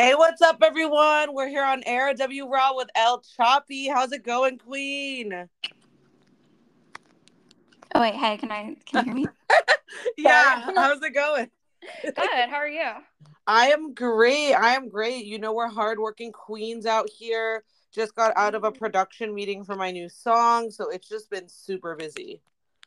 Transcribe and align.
Hey, 0.00 0.14
what's 0.14 0.40
up, 0.40 0.58
everyone? 0.62 1.34
We're 1.34 1.48
here 1.48 1.64
on 1.64 1.82
ARW 1.82 2.48
Raw 2.48 2.76
with 2.76 2.88
Elle 2.94 3.20
Choppy. 3.36 3.88
How's 3.88 4.12
it 4.12 4.22
going, 4.22 4.56
Queen? 4.56 5.48
Oh 7.92 8.00
wait, 8.00 8.14
hey, 8.14 8.36
can 8.36 8.52
I 8.52 8.76
can 8.86 8.94
you 8.94 9.02
hear 9.02 9.14
me? 9.14 9.26
yeah, 10.16 10.70
how's 10.76 11.02
it 11.02 11.12
going? 11.12 11.50
Good. 12.04 12.14
How 12.16 12.58
are 12.58 12.68
you? 12.68 12.92
I 13.48 13.72
am 13.72 13.92
great. 13.92 14.54
I 14.54 14.76
am 14.76 14.88
great. 14.88 15.24
You 15.24 15.40
know, 15.40 15.52
we're 15.52 15.66
hardworking 15.66 16.30
queens 16.30 16.86
out 16.86 17.10
here. 17.10 17.64
Just 17.92 18.14
got 18.14 18.32
out 18.36 18.54
of 18.54 18.62
a 18.62 18.70
mm-hmm. 18.70 18.78
production 18.78 19.34
meeting 19.34 19.64
for 19.64 19.74
my 19.74 19.90
new 19.90 20.08
song, 20.08 20.70
so 20.70 20.90
it's 20.90 21.08
just 21.08 21.28
been 21.28 21.48
super 21.48 21.96
busy. 21.96 22.40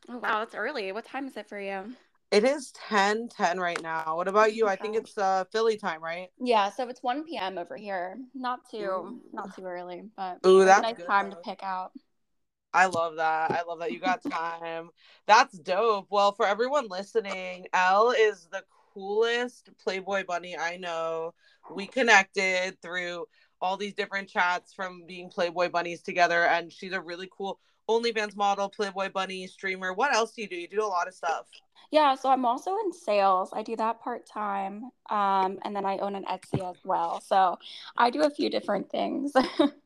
Oh 0.07 0.19
wow, 0.19 0.43
it's 0.43 0.55
early. 0.55 0.93
What 0.93 1.03
time 1.03 1.27
is 1.27 1.35
it 1.35 1.49
for 1.49 1.59
you? 1.59 1.93
It 2.31 2.45
is 2.45 2.71
10 2.71 3.27
10 3.27 3.59
right 3.59 3.81
now. 3.81 4.15
What 4.15 4.29
about 4.29 4.53
you? 4.53 4.65
I 4.67 4.77
think 4.77 4.95
it's 4.95 5.17
uh 5.17 5.43
Philly 5.51 5.77
time, 5.77 6.01
right? 6.01 6.29
Yeah, 6.39 6.69
so 6.69 6.87
it's 6.87 7.03
1 7.03 7.25
p.m. 7.25 7.57
over 7.57 7.75
here. 7.75 8.17
Not 8.33 8.59
too 8.71 8.79
Ooh. 8.79 9.21
not 9.33 9.53
too 9.55 9.63
early, 9.65 10.03
but 10.15 10.39
Ooh, 10.47 10.63
that's 10.63 10.79
a 10.79 10.81
nice 10.81 10.95
good, 10.95 11.07
time 11.07 11.29
to 11.29 11.37
pick 11.43 11.61
out. 11.61 11.91
I 12.73 12.85
love 12.85 13.17
that. 13.17 13.51
I 13.51 13.63
love 13.63 13.79
that 13.79 13.91
you 13.91 13.99
got 13.99 14.23
time. 14.23 14.89
That's 15.27 15.57
dope. 15.59 16.07
Well, 16.09 16.31
for 16.31 16.47
everyone 16.47 16.87
listening, 16.87 17.65
Elle 17.73 18.11
is 18.11 18.47
the 18.49 18.63
coolest 18.93 19.69
Playboy 19.83 20.23
bunny 20.25 20.57
I 20.57 20.77
know. 20.77 21.33
We 21.69 21.85
connected 21.85 22.81
through 22.81 23.25
all 23.61 23.75
these 23.75 23.93
different 23.93 24.29
chats 24.29 24.73
from 24.73 25.03
being 25.05 25.29
Playboy 25.29 25.69
bunnies 25.69 26.01
together, 26.01 26.45
and 26.45 26.71
she's 26.71 26.93
a 26.93 27.01
really 27.01 27.29
cool 27.29 27.59
OnlyFans 27.99 28.35
model, 28.35 28.69
Playboy 28.69 29.09
bunny, 29.09 29.47
streamer. 29.47 29.93
What 29.93 30.13
else 30.15 30.31
do 30.31 30.41
you 30.41 30.47
do? 30.47 30.55
You 30.55 30.67
do 30.67 30.83
a 30.83 30.87
lot 30.87 31.07
of 31.07 31.13
stuff. 31.13 31.47
Yeah, 31.91 32.15
so 32.15 32.29
I'm 32.29 32.45
also 32.45 32.77
in 32.85 32.93
sales. 32.93 33.49
I 33.51 33.63
do 33.63 33.75
that 33.75 33.99
part 34.01 34.25
time, 34.25 34.91
um, 35.09 35.59
and 35.65 35.75
then 35.75 35.85
I 35.85 35.97
own 35.97 36.15
an 36.15 36.23
Etsy 36.23 36.63
as 36.69 36.77
well. 36.85 37.19
So 37.19 37.57
I 37.97 38.09
do 38.09 38.21
a 38.21 38.29
few 38.29 38.49
different 38.49 38.89
things. 38.89 39.33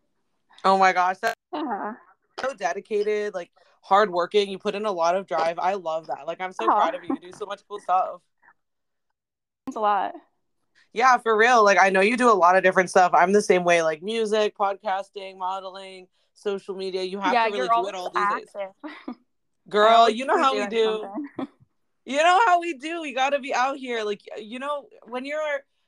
oh 0.64 0.78
my 0.78 0.94
gosh, 0.94 1.18
that's 1.18 1.36
yeah. 1.52 1.94
so 2.40 2.54
dedicated, 2.54 3.34
like 3.34 3.50
hardworking. 3.82 4.50
You 4.50 4.60
put 4.60 4.76
in 4.76 4.86
a 4.86 4.92
lot 4.92 5.16
of 5.16 5.26
drive. 5.26 5.58
I 5.58 5.74
love 5.74 6.08
that. 6.08 6.28
Like 6.28 6.42
I'm 6.42 6.54
so 6.54 6.66
Oh. 6.66 6.76
proud 6.76 6.94
of 6.94 7.04
you. 7.04 7.10
You 7.16 7.32
do 7.32 7.36
so 7.36 7.46
much 7.48 7.62
cool 7.68 7.80
stuff. 7.80 8.22
It's 9.68 9.76
a 9.76 9.80
lot. 9.80 10.14
Yeah, 10.94 11.18
for 11.18 11.36
real. 11.36 11.64
Like 11.64 11.80
I 11.82 11.90
know 11.90 12.02
you 12.02 12.18
do 12.18 12.30
a 12.32 12.34
lot 12.34 12.56
of 12.56 12.64
different 12.64 12.92
stuff. 12.92 13.12
I'm 13.16 13.34
the 13.34 13.42
same 13.42 13.64
way, 13.64 13.82
like 13.82 14.04
music, 14.04 14.56
podcasting, 14.56 15.38
modeling, 15.38 16.08
social 16.36 16.76
media. 16.76 17.04
You 17.04 17.20
have 17.20 17.34
yeah, 17.34 17.46
to 17.46 17.52
really 17.52 17.68
do 17.68 17.88
it 17.88 17.96
all 17.96 18.12
always 18.16 18.46
these 18.46 18.54
days. 18.54 19.16
Girl, 19.70 20.10
you 20.10 20.26
know 20.26 20.38
how 20.38 20.56
we 20.56 20.68
do. 20.68 21.08
You 22.08 22.18
know 22.18 22.40
how 22.46 22.62
we 22.62 22.76
do. 22.76 23.02
We 23.02 23.14
got 23.14 23.32
to 23.32 23.40
be 23.40 23.52
out 23.52 23.78
here. 23.78 24.04
Like, 24.04 24.22
you 24.38 24.60
know, 24.60 24.88
when 25.08 25.26
you're 25.26 25.42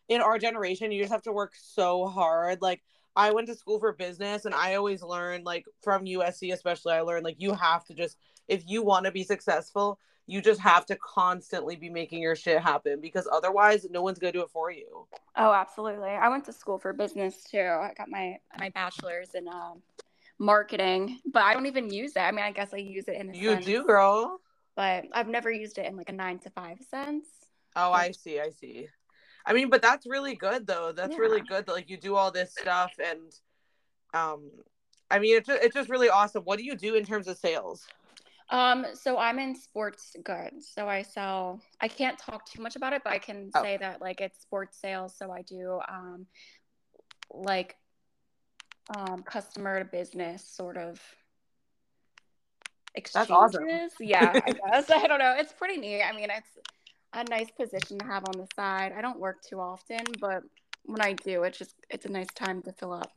in 0.09 0.19
our 0.19 0.39
generation, 0.39 0.91
you 0.91 0.99
just 0.99 1.13
have 1.13 1.21
to 1.23 1.31
work 1.31 1.53
so 1.55 2.07
hard. 2.07 2.59
Like, 2.59 2.81
I 3.15 3.31
went 3.31 3.45
to 3.47 3.55
school 3.55 3.79
for 3.79 3.93
business 3.93 4.45
and 4.45 4.55
I 4.55 4.75
always 4.75 5.03
learned, 5.03 5.45
like, 5.45 5.65
from 5.83 6.05
USC, 6.05 6.53
especially, 6.53 6.93
I 6.93 7.01
learned, 7.01 7.23
like, 7.23 7.35
you 7.37 7.53
have 7.53 7.85
to 7.85 7.93
just, 7.93 8.17
if 8.47 8.63
you 8.67 8.81
want 8.81 9.05
to 9.05 9.11
be 9.11 9.23
successful, 9.23 9.99
you 10.25 10.41
just 10.41 10.59
have 10.59 10.85
to 10.87 10.95
constantly 10.97 11.75
be 11.75 11.89
making 11.89 12.21
your 12.21 12.35
shit 12.35 12.61
happen 12.61 12.99
because 12.99 13.27
otherwise, 13.31 13.85
no 13.89 14.01
one's 14.01 14.19
going 14.19 14.33
to 14.33 14.39
do 14.39 14.43
it 14.43 14.49
for 14.49 14.71
you. 14.71 15.07
Oh, 15.35 15.53
absolutely. 15.53 16.09
I 16.09 16.29
went 16.29 16.45
to 16.45 16.53
school 16.53 16.77
for 16.77 16.93
business 16.93 17.43
too. 17.43 17.59
I 17.59 17.93
got 17.97 18.09
my 18.09 18.37
my 18.59 18.69
bachelor's 18.69 19.35
in 19.35 19.47
um, 19.47 19.81
marketing, 20.39 21.19
but 21.31 21.43
I 21.43 21.53
don't 21.53 21.65
even 21.65 21.89
use 21.89 22.15
it. 22.15 22.19
I 22.19 22.31
mean, 22.31 22.45
I 22.45 22.51
guess 22.51 22.73
I 22.73 22.77
use 22.77 23.07
it 23.07 23.15
in 23.15 23.29
a 23.29 23.35
You 23.35 23.51
sense, 23.51 23.65
do, 23.65 23.83
girl. 23.85 24.39
but 24.75 25.05
I've 25.13 25.27
never 25.27 25.51
used 25.51 25.77
it 25.77 25.85
in 25.85 25.97
like 25.97 26.09
a 26.09 26.13
nine 26.13 26.39
to 26.39 26.49
five 26.51 26.77
sense. 26.89 27.27
Oh, 27.75 27.91
I 27.91 28.11
see. 28.11 28.39
I 28.39 28.49
see. 28.49 28.87
I 29.45 29.53
mean, 29.53 29.69
but 29.69 29.81
that's 29.81 30.05
really 30.05 30.35
good 30.35 30.67
though. 30.67 30.91
That's 30.91 31.13
Yeah. 31.13 31.21
really 31.23 31.41
good 31.41 31.65
that 31.65 31.71
like 31.71 31.89
you 31.89 31.97
do 31.97 32.15
all 32.15 32.31
this 32.31 32.53
stuff 32.53 32.91
and 33.03 33.31
um 34.13 34.51
I 35.09 35.19
mean 35.19 35.37
it's 35.37 35.47
just, 35.47 35.63
it's 35.63 35.75
just 35.75 35.89
really 35.89 36.09
awesome. 36.09 36.43
What 36.43 36.59
do 36.59 36.65
you 36.65 36.75
do 36.75 36.95
in 36.95 37.05
terms 37.05 37.27
of 37.27 37.37
sales? 37.37 37.87
Um, 38.49 38.85
so 38.93 39.17
I'm 39.17 39.39
in 39.39 39.55
sports 39.55 40.15
goods. 40.23 40.71
So 40.73 40.87
I 40.87 41.01
sell. 41.01 41.61
I 41.81 41.87
can't 41.87 42.17
talk 42.17 42.45
too 42.45 42.61
much 42.61 42.75
about 42.75 42.93
it, 42.93 43.01
but 43.03 43.13
I 43.13 43.19
can 43.19 43.51
Oh. 43.53 43.61
say 43.61 43.77
that 43.77 44.01
like 44.01 44.21
it's 44.21 44.39
sports 44.41 44.77
sales. 44.79 45.15
So 45.17 45.31
I 45.31 45.41
do 45.41 45.79
um, 45.87 46.27
like 47.33 47.75
um, 48.95 49.23
customer 49.23 49.79
to 49.79 49.85
business 49.85 50.43
sort 50.43 50.77
of 50.77 51.01
exchanges. 52.95 53.31
awesome. 53.31 53.89
Yeah, 53.99 54.39
I 54.45 54.51
guess. 54.71 54.89
I 54.95 55.07
don't 55.07 55.19
know. 55.19 55.35
It's 55.37 55.53
pretty 55.53 55.77
neat. 55.77 56.03
I 56.03 56.13
mean, 56.13 56.29
it's 56.29 56.57
a 57.13 57.23
nice 57.29 57.51
position 57.51 57.99
to 57.99 58.05
have 58.05 58.23
on 58.25 58.39
the 58.39 58.47
side. 58.55 58.93
I 58.97 59.01
don't 59.01 59.19
work 59.19 59.41
too 59.41 59.59
often, 59.59 60.01
but 60.19 60.43
when 60.85 61.01
I 61.01 61.13
do, 61.13 61.43
it's 61.43 61.57
just 61.57 61.75
it's 61.89 62.05
a 62.05 62.09
nice 62.09 62.27
time 62.35 62.61
to 62.63 62.71
fill 62.73 62.93
up. 62.93 63.11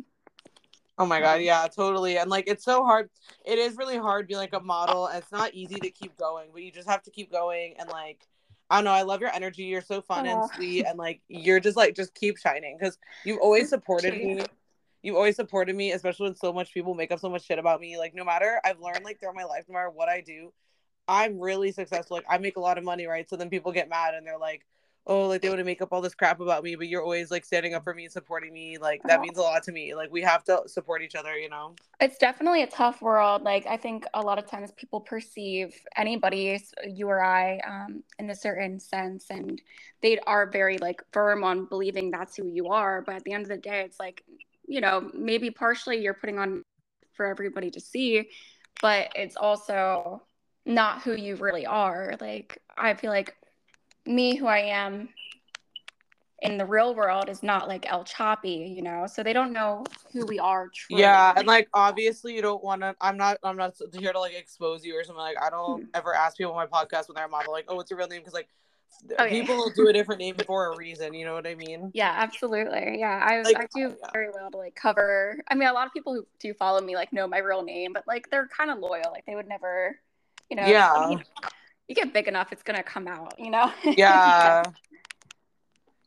Oh 0.99 1.07
my 1.07 1.21
god, 1.21 1.41
yeah, 1.41 1.67
totally. 1.75 2.19
And 2.19 2.29
like 2.29 2.45
it's 2.47 2.65
so 2.65 2.85
hard. 2.85 3.09
It 3.47 3.59
is 3.59 3.77
really 3.77 3.97
hard 3.97 4.29
being 4.29 4.39
like 4.39 4.53
a 4.53 4.61
model. 4.61 5.07
It's 5.07 5.33
not 5.33 5.55
easy 5.55 5.77
to 5.77 5.91
keep 5.91 6.17
going, 6.19 6.51
but 6.53 6.63
you 6.63 6.71
just 6.71 6.89
have 6.89 7.03
to 7.05 7.11
keep 7.11 7.33
going 7.33 7.75
and 7.79 7.89
like 7.89 8.27
I 8.69 8.77
don't 8.77 8.85
know, 8.85 8.93
I 8.93 9.03
love 9.03 9.21
your 9.21 9.35
energy. 9.35 9.65
You're 9.65 9.81
so 9.83 10.01
fun 10.03 10.27
and 10.27 10.45
sweet 10.55 10.85
and 10.85 10.99
like 10.99 11.23
you're 11.29 11.59
just 11.59 11.77
like 11.77 11.97
just 11.97 12.15
keep 12.15 12.37
shining 12.37 12.79
cuz 12.79 12.99
you've 13.25 13.41
always 13.41 13.69
supported 13.71 14.15
me. 14.15 14.41
You've 15.03 15.17
always 15.17 15.37
supported 15.37 15.75
me, 15.75 15.93
especially 15.93 16.25
when 16.27 16.37
so 16.37 16.53
much 16.53 16.75
people 16.75 16.95
make 16.95 17.11
up 17.11 17.21
so 17.21 17.31
much 17.31 17.45
shit 17.45 17.59
about 17.59 17.81
me. 17.81 17.97
Like 17.99 18.15
no 18.15 18.25
matter 18.25 18.61
I've 18.65 18.81
learned 18.81 19.05
like 19.05 19.19
throughout 19.19 19.35
my 19.35 19.45
life, 19.45 19.65
no 19.69 19.75
matter 19.75 19.91
what 19.91 20.09
I 20.09 20.21
do, 20.21 20.53
I'm 21.09 21.41
really 21.41 21.73
successful. 21.73 22.17
Like 22.19 22.27
I 22.29 22.39
make 22.39 22.57
a 22.57 22.61
lot 22.61 22.79
of 22.79 22.85
money, 22.85 23.07
right? 23.07 23.29
So 23.29 23.37
then 23.37 23.51
people 23.51 23.73
get 23.73 23.89
mad 23.89 24.15
and 24.15 24.27
they're 24.27 24.39
like, 24.39 24.67
"Oh, 25.07 25.27
like 25.27 25.41
they 25.41 25.49
want 25.49 25.59
to 25.59 25.65
make 25.65 25.83
up 25.83 25.89
all 25.93 26.03
this 26.03 26.15
crap 26.15 26.39
about 26.41 26.63
me," 26.63 26.77
but 26.77 26.87
you're 26.87 27.03
always 27.03 27.31
like 27.31 27.45
standing 27.45 27.75
up 27.75 27.83
for 27.83 27.95
me 27.95 28.05
and 28.05 28.13
supporting 28.13 28.53
me. 28.53 28.79
Like 28.79 29.03
that 29.05 29.21
means 29.21 29.39
a 29.39 29.43
lot 29.43 29.63
to 29.65 29.73
me. 29.73 29.95
Like 29.95 30.13
we 30.13 30.21
have 30.21 30.45
to 30.45 30.63
support 30.67 31.03
each 31.03 31.15
other, 31.15 31.37
you 31.37 31.49
know. 31.49 31.75
It's 31.99 32.19
definitely 32.19 32.63
a 32.63 32.67
tough 32.67 33.01
world. 33.03 33.43
Like 33.43 33.67
I 33.67 33.77
think 33.77 34.05
a 34.15 34.21
lot 34.21 34.39
of 34.39 34.47
times 34.47 34.71
people 34.73 35.01
perceive 35.01 35.75
anybody, 35.97 36.61
you 36.87 37.09
or 37.09 37.25
I, 37.25 37.59
um, 37.67 38.05
in 38.19 38.31
a 38.31 38.37
certain 38.37 38.79
sense, 38.79 39.31
and 39.31 39.61
they 40.03 40.19
are 40.27 40.47
very 40.47 40.79
like 40.79 41.03
firm 41.11 41.43
on 41.43 41.65
believing 41.65 42.11
that's 42.11 42.37
who 42.37 42.47
you 42.47 42.69
are. 42.69 43.03
But 43.03 43.17
at 43.17 43.25
the 43.25 43.33
end 43.33 43.45
of 43.45 43.49
the 43.49 43.57
day, 43.57 43.81
it's 43.81 43.99
like, 43.99 44.23
you 44.71 44.81
know, 44.81 45.11
maybe 45.13 45.51
partially 45.51 46.01
you're 46.01 46.15
putting 46.15 46.39
on 46.39 46.63
for 47.13 47.27
everybody 47.27 47.73
to 47.73 47.81
see, 47.81 48.31
but 48.81 49.09
it's 49.17 49.37
also 49.37 50.23
not 50.65 51.03
who 51.03 51.15
you 51.15 51.35
really 51.35 51.67
are. 51.67 52.15
Like 52.21 52.59
I 52.79 52.95
feel 52.95 53.11
like 53.11 53.35
me, 54.07 54.37
who 54.37 54.47
I 54.47 54.59
am 54.61 55.09
in 56.43 56.57
the 56.57 56.65
real 56.65 56.95
world, 56.95 57.29
is 57.29 57.43
not 57.43 57.67
like 57.67 57.91
Elle 57.91 58.05
Choppy, 58.05 58.73
you 58.77 58.81
know. 58.81 59.09
So 59.09 59.25
they 59.25 59.33
don't 59.33 59.53
know 59.53 59.83
who 60.13 60.25
we 60.25 60.39
are. 60.39 60.69
Truly. 60.73 61.03
Yeah, 61.03 61.33
and 61.37 61.49
like 61.49 61.69
obviously 61.75 62.37
you 62.37 62.41
don't 62.41 62.63
want 62.63 62.83
to. 62.83 62.95
I'm 63.01 63.17
not. 63.17 63.39
I'm 63.43 63.57
not 63.57 63.75
here 63.93 64.13
to 64.13 64.21
like 64.21 64.35
expose 64.35 64.85
you 64.85 64.97
or 64.97 65.03
something. 65.03 65.21
Like 65.21 65.43
I 65.43 65.51
don't 65.51 65.81
Hmm. 65.83 65.87
ever 65.95 66.15
ask 66.15 66.37
people 66.37 66.53
on 66.53 66.69
my 66.71 66.85
podcast 66.85 67.09
when 67.09 67.17
they're 67.17 67.27
a 67.27 67.29
model, 67.29 67.53
like, 67.53 67.65
"Oh, 67.67 67.75
what's 67.75 67.91
your 67.91 67.99
real 67.99 68.07
name?" 68.07 68.21
Because 68.21 68.35
like 68.35 68.49
Oh, 69.19 69.25
yeah. 69.25 69.31
people 69.31 69.71
do 69.75 69.89
a 69.89 69.93
different 69.93 70.21
name 70.21 70.37
for 70.47 70.73
a 70.73 70.77
reason. 70.77 71.15
You 71.15 71.25
know 71.25 71.35
what 71.35 71.47
I 71.47 71.55
mean? 71.55 71.91
Yeah, 71.95 72.15
absolutely. 72.17 72.99
Yeah, 72.99 73.21
I, 73.25 73.43
Like, 73.43 73.57
I 73.57 73.67
do 73.75 73.89
oh, 73.89 73.97
yeah. 74.01 74.11
very 74.13 74.31
well 74.31 74.51
to 74.51 74.57
like 74.57 74.75
cover. 74.75 75.39
I 75.49 75.55
mean, 75.55 75.69
a 75.69 75.73
lot 75.73 75.87
of 75.87 75.93
people 75.93 76.15
who 76.15 76.27
do 76.39 76.53
follow 76.55 76.81
me 76.81 76.95
like 76.95 77.13
know 77.13 77.27
my 77.27 77.39
real 77.39 77.63
name, 77.63 77.93
but 77.93 78.05
like 78.07 78.29
they're 78.31 78.49
kind 78.49 78.71
of 78.71 78.79
loyal. 78.79 79.11
Like 79.11 79.25
they 79.27 79.35
would 79.35 79.49
never, 79.49 79.99
you 80.49 80.57
know. 80.57 80.67
Yeah. 80.67 80.93
I 80.93 81.09
mean, 81.09 81.25
you 81.89 81.95
get 81.95 82.13
big 82.13 82.29
enough, 82.29 82.53
it's 82.53 82.63
gonna 82.63 82.83
come 82.83 83.09
out. 83.09 83.35
You 83.39 83.51
know. 83.51 83.73
Yeah. 83.85 84.63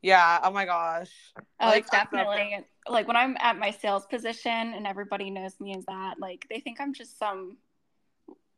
Yeah. 0.01 0.39
Oh 0.43 0.51
my 0.51 0.65
gosh. 0.65 1.09
oh, 1.61 1.67
Like, 1.67 1.89
definitely 1.89 2.59
like 2.89 3.07
when 3.07 3.15
I'm 3.15 3.37
at 3.39 3.57
my 3.57 3.71
sales 3.71 4.05
position 4.05 4.51
and 4.51 4.85
everybody 4.85 5.29
knows 5.29 5.59
me 5.59 5.75
as 5.77 5.85
that. 5.85 6.15
Like 6.19 6.45
they 6.49 6.59
think 6.59 6.79
I'm 6.79 6.93
just 6.93 7.17
some. 7.17 7.57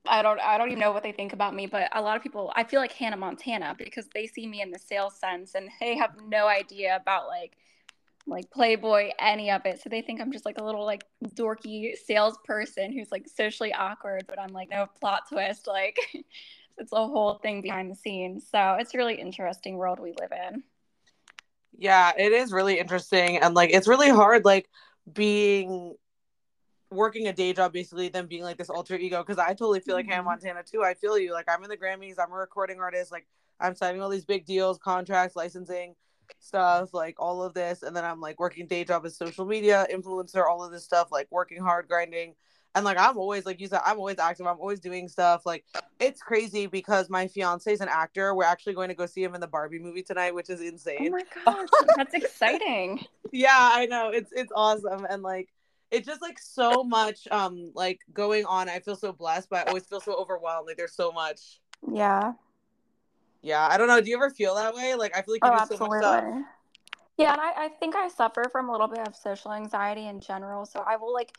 I 0.08 0.22
don't. 0.22 0.40
I 0.40 0.58
don't 0.58 0.68
even 0.68 0.80
know 0.80 0.92
what 0.92 1.04
they 1.04 1.12
think 1.12 1.34
about 1.34 1.54
me, 1.56 1.68
but 1.68 1.90
a 1.94 2.02
lot 2.02 2.18
of 2.18 2.24
people. 2.24 2.52
I 2.56 2.64
feel 2.64 2.80
like 2.80 2.92
Hannah 2.92 3.18
Montana 3.18 3.76
because 3.78 4.08
they 4.14 4.28
see 4.28 4.48
me 4.48 4.62
in 4.62 4.72
the 4.72 4.80
sales 4.80 5.18
sense 5.18 5.56
and 5.56 5.70
they 5.80 5.96
have 5.98 6.12
no 6.28 6.48
idea 6.48 6.96
about 6.96 7.28
like 7.28 7.58
like 8.28 8.50
Playboy, 8.50 9.12
any 9.20 9.52
of 9.52 9.66
it. 9.66 9.82
So 9.82 9.90
they 9.90 10.02
think 10.02 10.20
I'm 10.20 10.32
just 10.32 10.46
like 10.46 10.58
a 10.58 10.64
little 10.64 10.85
like 10.85 11.03
dorky 11.35 11.96
salesperson 11.96 12.91
who's 12.91 13.12
like 13.12 13.28
socially 13.28 13.74
awkward, 13.74 14.26
but 14.28 14.40
I'm 14.40 14.52
like 14.52 14.70
no 14.70 14.88
plot 15.00 15.24
twist. 15.29 15.68
Like 15.68 15.97
it's 16.78 16.91
a 16.91 16.96
whole 16.96 17.35
thing 17.35 17.62
behind 17.62 17.91
the 17.91 17.96
scenes. 17.96 18.47
So 18.50 18.78
it's 18.79 18.96
really 18.96 19.16
interesting 19.16 19.78
world 19.78 20.00
we 20.00 20.14
live 20.20 20.32
in. 20.32 20.64
Yeah, 21.78 22.14
it 22.18 22.32
is 22.32 22.52
really 22.52 22.79
interesting 22.79 23.38
and 23.38 23.53
like 23.53 23.72
it's 23.72 23.88
really 23.88 24.09
hard 24.09 24.46
like 24.46 24.70
being 25.12 25.96
working 26.96 27.28
a 27.28 27.34
day 27.34 27.53
job 27.53 27.74
basically 27.74 28.09
then 28.09 28.26
being 28.28 28.44
like 28.44 28.58
this 28.58 28.70
alter 28.70 28.96
ego 28.96 29.22
because 29.24 29.38
I 29.38 29.50
totally 29.50 29.80
feel 29.80 29.96
like 29.96 30.06
Hannah 30.08 30.22
Mhm. 30.24 30.26
Montana 30.26 30.64
too. 30.64 30.84
I 30.84 30.94
feel 30.94 31.18
you. 31.18 31.34
Like 31.34 31.46
I'm 31.50 31.64
in 31.64 31.70
the 31.70 31.78
Grammys, 31.78 32.16
I'm 32.20 32.32
a 32.32 32.36
recording 32.36 32.80
artist, 32.80 33.12
like 33.12 33.28
I'm 33.59 33.76
signing 33.76 34.02
all 34.02 34.09
these 34.09 34.26
big 34.26 34.46
deals, 34.46 34.78
contracts, 34.78 35.36
licensing 35.36 35.96
stuff, 36.40 36.94
like 36.94 37.16
all 37.20 37.44
of 37.44 37.53
this, 37.53 37.84
and 37.84 37.96
then 37.96 38.03
I'm 38.03 38.20
like 38.20 38.40
working 38.40 38.68
day 38.68 38.84
job 38.84 39.06
as 39.06 39.16
social 39.18 39.46
media 39.46 39.86
influencer, 39.94 40.46
all 40.47 40.64
of 40.64 40.72
this 40.72 40.84
stuff, 40.84 41.09
like 41.12 41.28
working 41.32 41.62
hard, 41.62 41.88
grinding. 41.88 42.36
And 42.74 42.84
like 42.84 42.98
I'm 43.00 43.18
always 43.18 43.46
like 43.46 43.62
you 43.62 43.68
said, 43.68 43.80
I'm 43.86 43.98
always 44.00 44.20
active. 44.20 44.46
I'm 44.48 44.59
always 44.59 44.82
doing 44.82 45.08
stuff. 45.08 45.46
Like 45.46 45.64
it's 46.00 46.22
crazy 46.22 46.68
because 46.68 47.09
my 47.09 47.28
fiance 47.28 47.72
is 47.72 47.80
an 47.80 47.88
actor. 47.90 48.36
We're 48.36 48.44
actually 48.44 48.74
going 48.74 48.90
to 48.90 48.96
go 48.96 49.06
see 49.06 49.24
him 49.24 49.34
in 49.34 49.40
the 49.40 49.48
Barbie 49.48 49.80
movie 49.80 50.03
tonight, 50.03 50.36
which 50.36 50.50
is 50.50 50.59
insane. 50.59 51.08
Oh 51.08 51.12
my 51.12 51.24
gosh, 51.46 51.70
that's 51.96 52.14
exciting. 52.14 53.06
yeah, 53.32 53.70
I 53.74 53.86
know. 53.86 54.09
It's 54.09 54.32
it's 54.34 54.52
awesome 54.53 55.06
and 55.09 55.24
like 55.24 55.48
it's 55.91 56.05
just 56.05 56.22
like 56.22 56.40
so 56.40 56.84
much 56.84 57.28
um 57.32 57.72
like 57.76 58.02
going 58.14 58.46
on. 58.46 58.70
I 58.70 58.79
feel 58.79 58.96
so 58.96 59.11
blessed, 59.11 59.49
but 59.49 59.66
I 59.66 59.70
always 59.70 59.85
feel 59.85 59.99
so 60.02 60.14
overwhelmed. 60.16 60.67
Like 60.67 60.78
there's 60.78 60.96
so 60.96 61.11
much. 61.11 61.59
Yeah. 61.91 62.34
Yeah, 63.41 63.67
I 63.70 63.78
don't 63.78 63.87
know. 63.87 64.02
Do 64.02 64.09
you 64.09 64.16
ever 64.16 64.32
feel 64.32 64.55
that 64.55 64.73
way? 64.73 64.96
Like 64.96 65.16
I 65.16 65.22
feel 65.22 65.35
like 65.35 65.43
you 65.43 65.49
Oh, 65.52 65.55
do 65.55 65.61
absolutely. 65.61 65.99
so 66.02 66.11
much 66.11 66.22
stuff. 66.22 66.46
Yeah, 67.17 67.32
and 67.32 67.40
I, 67.41 67.66
I 67.66 67.70
think 67.79 67.96
I 67.96 68.09
suffer 68.09 68.43
from 68.52 68.67
a 68.67 68.72
little 68.72 68.87
bit 68.87 69.08
of 69.08 69.16
social 69.16 69.53
anxiety 69.53 70.08
in 70.08 70.20
general. 70.20 70.66
So 70.66 70.84
I 70.85 70.97
will 70.97 71.14
like 71.14 71.32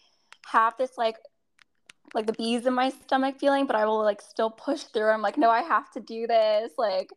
have 0.47 0.75
this 0.79 0.93
like 0.97 1.17
like 2.15 2.27
the 2.27 2.33
bees 2.33 2.67
in 2.67 2.73
my 2.75 2.91
stomach 2.91 3.39
feeling, 3.39 3.67
but 3.67 3.77
I 3.77 3.85
will 3.85 4.03
like 4.03 4.23
still 4.23 4.51
push 4.51 4.85
through. 4.85 5.11
I'm 5.11 5.23
like, 5.23 5.37
no, 5.37 5.51
I 5.51 5.63
have 5.63 5.91
to 5.93 6.01
do 6.01 6.27
this. 6.27 6.73
Like, 6.79 7.11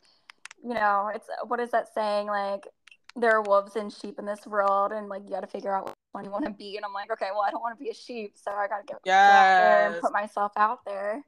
you 0.64 0.74
know, 0.74 1.12
it's 1.14 1.28
what 1.48 1.60
is 1.60 1.70
that 1.72 1.94
saying? 1.94 2.28
Like, 2.28 2.68
there 3.16 3.32
are 3.32 3.42
wolves 3.44 3.76
and 3.76 3.94
sheep 3.94 4.18
in 4.20 4.26
this 4.26 4.46
world, 4.48 4.92
and 4.92 5.08
like 5.08 5.22
you 5.26 5.30
got 5.30 5.42
to 5.42 5.48
figure 5.48 5.74
out 5.74 5.94
one 6.20 6.26
you 6.26 6.32
want 6.32 6.46
to 6.46 6.52
be. 6.52 6.76
And 6.76 6.86
I'm 6.86 6.94
like, 6.94 7.12
okay, 7.12 7.30
well, 7.32 7.42
I 7.42 7.52
don't 7.52 7.62
want 7.62 7.78
to 7.78 7.84
be 7.84 7.90
a 7.90 7.94
sheep, 7.94 8.34
so 8.36 8.52
I 8.52 8.68
got 8.68 8.80
to 8.80 8.94
get, 8.94 9.00
there 9.04 9.88
and 9.88 10.02
put 10.02 10.12
myself 10.12 10.52
out 10.58 10.84
there. 10.86 11.24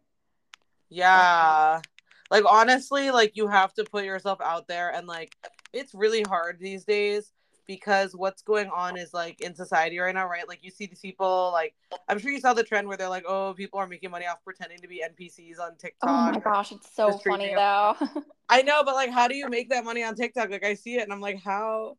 Yeah. 0.89 1.81
Like 2.29 2.43
honestly, 2.49 3.11
like 3.11 3.35
you 3.35 3.47
have 3.47 3.73
to 3.75 3.83
put 3.83 4.05
yourself 4.05 4.39
out 4.41 4.67
there 4.67 4.93
and 4.93 5.05
like 5.07 5.35
it's 5.73 5.93
really 5.93 6.23
hard 6.23 6.59
these 6.59 6.85
days 6.85 7.33
because 7.67 8.15
what's 8.15 8.41
going 8.41 8.69
on 8.69 8.97
is 8.97 9.13
like 9.13 9.41
in 9.41 9.53
society 9.53 9.99
right 9.99 10.15
now, 10.15 10.27
right? 10.27 10.47
Like 10.47 10.63
you 10.63 10.71
see 10.71 10.85
these 10.85 10.99
people 10.99 11.49
like 11.51 11.73
I'm 12.07 12.19
sure 12.19 12.31
you 12.31 12.39
saw 12.39 12.53
the 12.53 12.63
trend 12.63 12.87
where 12.87 12.95
they're 12.95 13.09
like, 13.09 13.25
"Oh, 13.27 13.53
people 13.53 13.79
are 13.79 13.87
making 13.87 14.11
money 14.11 14.27
off 14.27 14.37
pretending 14.45 14.79
to 14.79 14.87
be 14.87 15.03
NPCs 15.05 15.59
on 15.59 15.75
TikTok." 15.75 16.09
Oh 16.09 16.31
my 16.31 16.39
gosh, 16.39 16.71
it's 16.71 16.93
so 16.93 17.17
funny 17.17 17.53
though. 17.53 17.95
I 18.49 18.61
know, 18.61 18.83
but 18.85 18.95
like 18.95 19.09
how 19.09 19.27
do 19.27 19.35
you 19.35 19.49
make 19.49 19.69
that 19.69 19.83
money 19.83 20.03
on 20.03 20.15
TikTok? 20.15 20.49
Like 20.49 20.65
I 20.65 20.73
see 20.73 20.95
it 20.95 21.03
and 21.03 21.11
I'm 21.11 21.21
like, 21.21 21.41
"How?" 21.43 21.97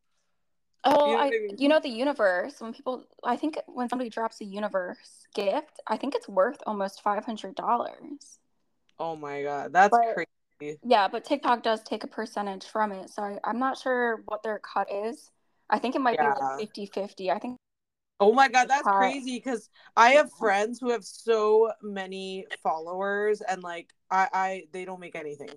Oh, 0.84 1.06
You 1.06 1.12
know 1.16 1.18
I, 1.22 1.26
I 1.26 1.30
mean? 1.30 1.56
you 1.58 1.68
know 1.68 1.80
the 1.80 1.88
universe. 1.88 2.60
When 2.60 2.72
people, 2.72 3.04
I 3.22 3.36
think 3.36 3.58
when 3.66 3.88
somebody 3.88 4.10
drops 4.10 4.40
a 4.40 4.44
universe 4.44 5.26
gift, 5.34 5.80
I 5.86 5.96
think 5.96 6.14
it's 6.14 6.28
worth 6.28 6.58
almost 6.66 7.02
five 7.02 7.24
hundred 7.24 7.54
dollars. 7.54 8.38
Oh 8.98 9.16
my 9.16 9.42
god, 9.42 9.72
that's 9.72 9.90
But- 9.96 10.14
crazy. 10.14 10.78
Yeah, 10.84 11.08
but 11.08 11.24
TikTok 11.24 11.64
does 11.64 11.82
take 11.82 12.04
a 12.04 12.06
percentage 12.06 12.64
from 12.66 12.92
it, 12.92 13.10
so 13.10 13.22
I, 13.24 13.38
I'm 13.42 13.58
not 13.58 13.76
sure 13.76 14.22
what 14.26 14.44
their 14.44 14.60
cut 14.60 14.88
is. 14.92 15.32
I 15.68 15.80
think 15.80 15.96
it 15.96 16.00
might 16.00 16.14
Yeah. 16.20 16.34
be 16.34 16.40
like 16.40 16.72
50-50. 16.72 17.30
I 17.30 17.38
think. 17.40 17.56
Oh 18.20 18.32
my 18.32 18.46
god, 18.46 18.68
that's 18.68 18.84
Cut. 18.84 18.96
crazy 18.96 19.38
because 19.38 19.68
I 19.96 20.10
have 20.10 20.30
friends 20.32 20.78
who 20.78 20.90
have 20.90 21.04
so 21.04 21.72
many 21.82 22.46
followers 22.62 23.40
and 23.40 23.62
like 23.64 23.92
I 24.10 24.28
I 24.32 24.62
they 24.72 24.84
don't 24.84 25.00
make 25.00 25.16
anything. 25.16 25.50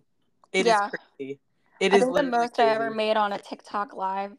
It 0.51 0.61
is 0.61 0.65
Yeah. 0.67 0.89
crazy. 0.89 1.39
It 1.79 1.93
I 1.93 1.97
is 1.97 2.05
the 2.11 2.23
most 2.23 2.59
I 2.59 2.69
ever 2.69 2.89
made 2.89 3.17
on 3.17 3.33
a 3.33 3.37
TikTok 3.37 3.93
live 3.93 4.31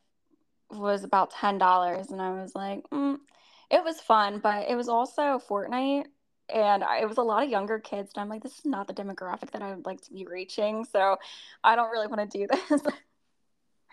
was 0.71 1.05
about 1.05 1.31
ten 1.31 1.59
dollars, 1.59 2.11
and 2.11 2.21
I 2.21 2.31
was 2.33 2.55
like, 2.55 2.83
mm. 2.91 3.19
it 3.71 3.85
was 3.85 4.01
fun, 4.01 4.39
but 4.41 4.69
it 4.69 4.77
was 4.77 4.89
also 4.89 5.41
Fortnite, 5.49 6.07
and 6.53 6.85
I, 6.85 7.01
it 7.01 7.09
was 7.09 7.19
a 7.19 7.23
lot 7.23 7.43
of 7.45 7.51
younger 7.51 7.79
kids, 7.79 8.13
and 8.15 8.23
I'm 8.23 8.29
like, 8.29 8.43
this 8.43 8.59
is 8.59 8.65
not 8.65 8.87
the 8.89 8.95
demographic 8.95 9.53
that 9.53 9.63
I 9.63 9.75
would 9.75 9.87
like 9.87 10.01
to 10.03 10.13
be 10.13 10.27
reaching, 10.27 10.85
so 10.85 11.17
I 11.65 11.77
don't 11.77 11.91
really 11.91 12.09
want 12.09 12.31
to 12.31 12.39
do 12.39 12.47
this, 12.71 12.83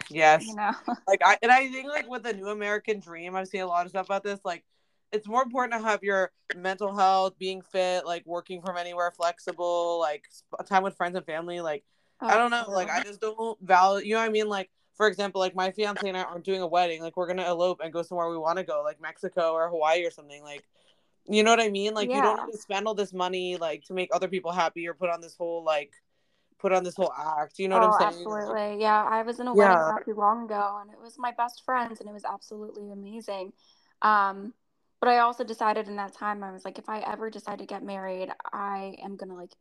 Yes. 0.09 0.45
you 0.47 0.55
know? 0.55 0.71
Like 1.07 1.21
I 1.23 1.37
and 1.41 1.51
I 1.51 1.69
think 1.69 1.87
like 1.87 2.07
with 2.09 2.23
the 2.23 2.33
new 2.33 2.47
American 2.49 2.99
dream, 2.99 3.35
I've 3.35 3.47
seen 3.47 3.61
a 3.61 3.67
lot 3.67 3.85
of 3.85 3.91
stuff 3.91 4.05
about 4.05 4.23
this. 4.23 4.39
Like 4.43 4.63
it's 5.11 5.27
more 5.27 5.43
important 5.43 5.79
to 5.79 5.87
have 5.87 6.03
your 6.03 6.31
mental 6.55 6.95
health, 6.95 7.37
being 7.37 7.61
fit, 7.61 8.05
like 8.05 8.25
working 8.25 8.61
from 8.61 8.77
anywhere, 8.77 9.11
flexible, 9.11 9.99
like 9.99 10.25
sp- 10.31 10.65
time 10.67 10.83
with 10.83 10.95
friends 10.95 11.15
and 11.15 11.25
family. 11.25 11.61
Like 11.61 11.83
I 12.19 12.37
don't 12.37 12.51
know, 12.51 12.65
like 12.69 12.89
I 12.89 13.03
just 13.03 13.21
don't 13.21 13.59
value. 13.61 14.05
You 14.05 14.13
know 14.15 14.21
what 14.21 14.29
I 14.29 14.31
mean? 14.31 14.49
Like 14.49 14.69
for 14.95 15.07
example, 15.07 15.39
like 15.39 15.55
my 15.55 15.71
fiance 15.71 16.07
and 16.07 16.17
I 16.17 16.23
aren't 16.23 16.45
doing 16.45 16.61
a 16.61 16.67
wedding. 16.67 17.01
Like 17.01 17.17
we're 17.17 17.27
gonna 17.27 17.49
elope 17.49 17.81
and 17.83 17.91
go 17.91 18.01
somewhere 18.01 18.29
we 18.29 18.37
want 18.37 18.57
to 18.57 18.63
go, 18.63 18.83
like 18.83 19.01
Mexico 19.01 19.53
or 19.53 19.69
Hawaii 19.69 20.05
or 20.05 20.11
something. 20.11 20.43
Like 20.43 20.63
you 21.27 21.43
know 21.43 21.51
what 21.51 21.61
I 21.61 21.69
mean? 21.69 21.93
Like 21.93 22.13
you 22.13 22.21
don't 22.21 22.37
Yeah. 22.37 22.45
need 22.45 22.51
to 22.51 22.57
spend 22.57 22.87
all 22.87 22.95
this 22.95 23.13
money 23.13 23.57
like 23.57 23.83
to 23.85 23.93
make 23.93 24.09
other 24.13 24.27
people 24.27 24.51
happy 24.51 24.87
or 24.87 24.93
put 24.93 25.09
on 25.09 25.21
this 25.21 25.35
whole 25.35 25.63
like 25.63 25.91
put 26.59 26.71
on 26.71 26.83
this 26.83 26.95
whole 26.95 27.13
act. 27.13 27.59
You 27.59 27.67
know 27.67 27.75
what 27.75 27.83
oh, 27.83 27.87
I'm 27.87 28.13
saying? 28.13 28.25
absolutely. 28.25 28.81
Yeah, 28.81 29.03
I 29.03 29.21
was 29.21 29.39
in 29.39 29.47
a 29.47 29.53
Yeah. 29.53 29.67
wedding 29.67 29.87
not 29.87 30.05
too 30.05 30.15
long 30.15 30.45
ago, 30.45 30.79
and 30.81 30.91
it 30.91 30.99
was 30.99 31.17
my 31.17 31.31
best 31.31 31.63
friends, 31.65 31.99
and 31.99 32.09
it 32.09 32.13
was 32.13 32.25
absolutely 32.25 32.91
amazing. 32.91 33.53
Um, 34.01 34.53
but 34.99 35.09
I 35.09 35.19
also 35.19 35.43
decided 35.43 35.87
in 35.87 35.97
that 35.97 36.13
time, 36.13 36.43
I 36.43 36.51
was 36.51 36.63
like, 36.65 36.77
if 36.77 36.87
I 36.87 36.99
ever 36.99 37.29
decide 37.29 37.59
to 37.59 37.65
get 37.65 37.83
married, 37.83 38.29
I 38.51 38.95
am 39.03 39.17
gonna 39.17 39.35
like 39.35 39.51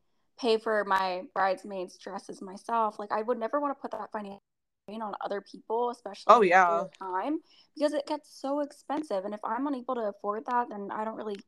pay 0.41 0.59
for 0.59 0.85
my 0.85 1.23
bridesmaids' 1.35 1.99
dresses 1.99 2.41
myself. 2.41 2.99
Like, 2.99 3.13
I 3.13 3.23
would 3.23 3.39
never 3.39 3.61
want 3.61 3.77
to 3.77 3.81
put 3.81 3.91
that 3.91 4.11
financial 4.13 4.41
strain 4.83 5.03
on 5.03 5.15
other 5.21 5.41
people, 5.41 5.91
especially 5.91 6.25
Oh, 6.29 6.43
yeah. 6.43 6.85
time, 6.99 7.39
because 7.75 7.93
it 7.93 8.07
gets 8.07 8.41
so 8.41 8.61
expensive. 8.61 9.25
And 9.25 9.35
if 9.35 9.41
I'm 9.45 9.67
unable 9.67 9.95
to 9.95 10.03
afford 10.03 10.45
that, 10.47 10.69
then 10.69 10.91
I 10.91 11.05
don't 11.05 11.17
really 11.17 11.41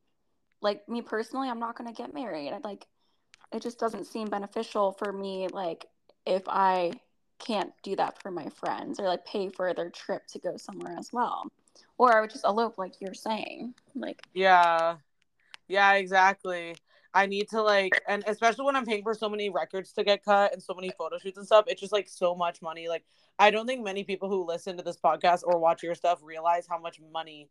like 0.60 0.88
me 0.88 1.02
personally. 1.02 1.48
I'm 1.48 1.60
not 1.60 1.76
gonna 1.76 1.92
get 1.92 2.14
married. 2.14 2.52
I'd 2.52 2.64
like 2.64 2.86
it 3.52 3.62
just 3.62 3.78
doesn't 3.78 4.06
seem 4.06 4.28
beneficial 4.28 4.92
for 4.92 5.12
me 5.12 5.46
like 5.52 5.86
if 6.26 6.42
i 6.48 6.90
can't 7.38 7.72
do 7.82 7.94
that 7.94 8.20
for 8.20 8.31
my 8.31 8.48
friends 8.48 8.98
or 8.98 9.06
like 9.06 9.25
pay 9.26 9.48
for 9.48 9.72
their 9.75 9.90
trip 9.90 10.26
to 10.26 10.38
go 10.38 10.56
somewhere 10.56 10.96
as 10.98 11.10
well 11.12 11.46
or 11.98 12.16
i 12.16 12.20
would 12.20 12.31
just 12.31 12.44
elope 12.44 12.78
like 12.78 13.00
you're 13.00 13.14
saying 13.14 13.75
like 13.94 14.22
Yeah. 14.32 14.96
Yeah, 15.69 15.92
exactly. 15.94 16.75
I 17.14 17.26
need 17.26 17.49
to 17.50 17.62
like 17.62 17.93
and 18.08 18.25
especially 18.26 18.64
when 18.64 18.76
I'm 18.76 18.84
paying 18.84 19.02
for 19.02 19.14
so 19.14 19.28
many 19.28 19.49
records 19.50 19.93
to 19.93 20.05
get 20.05 20.25
cut 20.25 20.52
and 20.52 20.62
so 20.62 20.75
many 20.75 20.90
photo 20.99 21.19
shoots 21.19 21.38
and 21.38 21.46
stuff, 21.46 21.66
it's 21.69 21.81
just 21.81 21.93
like 21.93 22.08
so 22.08 22.34
much 22.34 22.61
money. 22.61 22.88
Like 22.88 23.05
I 23.38 23.50
don't 23.50 23.66
think 23.66 23.84
many 23.84 24.05
people 24.05 24.28
who 24.28 24.44
listen 24.46 24.76
to 24.76 24.82
this 24.82 24.99
podcast 24.99 25.43
or 25.44 25.58
watch 25.58 25.82
your 25.82 25.94
stuff 25.94 26.20
realize 26.22 26.66
how 26.69 26.78
much 26.78 27.00
money 27.12 27.49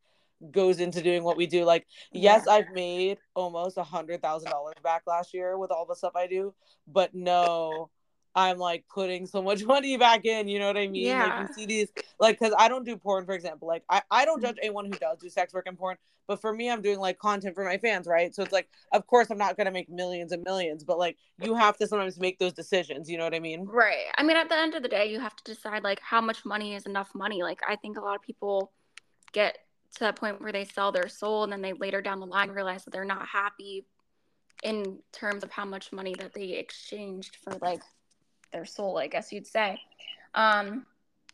goes 0.52 0.80
into 0.80 1.02
doing 1.02 1.24
what 1.24 1.38
we 1.38 1.48
do. 1.48 1.64
Like, 1.64 1.88
yes, 2.12 2.48
I've 2.48 2.70
made 2.74 3.18
almost 3.36 3.78
a 3.78 3.84
hundred 3.84 4.22
thousand 4.22 4.52
dollars 4.52 4.76
back 4.84 5.04
last 5.08 5.34
year 5.34 5.58
with 5.58 5.72
all 5.72 5.86
the 5.86 5.96
stuff 5.96 6.14
I 6.16 6.28
do, 6.28 6.54
but 6.88 7.14
no, 7.14 7.90
I'm 8.36 8.58
like 8.58 8.86
putting 8.94 9.26
so 9.26 9.42
much 9.42 9.64
money 9.66 9.98
back 9.98 10.26
in. 10.26 10.48
You 10.48 10.60
know 10.60 10.68
what 10.68 10.78
I 10.78 10.88
mean? 10.88 11.08
Like 11.08 11.28
Yeah. 11.28 11.42
you 11.42 11.54
see 11.54 11.66
these, 11.66 11.90
like, 12.20 12.40
because 12.40 12.54
I 12.58 12.68
don't 12.68 12.86
do 12.86 12.98
porn, 12.98 13.26
for 13.26 13.34
example. 13.34 13.68
Like, 13.68 13.84
I 13.90 14.02
I 14.10 14.26
don't 14.26 14.42
judge 14.42 14.56
mm-hmm. 14.56 14.66
anyone 14.66 14.86
who 14.86 14.92
does 14.92 15.20
do 15.20 15.30
sex 15.30 15.54
work 15.54 15.68
and 15.68 15.78
porn, 15.78 15.98
but 16.28 16.42
for 16.42 16.54
me, 16.54 16.70
I'm 16.70 16.82
doing 16.82 17.00
like 17.00 17.20
content 17.20 17.56
for 17.56 17.64
my 17.64 17.78
fans, 17.78 18.08
right? 18.08 18.34
So 18.34 18.44
it's 18.44 18.54
like, 18.54 18.70
of 18.92 19.06
course, 19.08 19.30
I'm 19.30 19.38
not 19.38 19.58
gonna 19.58 19.72
make 19.72 19.90
millions 19.90 20.32
and 20.32 20.44
millions, 20.44 20.84
but 20.84 20.98
like, 20.98 21.18
you 21.42 21.56
have 21.56 21.78
to 21.78 21.88
sometimes 21.88 22.20
make 22.20 22.40
those 22.40 22.54
decisions. 22.54 23.10
You 23.10 23.18
know 23.18 23.24
what 23.24 23.36
I 23.36 23.40
mean? 23.40 23.66
right 23.66 24.06
i 24.18 24.24
mean 24.24 24.38
at 24.38 24.50
the 24.50 24.56
end 24.56 24.76
of 24.76 24.84
the 24.84 24.90
day 24.90 25.10
you 25.10 25.20
have 25.20 25.36
to 25.36 25.44
decide 25.44 25.84
like 25.84 26.00
how 26.00 26.22
much 26.22 26.46
money 26.46 26.76
is 26.76 26.86
enough 26.86 27.14
money 27.14 27.42
like 27.42 27.62
i 27.68 27.76
think 27.76 27.98
a 27.98 28.02
lot 28.02 28.16
of 28.16 28.22
people 28.22 28.72
get 29.32 29.58
to 29.94 30.00
that 30.02 30.16
point 30.16 30.42
where 30.42 30.52
they 30.52 30.66
sell 30.66 30.92
their 30.92 31.08
soul 31.08 31.44
and 31.44 31.52
then 31.52 31.62
they 31.62 31.74
later 31.74 32.02
down 32.02 32.20
the 32.20 32.26
line 32.26 32.50
realize 32.50 32.84
that 32.84 32.92
they're 32.92 33.06
not 33.06 33.28
happy 33.28 33.86
in 34.64 35.00
terms 35.12 35.44
of 35.44 35.52
how 35.52 35.66
much 35.66 35.92
money 35.92 36.16
that 36.18 36.34
they 36.34 36.52
exchanged 36.52 37.38
for 37.44 37.58
like 37.62 37.82
their 38.54 38.66
soul 38.66 38.98
i 38.98 39.08
guess 39.08 39.34
you'd 39.34 39.46
say 39.48 39.78
um 40.36 40.86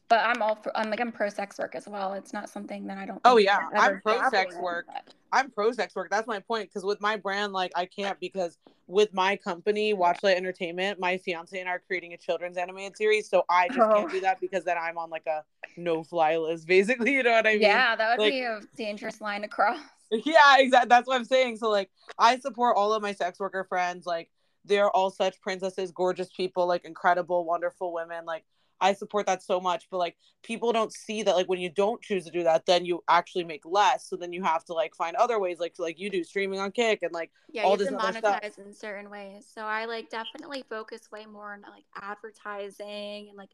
but 0.08 0.22
i'm 0.22 0.42
all 0.42 0.56
for 0.56 0.76
i'm 0.76 0.90
like 0.90 1.00
i'm 1.00 1.12
pro 1.12 1.30
sex 1.30 1.60
work 1.60 1.76
as 1.76 1.88
well 1.88 2.14
it's 2.14 2.34
not 2.34 2.50
something 2.50 2.88
that 2.88 2.98
i 2.98 3.06
don't 3.06 3.22
Oh, 3.26 3.38
yeah. 3.38 3.60
I'm 3.76 4.02
pro 4.02 4.28
sex 4.30 4.56
work. 4.56 4.88
but- 4.88 5.14
I'm 5.32 5.52
pro 5.52 5.72
sex 5.72 5.94
work. 5.96 6.10
That's 6.10 6.26
my 6.26 6.40
point. 6.40 6.70
Because 6.70 6.84
with 6.84 7.00
my 7.02 7.16
brand, 7.16 7.54
like 7.54 7.72
I 7.76 7.86
can't 7.86 8.20
because 8.20 8.58
with 8.88 9.14
my 9.14 9.36
company, 9.36 9.94
Watchlight 9.94 10.36
Entertainment, 10.38 11.00
my 11.00 11.18
fiance 11.20 11.60
and 11.60 11.70
I 11.70 11.74
are 11.74 11.84
creating 11.86 12.14
a 12.14 12.18
children's 12.18 12.58
animated 12.58 12.98
series. 12.98 13.30
So 13.30 13.44
I 13.48 13.68
just 13.68 13.80
Oh. 13.80 13.94
can't 13.94 14.12
do 14.12 14.22
that 14.22 14.42
because 14.42 14.64
then 14.64 14.78
I'm 14.82 14.98
on 14.98 15.12
like 15.12 15.28
a 15.28 15.44
no 15.78 16.04
fly 16.04 16.36
list, 16.38 16.66
basically. 16.76 17.14
You 17.14 17.22
know 17.22 17.30
what 17.34 17.46
I 17.46 17.52
mean? 17.52 17.62
yeah 17.62 17.96
that 17.96 18.18
would 18.18 18.24
Like- 18.24 18.32
be 18.34 18.42
a 18.42 18.62
dangerous 18.76 19.22
line 19.22 19.44
to 19.44 19.48
cross 19.48 19.78
Yeah, 20.12 20.58
exactly. 20.58 20.90
That's 20.90 21.08
what 21.08 21.16
I'm 21.18 21.26
saying. 21.26 21.58
So 21.58 21.70
like 21.70 21.92
I 22.18 22.40
support 22.40 22.76
all 22.76 22.92
of 22.94 23.04
my 23.04 23.12
sex 23.12 23.40
worker 23.40 23.64
friends. 23.66 24.08
Like 24.08 24.32
they're 24.70 24.90
all 24.90 25.10
such 25.10 25.42
princesses, 25.42 25.92
gorgeous 25.92 26.30
people, 26.30 26.68
like 26.68 26.86
incredible, 26.86 27.44
wonderful 27.44 27.92
women. 27.92 28.26
Like 28.26 28.46
I 28.80 28.94
support 28.94 29.26
that 29.26 29.44
so 29.44 29.60
much. 29.60 29.88
But 29.92 29.98
like 29.98 30.16
people 30.44 30.72
don't 30.72 30.94
see 30.94 31.24
that 31.24 31.36
like 31.36 31.50
when 31.50 31.60
you 31.60 31.70
don't 31.70 32.02
choose 32.02 32.24
to 32.26 32.32
do 32.32 32.44
that, 32.44 32.66
then 32.66 32.86
you 32.86 33.04
actually 33.10 33.44
make 33.44 33.66
less. 33.66 34.08
So 34.08 34.16
then 34.16 34.32
you 34.32 34.44
have 34.44 34.64
to 34.66 34.74
like 34.74 34.96
find 34.96 35.18
other 35.18 35.40
ways, 35.40 35.60
like 35.60 35.74
like 35.78 36.00
you 36.00 36.10
do 36.10 36.24
streaming 36.24 36.60
on 36.60 36.72
Kick 36.72 37.00
and 37.02 37.12
like 37.12 37.32
yeah 37.52 37.64
all 37.64 37.72
you 37.72 37.78
this 37.78 37.94
other 37.98 38.20
stuff. 38.20 38.42
monetize 38.42 38.58
in 38.60 38.74
certain 38.74 39.10
ways 39.10 39.46
so 39.54 39.62
i 39.62 39.86
like 39.86 40.10
definitely 40.10 40.64
focus 40.70 41.10
way 41.12 41.26
more 41.26 41.54
on 41.54 41.62
like 41.62 41.86
advertising 42.02 43.28
and 43.30 43.38
like 43.38 43.50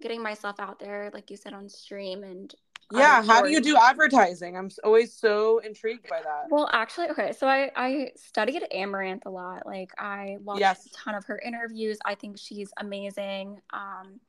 getting 0.00 0.22
myself 0.22 0.58
out 0.60 0.78
there 0.78 1.10
like 1.12 1.30
you 1.30 1.36
said 1.36 1.52
on 1.52 1.68
stream 1.68 2.22
and 2.22 2.54
Yeah, 2.92 3.18
other 3.18 3.26
how 3.26 3.42
do 3.42 3.50
you 3.50 3.60
do 3.60 3.76
advertising? 3.76 4.56
I'm 4.56 4.70
always 4.82 5.12
so 5.12 5.58
intrigued 5.58 6.08
by 6.08 6.20
that. 6.22 6.46
Well, 6.50 6.68
actually, 6.72 7.08
okay. 7.10 7.32
So 7.32 7.46
I 7.46 7.70
I 7.76 8.10
studied 8.16 8.62
Amouranth 8.74 9.26
a 9.26 9.30
lot. 9.30 9.66
Like 9.66 9.90
I 9.98 10.38
watched 10.42 10.60
Yes. 10.60 10.86
a 10.86 10.90
ton 10.90 11.14
of 11.14 11.24
her 11.26 11.38
interviews. 11.38 11.98
I 12.04 12.14
think 12.14 12.38
she's 12.38 12.72
amazing. 12.78 13.60
Um, 13.72 14.20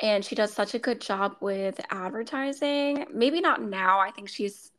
and 0.00 0.24
she 0.24 0.34
does 0.34 0.52
such 0.52 0.74
a 0.74 0.78
good 0.78 1.00
job 1.00 1.36
with 1.40 1.80
advertising. 1.90 3.06
Maybe 3.12 3.40
not 3.40 3.62
now. 3.62 3.98
I 4.00 4.10
think 4.10 4.28
she's 4.28 4.72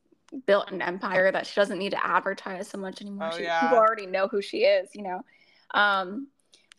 built 0.45 0.71
an 0.71 0.81
empire 0.81 1.31
that 1.31 1.45
she 1.45 1.55
doesn't 1.55 1.77
need 1.77 1.91
to 1.91 2.05
advertise 2.05 2.69
so 2.69 2.77
much 2.77 3.01
anymore. 3.01 3.29
Oh, 3.31 3.37
she, 3.37 3.43
yeah. 3.43 3.61
People 3.61 3.77
already 3.77 4.05
know 4.05 4.27
who 4.27 4.41
she 4.41 4.59
is, 4.59 4.89
you 4.95 5.03
know. 5.03 5.21
Um, 5.73 6.27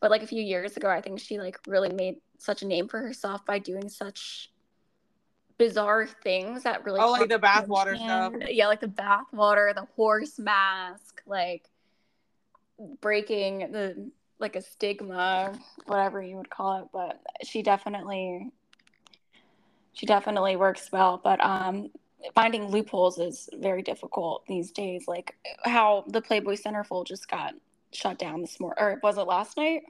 but 0.00 0.10
like 0.10 0.22
a 0.22 0.26
few 0.26 0.42
years 0.42 0.76
ago, 0.76 0.88
I 0.88 1.00
think 1.00 1.20
she 1.20 1.38
like 1.38 1.58
really 1.66 1.92
made 1.92 2.16
such 2.38 2.62
a 2.62 2.66
name 2.66 2.88
for 2.88 3.00
herself 3.00 3.44
by 3.46 3.58
doing 3.58 3.88
such 3.88 4.51
bizarre 5.58 6.06
things 6.06 6.62
that 6.64 6.84
really 6.84 7.00
Oh, 7.00 7.10
like 7.10 7.28
the 7.28 7.38
bathwater 7.38 7.96
stuff. 7.96 8.32
Yeah, 8.48 8.68
like 8.68 8.80
the 8.80 8.86
bathwater, 8.88 9.74
the 9.74 9.86
horse 9.96 10.38
mask, 10.38 11.22
like 11.26 11.68
breaking 13.00 13.70
the 13.72 14.10
like 14.38 14.56
a 14.56 14.62
stigma, 14.62 15.56
whatever 15.86 16.22
you 16.22 16.36
would 16.36 16.50
call 16.50 16.82
it. 16.82 16.88
But 16.92 17.20
she 17.44 17.62
definitely 17.62 18.50
she 19.92 20.06
definitely 20.06 20.56
works 20.56 20.90
well. 20.92 21.20
But 21.22 21.42
um 21.44 21.90
finding 22.34 22.68
loopholes 22.68 23.18
is 23.18 23.48
very 23.54 23.82
difficult 23.82 24.46
these 24.46 24.70
days. 24.70 25.04
Like 25.06 25.36
how 25.64 26.04
the 26.08 26.20
Playboy 26.20 26.56
Centerfold 26.56 27.06
just 27.06 27.28
got 27.28 27.54
shut 27.92 28.18
down 28.18 28.40
this 28.40 28.58
morning 28.58 28.82
or 28.82 29.00
was 29.02 29.18
it 29.18 29.22
last 29.22 29.56
night? 29.56 29.82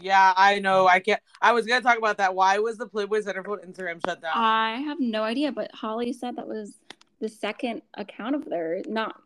Yeah, 0.00 0.32
I 0.36 0.60
know. 0.60 0.86
I 0.86 1.00
can't. 1.00 1.20
I 1.42 1.52
was 1.52 1.66
gonna 1.66 1.82
talk 1.82 1.98
about 1.98 2.18
that. 2.18 2.34
Why 2.34 2.58
was 2.58 2.78
the 2.78 2.86
Playboy 2.86 3.20
Centerfold 3.20 3.68
Instagram 3.68 4.00
shut 4.06 4.22
down? 4.22 4.32
I 4.34 4.76
have 4.76 5.00
no 5.00 5.24
idea, 5.24 5.50
but 5.50 5.70
Holly 5.74 6.12
said 6.12 6.36
that 6.36 6.46
was 6.46 6.78
the 7.20 7.28
second 7.28 7.82
account 7.94 8.36
of 8.36 8.44
theirs, 8.44 8.84
not 8.88 9.20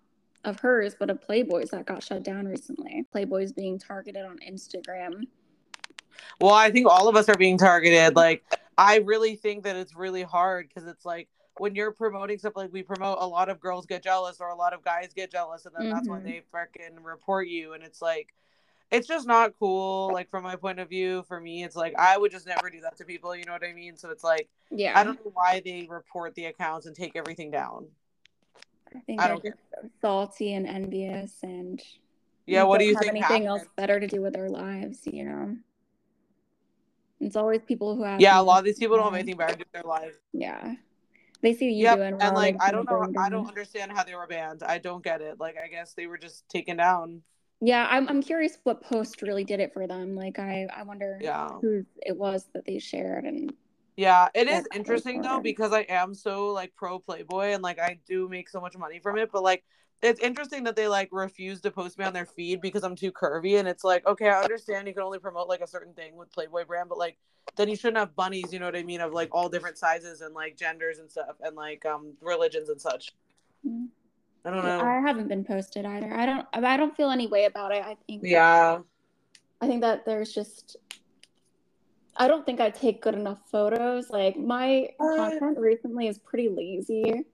of 0.45 0.59
hers, 0.61 0.97
but 0.99 1.11
of 1.11 1.21
Playboy's 1.21 1.71
that 1.71 1.85
got 1.87 2.03
shut 2.03 2.23
down 2.23 2.47
recently. 2.49 3.05
Playboy's 3.13 3.53
being 3.53 3.79
targeted 3.79 4.25
on 4.25 4.39
Instagram. 4.39 5.25
Well, 6.41 6.55
I 6.55 6.71
think 6.71 6.89
all 6.89 7.09
of 7.09 7.17
us 7.17 7.29
are 7.29 7.37
being 7.37 7.59
targeted. 7.59 8.17
Like, 8.17 8.43
I 8.79 8.99
really 8.99 9.37
think 9.37 9.65
that 9.65 9.77
it's 9.77 9.95
really 9.95 10.23
hard 10.23 10.69
because 10.69 10.89
it's 10.89 11.05
like 11.05 11.29
when 11.59 11.75
you're 11.75 11.93
promoting 11.93 12.39
stuff 12.39 12.55
like 12.57 12.73
we 12.73 12.83
promote, 12.83 13.19
a 13.21 13.27
lot 13.27 13.51
of 13.51 13.61
girls 13.61 13.85
get 13.85 14.03
jealous 14.03 14.41
or 14.41 14.49
a 14.49 14.57
lot 14.57 14.73
of 14.73 14.83
guys 14.83 15.13
get 15.15 15.31
jealous, 15.31 15.67
and 15.67 15.75
then 15.79 15.91
that's 15.91 16.09
when 16.09 16.21
Mhm. 16.23 16.25
they 16.25 16.43
freaking 16.53 16.97
report 17.03 17.47
you. 17.49 17.75
And 17.75 17.85
it's 17.85 18.01
like, 18.01 18.35
it's 18.93 19.09
just 19.09 19.27
not 19.27 19.55
cool. 19.59 20.13
Like, 20.13 20.31
from 20.31 20.45
my 20.45 20.57
point 20.57 20.79
of 20.81 20.89
view, 20.89 21.25
for 21.29 21.41
me, 21.41 21.65
it's 21.65 21.77
like 21.77 21.95
I 21.99 22.17
would 22.19 22.31
just 22.31 22.47
never 22.47 22.71
do 22.71 22.81
that 22.83 22.97
to 22.99 23.05
people. 23.05 23.35
You 23.35 23.45
know 23.45 23.53
what 23.53 23.65
I 23.65 23.73
mean? 23.73 23.97
So 23.97 24.11
it's 24.11 24.25
like, 24.25 24.49
Yeah, 24.71 24.93
I 24.97 25.05
don't 25.05 25.25
know 25.25 25.33
why 25.35 25.61
they 25.65 25.87
report 25.91 26.35
the 26.35 26.47
accounts 26.47 26.87
and 26.87 26.95
take 26.95 27.17
everything 27.17 27.51
down. 27.51 27.87
I 28.95 29.01
think 29.01 29.21
I 29.21 29.29
they're 29.29 29.35
don't 29.35 29.45
just 29.45 29.57
salty 30.01 30.53
and 30.53 30.67
envious 30.67 31.39
and 31.43 31.83
Yeah, 32.47 32.65
what 32.65 32.79
do 32.79 32.85
you 32.85 32.95
have 32.95 33.03
think? 33.03 33.13
anything 33.17 33.47
happened? 33.47 33.49
else 33.49 33.69
better 33.77 33.99
to 34.01 34.07
do 34.07 34.21
with 34.21 34.35
their 34.35 34.51
lives, 34.51 35.01
you 35.07 35.25
know? 35.25 35.57
It's 37.21 37.37
always 37.37 37.61
people 37.63 37.97
who 37.97 38.03
have 38.03 38.21
Yeah, 38.21 38.41
a 38.41 38.43
lot 38.43 38.59
of 38.59 38.65
these 38.65 38.79
people 38.79 38.97
don't 38.97 39.07
have 39.07 39.15
anything 39.15 39.37
better 39.37 39.53
to 39.53 39.59
do 39.59 39.65
with 39.65 39.73
their 39.73 39.89
lives. 39.89 40.17
Yeah. 40.33 40.75
They 41.41 41.55
see 41.55 41.73
you 41.73 41.85
Yep, 41.85 41.99
doing 41.99 42.21
and 42.21 42.35
like 42.35 42.57
I 42.61 42.71
don't 42.71 42.89
know, 42.89 43.13
I 43.19 43.29
don't 43.31 43.47
understand 43.47 43.93
how 43.93 44.05
they 44.05 44.15
were 44.15 44.27
banned. 44.27 44.63
I 44.63 44.79
don't 44.79 45.03
get 45.03 45.21
it. 45.21 45.41
Like 45.41 45.57
I 45.63 45.69
guess 45.69 45.95
they 45.95 46.07
were 46.07 46.19
just 46.19 46.49
taken 46.49 46.77
down. 46.77 47.23
Yeah, 47.65 47.87
I'm 47.89 48.09
I'm 48.09 48.23
curious 48.23 48.59
what 48.65 48.83
post 48.83 49.23
really 49.23 49.45
did 49.45 49.61
it 49.61 49.73
for 49.73 49.87
them. 49.87 50.17
Like 50.17 50.41
I 50.41 50.67
I 50.77 50.83
wonder 50.83 51.17
Yeah, 51.21 51.49
who 51.61 51.87
it 52.05 52.17
was 52.17 52.45
that 52.55 52.67
they 52.67 52.81
shared 52.81 53.25
and 53.25 53.53
yeah. 53.97 54.29
It 54.35 54.49
is 54.49 54.67
interesting 54.75 55.23
though 55.23 55.39
because 55.39 55.73
I 55.73 55.83
am 55.83 56.13
so 56.13 56.49
like 56.49 56.75
pro 56.75 56.99
Playboy 56.99 57.53
and 57.53 57.63
like 57.63 57.79
I 57.79 58.01
do 58.05 58.29
make 58.29 58.49
so 58.49 58.61
much 58.61 58.77
money 58.77 58.99
from 58.99 59.17
it. 59.17 59.31
But 59.33 59.45
like 59.45 59.63
it's 60.03 60.19
interesting 60.19 60.65
that 60.65 60.75
they 60.75 60.89
like 60.89 61.11
refuse 61.13 61.61
to 61.61 61.71
post 61.71 62.01
me 62.01 62.05
on 62.05 62.13
their 62.13 62.27
feed 62.27 62.61
because 62.61 62.83
I'm 62.83 62.97
too 62.97 63.13
curvy. 63.13 63.61
And 63.61 63.69
it's 63.69 63.85
like 63.85 64.05
okay, 64.09 64.29
I 64.29 64.43
understand 64.43 64.89
you 64.89 64.95
can 64.95 65.05
only 65.05 65.21
promote 65.21 65.49
like 65.49 65.61
a 65.61 65.69
certain 65.69 65.95
thing 65.95 66.17
with 66.17 66.33
Playboy 66.33 66.65
brand, 66.65 66.89
but 66.89 66.99
like 66.99 67.17
then 67.57 67.69
you 67.69 67.77
shouldn't 67.77 67.99
have 67.99 68.17
bunnies. 68.17 68.53
You 68.53 68.59
know 68.59 68.67
what 68.67 68.75
I 68.75 68.83
mean? 68.83 69.01
Of 69.01 69.13
like 69.13 69.29
all 69.31 69.49
different 69.49 69.79
sizes 69.79 70.21
and 70.21 70.35
like 70.35 70.57
genders 70.57 70.99
and 70.99 71.09
stuff 71.09 71.37
and 71.41 71.55
like 71.55 71.87
um 71.87 72.15
religions 72.21 72.71
and 72.71 72.81
such. 72.81 73.13
Mm. 73.65 73.87
I 74.45 74.51
don't 74.51 74.65
know. 74.65 74.81
I 74.81 75.01
haven't 75.01 75.29
been 75.29 75.45
posted 75.45 75.85
either. 75.87 76.13
I 76.13 76.27
don't 76.27 76.47
I 76.53 76.77
don't 76.77 76.97
feel 76.97 77.11
any 77.11 77.27
way 77.29 77.45
about 77.45 77.73
it. 77.73 77.85
I 77.85 77.97
think 78.07 78.23
Yeah. 78.25 78.79
I 79.61 79.67
think 79.67 79.81
that 79.83 80.05
there's 80.05 80.33
just 80.33 80.77
I 82.17 82.29
don't 82.29 82.45
think 82.45 82.61
I 82.61 82.71
take 82.71 83.01
good 83.03 83.15
enough 83.15 83.39
photos. 83.51 84.11
Like 84.11 84.37
my 84.37 84.89
What? 84.99 85.17
content 85.17 85.59
recently 85.59 86.09
is 86.09 86.19
pretty 86.19 86.49
lazy. 86.49 87.25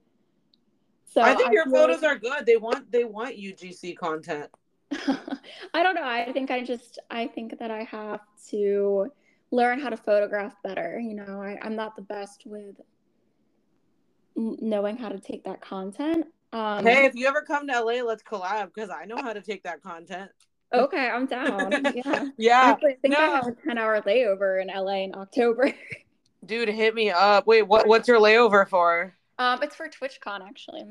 So 1.07 1.23
I 1.23 1.35
think 1.35 1.53
your 1.53 1.65
photos 1.71 2.03
like- 2.03 2.17
are 2.17 2.19
good. 2.19 2.47
They 2.47 2.57
want 2.59 2.91
they 2.93 3.05
want 3.05 3.37
UGC 3.37 3.97
content. 3.97 4.51
I 4.93 5.83
don't 5.83 5.95
know. 5.95 6.03
I 6.05 6.31
think 6.33 6.51
I 6.51 6.63
just 6.63 6.99
I 7.11 7.27
think 7.27 7.59
that 7.59 7.71
I 7.71 7.85
have 7.85 8.21
to 8.51 9.11
learn 9.51 9.81
how 9.81 9.89
to 9.89 9.97
photograph 9.97 10.55
better. 10.63 11.01
You 11.01 11.15
know, 11.15 11.41
I, 11.43 11.59
I'm 11.63 11.75
not 11.75 11.97
the 11.97 12.03
best 12.03 12.43
with 12.45 12.77
knowing 14.37 14.97
how 14.97 15.09
to 15.09 15.19
take 15.19 15.45
that 15.45 15.61
content. 15.63 16.27
Um, 16.53 16.85
Hey, 16.85 17.05
if 17.05 17.15
you 17.15 17.27
ever 17.27 17.43
come 17.43 17.67
to 17.69 17.81
LA, 17.81 18.03
let's 18.03 18.23
collab 18.23 18.73
because 18.75 18.91
I 18.91 19.05
know 19.05 19.17
how 19.17 19.33
to 19.33 19.41
take 19.43 19.63
that 19.65 19.83
content. 19.83 20.31
okay, 20.73 21.09
I'm 21.09 21.27
down. 21.27 21.73
Yeah. 21.95 22.25
Yeah, 22.37 22.61
Actually, 22.63 22.93
I 22.93 22.97
think 23.03 23.17
I 23.17 23.27
no. 23.27 23.35
have 23.37 23.47
a 23.49 23.53
10 23.53 23.79
hour 23.79 24.01
layover 24.03 24.61
in 24.63 24.69
LA 24.69 25.05
in 25.05 25.15
October. 25.15 25.73
dude, 26.45 26.69
hit 26.69 26.95
me 26.95 27.11
up. 27.11 27.47
Wait, 27.47 27.63
what? 27.63 27.87
What's 27.87 28.09
your 28.09 28.21
layover 28.21 28.69
for? 28.69 29.15
um, 29.39 29.63
it's 29.63 29.75
for 29.77 29.89
TwitchCon 29.89 30.41
actually. 30.47 30.85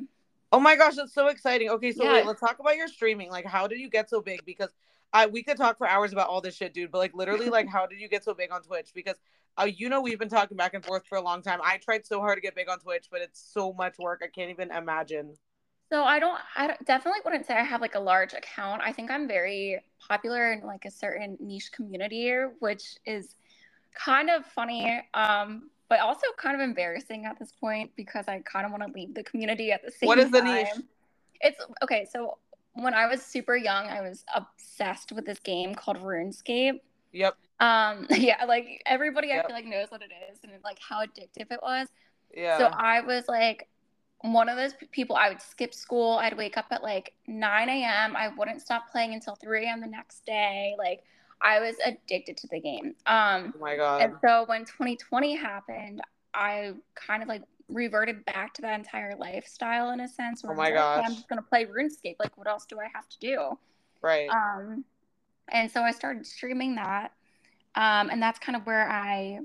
Oh 0.52 0.60
my 0.60 0.76
gosh, 0.76 0.96
that's 0.96 1.14
so 1.14 1.28
exciting. 1.28 1.70
Okay, 1.70 1.92
so 1.92 2.04
Yeah. 2.04 2.14
wait, 2.14 2.26
let's 2.26 2.40
talk 2.40 2.60
about 2.60 2.78
your 2.78 2.88
streaming. 2.88 3.30
Like, 3.30 3.46
how 3.46 3.68
did 3.68 3.80
you 3.80 3.90
get 3.90 4.10
so 4.10 4.22
big? 4.22 4.46
Because 4.46 4.70
I 5.14 5.26
we 5.26 5.44
could 5.44 5.58
talk 5.58 5.78
for 5.78 5.88
hours 5.88 6.14
about 6.14 6.30
all 6.30 6.40
this 6.42 6.56
shit, 6.56 6.74
dude. 6.74 6.92
But 6.92 7.00
like, 7.00 7.14
literally, 7.14 7.50
like, 7.50 7.68
how 7.72 7.86
did 7.88 8.00
you 8.00 8.08
get 8.08 8.24
so 8.24 8.34
big 8.34 8.52
on 8.52 8.62
Twitch? 8.62 8.92
Because 8.94 9.18
uh, 9.60 9.66
you 9.66 9.90
know 9.90 10.02
we've 10.02 10.20
been 10.20 10.30
talking 10.30 10.56
back 10.56 10.74
and 10.74 10.86
forth 10.86 11.06
for 11.08 11.18
a 11.18 11.22
long 11.22 11.42
time. 11.42 11.60
I 11.64 11.78
tried 11.78 12.06
so 12.06 12.20
hard 12.20 12.38
to 12.38 12.42
get 12.42 12.56
big 12.56 12.70
on 12.70 12.80
Twitch, 12.80 13.08
but 13.12 13.22
it's 13.22 13.40
so 13.54 13.74
much 13.74 13.98
work. 14.00 14.22
I 14.24 14.28
can't 14.28 14.50
even 14.52 14.72
imagine. 14.72 15.34
So 15.89 16.03
I 16.03 16.20
don't, 16.20 16.39
I 16.56 16.67
don't- 16.67 16.86
definitely 16.86 17.22
wouldn't 17.24 17.46
say 17.46 17.56
I 17.56 17.63
have 17.63 17.82
like 17.82 17.96
a 17.96 18.00
large 18.00 18.34
account. 18.34 18.82
I 18.84 18.91
think 18.91 19.10
I'm 19.10 19.27
very 19.27 19.82
popular 20.08 20.51
in 20.51 20.62
like 20.65 20.86
a 20.86 20.91
certain 20.91 21.38
niche 21.39 21.72
community, 21.72 22.32
which 22.60 22.98
is 23.06 23.36
kind 23.96 24.29
of 24.29 24.46
funny, 24.46 25.01
um, 25.13 25.70
but 25.89 26.00
also 26.01 26.27
kind 26.38 26.56
of 26.56 26.62
embarrassing 26.62 27.25
at 27.25 27.39
this 27.39 27.53
point 27.53 27.91
because 27.96 28.27
I 28.27 28.39
kind 28.39 28.65
of 28.65 28.72
want 28.72 28.86
to 28.86 28.91
leave 28.94 29.13
the 29.13 29.24
community 29.24 29.72
at 29.72 29.84
the 29.84 29.91
same 29.91 30.08
What 30.08 30.20
is 30.20 30.29
the 30.32 30.41
time. 30.41 30.53
niche? 30.56 30.67
It's 31.39 31.60
okay. 31.84 32.06
So 32.12 32.38
when 32.74 32.94
I 32.94 33.08
was 33.08 33.22
super 33.22 33.56
young, 33.56 33.88
I 33.88 34.01
was 34.01 34.25
obsessed 34.36 35.12
with 35.12 35.25
this 35.25 35.39
game 35.39 35.74
called 35.74 35.98
RuneScape. 35.98 36.79
Yep. 37.13 37.38
Um, 37.60 38.06
yeah, 38.12 38.44
like 38.46 38.84
everybody 38.86 39.32
I 39.32 39.41
feel 39.46 39.56
like 39.56 39.65
knows 39.65 39.89
what 39.89 40.01
it 40.01 40.12
is 40.32 40.39
and 40.44 40.51
like 40.63 40.79
how 40.88 41.03
addictive 41.03 41.51
it 41.51 41.60
was. 41.63 41.88
Yeah. 42.36 42.58
So 42.58 42.65
I 42.65 43.01
was 43.01 43.27
like 43.27 43.67
one 44.21 44.50
of 44.50 44.57
those 44.57 44.74
people. 44.91 45.15
I 45.15 45.29
would 45.29 45.41
skip 45.41 45.74
school. 45.74 46.17
I'd 46.17 46.36
wake 46.38 46.57
up 46.57 46.65
at 46.71 46.81
like 46.83 47.13
9 47.27 47.69
a.m. 47.69 48.15
I 48.15 48.29
wouldn't 48.29 48.62
stop 48.62 48.89
playing 48.91 49.13
until 49.13 49.36
3 49.36 49.65
a.m. 49.65 49.81
the 49.81 49.88
next 49.88 50.25
day. 50.25 50.75
Like 50.77 51.03
I 51.41 51.59
was 51.59 51.75
addicted 51.86 52.38
to 52.38 52.47
the 52.47 52.59
game. 52.59 52.95
Um, 53.05 53.53
oh 53.55 53.59
my 53.59 53.75
god. 53.75 54.01
and 54.01 54.13
so 54.24 54.45
when 54.47 54.62
2020 54.65 55.36
happened, 55.36 56.01
I 56.33 56.74
kind 56.95 57.21
of 57.21 57.29
like 57.29 57.43
reverted 57.69 58.25
back 58.25 58.53
to 58.55 58.62
that 58.62 58.77
entire 58.77 59.15
lifestyle 59.15 59.91
in 59.91 60.00
a 60.00 60.07
sense. 60.07 60.43
Where 60.43 60.53
Oh 60.53 60.55
my 60.55 60.71
was 60.71 60.79
like, 60.79 60.97
"Okay, 60.97 61.05
I'm 61.05 61.13
just 61.15 61.27
gonna 61.29 61.41
play 61.41 61.65
RuneScape. 61.65 62.15
Like, 62.19 62.38
what 62.38 62.47
else 62.47 62.65
do 62.65 62.79
I 62.79 62.88
have 62.93 63.07
to 63.09 63.19
do? 63.19 63.57
right. 64.01 64.29
Um, 64.29 64.86
and 65.50 65.71
so 65.71 65.81
I 65.81 65.91
started 65.91 66.25
streaming 66.25 66.75
that. 66.75 67.12
Um, 67.75 68.09
and 68.09 68.21
that's 68.21 68.39
kind 68.39 68.55
of 68.55 68.65
where 68.65 68.89
I 68.89 69.39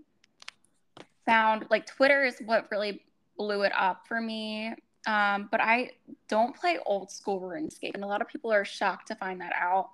found 1.26 1.66
like 1.70 1.86
Twitter 1.86 2.24
is 2.24 2.36
what 2.44 2.68
really 2.70 3.02
blew 3.36 3.62
it 3.62 3.72
up 3.76 4.06
for 4.06 4.20
me. 4.20 4.74
Um, 5.06 5.48
but 5.50 5.60
I 5.60 5.90
don't 6.28 6.54
play 6.54 6.78
old 6.86 7.10
school 7.10 7.40
RuneScape, 7.40 7.94
and 7.94 8.04
a 8.04 8.06
lot 8.06 8.20
of 8.20 8.28
people 8.28 8.52
are 8.52 8.64
shocked 8.64 9.08
to 9.08 9.14
find 9.16 9.40
that 9.40 9.52
out. 9.54 9.90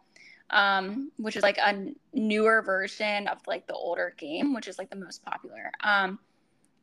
Um, 0.50 1.12
which 1.18 1.36
is 1.36 1.42
like 1.42 1.58
a 1.58 1.92
newer 2.14 2.62
version 2.62 3.28
of 3.28 3.36
like 3.46 3.66
the 3.66 3.74
older 3.74 4.14
game, 4.16 4.54
which 4.54 4.66
is 4.66 4.78
like 4.78 4.88
the 4.88 4.96
most 4.96 5.22
popular. 5.22 5.70
Um, 5.84 6.18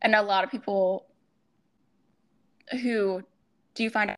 and 0.03 0.13
a 0.13 0.21
lot 0.21 0.43
of 0.43 0.51
people 0.51 1.07
who 2.81 3.23
do 3.73 3.89
find 3.89 4.13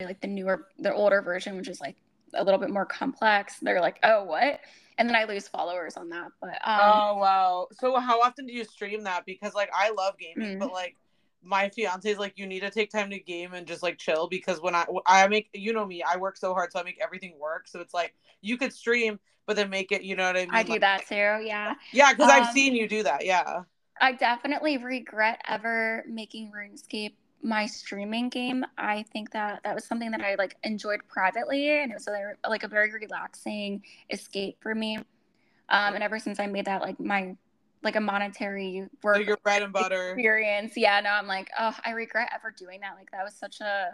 like 0.00 0.20
the 0.20 0.28
newer, 0.28 0.68
the 0.78 0.92
older 0.94 1.20
version, 1.20 1.56
which 1.56 1.68
is 1.68 1.80
like 1.80 1.96
a 2.34 2.44
little 2.44 2.60
bit 2.60 2.70
more 2.70 2.86
complex. 2.86 3.58
They're 3.60 3.80
like, 3.80 3.98
oh, 4.04 4.22
what? 4.24 4.60
And 4.98 5.08
then 5.08 5.16
I 5.16 5.24
lose 5.24 5.48
followers 5.48 5.96
on 5.96 6.08
that. 6.10 6.28
But 6.40 6.54
um, 6.64 6.80
oh 6.80 7.16
wow. 7.18 7.68
So 7.80 7.98
how 7.98 8.20
often 8.20 8.46
do 8.46 8.52
you 8.52 8.64
stream 8.64 9.02
that? 9.04 9.24
Because 9.26 9.52
like 9.54 9.70
I 9.74 9.90
love 9.90 10.14
gaming, 10.18 10.56
Mm. 10.56 10.60
but 10.60 10.72
like 10.72 10.96
my 11.44 11.68
fiance 11.68 12.08
is 12.10 12.18
like 12.18 12.34
you 12.38 12.46
need 12.46 12.60
to 12.60 12.70
take 12.70 12.90
time 12.90 13.10
to 13.10 13.18
game 13.18 13.52
and 13.54 13.66
just 13.66 13.82
like 13.82 13.98
chill 13.98 14.28
because 14.28 14.60
when 14.60 14.74
I 14.74 14.86
I 15.06 15.26
make 15.28 15.48
you 15.52 15.72
know 15.72 15.84
me 15.86 16.02
I 16.02 16.16
work 16.16 16.36
so 16.36 16.54
hard 16.54 16.72
so 16.72 16.80
I 16.80 16.82
make 16.82 16.98
everything 17.02 17.34
work 17.40 17.66
so 17.68 17.80
it's 17.80 17.94
like 17.94 18.14
you 18.40 18.56
could 18.56 18.72
stream 18.72 19.18
but 19.46 19.56
then 19.56 19.70
make 19.70 19.90
it 19.92 20.02
you 20.02 20.14
know 20.16 20.24
what 20.26 20.36
I 20.36 20.40
mean 20.42 20.50
I 20.52 20.62
do 20.62 20.72
Like- 20.72 20.80
that 20.82 21.06
too. 21.06 21.14
Yeah. 21.44 21.74
yeah 21.92 22.12
because 22.12 22.30
I've 22.30 22.48
Um, 22.48 22.52
seen 22.54 22.74
you 22.74 22.88
do 22.88 23.02
that 23.04 23.24
yeah 23.24 23.62
I 24.00 24.12
definitely 24.12 24.78
regret 24.78 25.40
ever 25.48 26.04
making 26.08 26.50
RuneScape 26.52 27.14
my 27.44 27.66
streaming 27.66 28.28
game. 28.28 28.64
I 28.78 29.04
think 29.12 29.32
that 29.32 29.60
that 29.64 29.74
was 29.74 29.84
something 29.84 30.10
that 30.12 30.20
I 30.20 30.36
like 30.36 30.56
enjoyed 30.62 31.00
privately, 31.08 31.68
and 31.82 31.90
it 31.90 31.94
was 31.94 32.06
a, 32.08 32.34
like 32.48 32.62
a 32.62 32.68
very 32.68 32.92
relaxing 32.92 33.82
escape 34.10 34.58
for 34.60 34.74
me. 34.74 34.96
Um, 34.96 35.94
and 35.94 36.02
ever 36.02 36.18
since 36.18 36.38
I 36.40 36.46
made 36.46 36.66
that 36.66 36.82
like 36.82 36.98
my 37.00 37.36
like 37.82 37.96
a 37.96 38.00
monetary 38.00 38.86
work 39.02 39.16
like 39.16 39.26
your 39.26 39.36
bread 39.38 39.62
and 39.62 39.72
butter. 39.72 40.10
experience, 40.10 40.74
yeah, 40.76 41.00
no, 41.00 41.10
I'm 41.10 41.26
like, 41.26 41.50
oh, 41.58 41.76
I 41.84 41.90
regret 41.90 42.30
ever 42.34 42.54
doing 42.56 42.80
that. 42.80 42.94
Like 42.96 43.10
that 43.10 43.24
was 43.24 43.34
such 43.34 43.60
a 43.60 43.90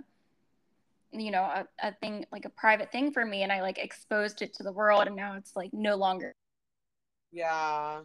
you 1.12 1.30
know 1.30 1.42
a, 1.42 1.66
a 1.82 1.92
thing 1.94 2.24
like 2.30 2.44
a 2.44 2.50
private 2.50 2.92
thing 2.92 3.10
for 3.10 3.24
me 3.24 3.42
and 3.42 3.50
i 3.50 3.62
like 3.62 3.78
exposed 3.78 4.42
it 4.42 4.52
to 4.54 4.62
the 4.62 4.72
world 4.72 5.06
and 5.06 5.16
now 5.16 5.36
it's 5.36 5.56
like 5.56 5.70
no 5.72 5.96
longer 5.96 6.34
yeah 7.32 8.00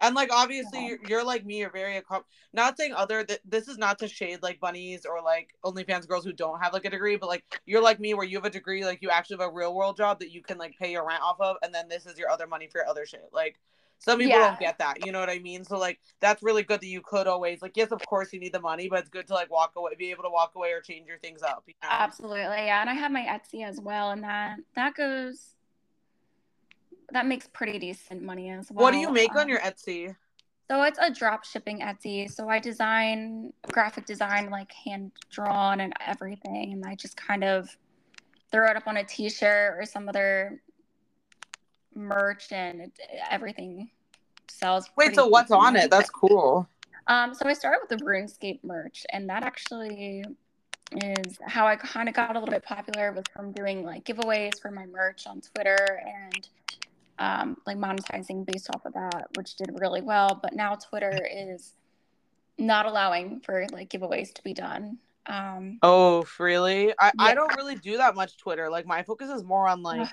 And 0.00 0.14
like 0.14 0.32
obviously 0.32 0.86
you're, 0.86 0.98
you're 1.06 1.24
like 1.24 1.44
me, 1.44 1.58
you're 1.58 1.70
very 1.70 2.00
accom- 2.00 2.24
not 2.52 2.76
saying 2.76 2.94
other 2.94 3.22
th- 3.22 3.40
this 3.44 3.68
is 3.68 3.76
not 3.76 3.98
to 3.98 4.08
shade 4.08 4.42
like 4.42 4.58
bunnies 4.58 5.04
or 5.04 5.22
like 5.22 5.54
OnlyFans 5.64 6.08
girls 6.08 6.24
who 6.24 6.32
don't 6.32 6.60
have 6.60 6.72
like 6.72 6.84
a 6.86 6.90
degree, 6.90 7.16
but 7.16 7.28
like 7.28 7.44
you're 7.66 7.82
like 7.82 8.00
me 8.00 8.14
where 8.14 8.26
you 8.26 8.38
have 8.38 8.46
a 8.46 8.50
degree, 8.50 8.84
like 8.84 9.02
you 9.02 9.10
actually 9.10 9.36
have 9.38 9.48
a 9.48 9.52
real 9.52 9.74
world 9.74 9.96
job 9.96 10.18
that 10.20 10.30
you 10.32 10.42
can 10.42 10.58
like 10.58 10.76
pay 10.78 10.92
your 10.92 11.06
rent 11.06 11.22
off 11.22 11.40
of, 11.40 11.56
and 11.62 11.74
then 11.74 11.88
this 11.88 12.06
is 12.06 12.18
your 12.18 12.30
other 12.30 12.46
money 12.46 12.66
for 12.66 12.78
your 12.78 12.88
other 12.88 13.04
shit. 13.04 13.28
Like 13.32 13.60
some 13.98 14.18
people 14.18 14.38
Yeah. 14.38 14.48
don't 14.48 14.58
get 14.58 14.78
that, 14.78 15.04
you 15.04 15.12
know 15.12 15.20
what 15.20 15.28
I 15.28 15.38
mean? 15.38 15.64
So 15.64 15.76
like 15.78 16.00
that's 16.20 16.42
really 16.42 16.62
good 16.62 16.80
that 16.80 16.86
you 16.86 17.02
could 17.02 17.26
always 17.26 17.60
like 17.60 17.76
yes, 17.76 17.92
of 17.92 18.00
course 18.06 18.32
you 18.32 18.40
need 18.40 18.54
the 18.54 18.60
money, 18.60 18.88
but 18.88 19.00
it's 19.00 19.10
good 19.10 19.26
to 19.26 19.34
like 19.34 19.50
walk 19.50 19.72
away, 19.76 19.92
be 19.98 20.10
able 20.10 20.22
to 20.22 20.30
walk 20.30 20.52
away 20.56 20.72
or 20.72 20.80
change 20.80 21.06
your 21.08 21.18
things 21.18 21.42
up. 21.42 21.64
You 21.66 21.74
know? 21.82 21.88
Absolutely, 21.90 22.64
yeah. 22.64 22.80
And 22.80 22.88
I 22.88 22.94
have 22.94 23.12
my 23.12 23.20
Etsy 23.22 23.66
as 23.66 23.78
well, 23.78 24.12
and 24.12 24.24
that 24.24 24.56
that 24.76 24.94
goes 24.94 25.54
that 27.12 27.26
makes 27.26 27.46
pretty 27.48 27.78
decent 27.78 28.22
money 28.22 28.50
as 28.50 28.70
well. 28.70 28.84
what 28.84 28.92
do 28.92 28.98
you 28.98 29.10
make 29.12 29.34
on 29.34 29.42
Um, 29.42 29.48
your 29.48 29.60
Etsy? 29.60 30.14
So 30.70 30.82
it's 30.84 30.98
a 31.00 31.10
drop 31.10 31.44
shipping 31.44 31.80
Etsy. 31.80 32.30
So 32.30 32.48
I 32.48 32.60
design 32.60 33.52
graphic 33.72 34.06
design, 34.06 34.50
like 34.50 34.70
hand 34.72 35.10
drawn 35.30 35.80
and 35.80 35.92
everything, 36.06 36.72
and 36.72 36.84
I 36.86 36.94
just 36.94 37.16
kind 37.16 37.42
of 37.42 37.76
throw 38.52 38.70
it 38.70 38.76
up 38.76 38.86
on 38.86 38.96
a 38.96 39.04
T-shirt 39.04 39.76
or 39.78 39.84
some 39.84 40.08
other 40.08 40.60
merch, 41.94 42.52
and 42.52 42.82
it, 42.82 42.92
everything 43.30 43.90
sells. 44.48 44.88
Wait, 44.96 45.14
so 45.14 45.26
what's 45.26 45.50
on 45.50 45.76
it? 45.76 45.90
That's 45.90 46.10
cool. 46.10 46.68
Um, 47.08 47.34
so 47.34 47.48
I 47.48 47.52
started 47.52 47.80
with 47.88 47.98
the 47.98 48.04
RuneScape 48.04 48.62
merch, 48.62 49.04
and 49.12 49.28
that 49.28 49.42
actually 49.42 50.24
is 51.02 51.38
how 51.46 51.66
I 51.66 51.76
kind 51.76 52.08
of 52.08 52.14
got 52.14 52.30
a 52.30 52.38
little 52.38 52.52
bit 52.52 52.64
popular 52.64 53.12
was 53.12 53.24
from 53.32 53.52
doing 53.52 53.84
like 53.84 54.04
giveaways 54.04 54.60
for 54.60 54.70
my 54.70 54.86
merch 54.86 55.26
on 55.26 55.40
Twitter 55.40 56.02
and 56.04 56.48
um, 57.20 57.56
like 57.66 57.76
monetizing 57.76 58.44
based 58.44 58.68
off 58.74 58.84
of 58.86 58.94
that, 58.94 59.28
which 59.36 59.54
did 59.56 59.70
really 59.78 60.00
well. 60.00 60.40
But 60.42 60.54
now 60.54 60.74
Twitter 60.74 61.26
is 61.30 61.74
not 62.58 62.86
allowing 62.86 63.40
for 63.40 63.66
like 63.72 63.90
giveaways 63.90 64.32
to 64.34 64.42
be 64.42 64.54
done. 64.54 64.98
Um, 65.26 65.78
Oh, 65.82 66.24
really? 66.38 66.92
I, 66.98 67.12
I 67.18 67.34
don't 67.34 67.54
really 67.56 67.76
do 67.76 67.98
that 67.98 68.14
much 68.14 68.36
Twitter. 68.38 68.70
Like 68.70 68.86
my 68.86 69.02
focus 69.02 69.30
is 69.30 69.44
more 69.44 69.68
on 69.68 69.82
like 69.82 70.08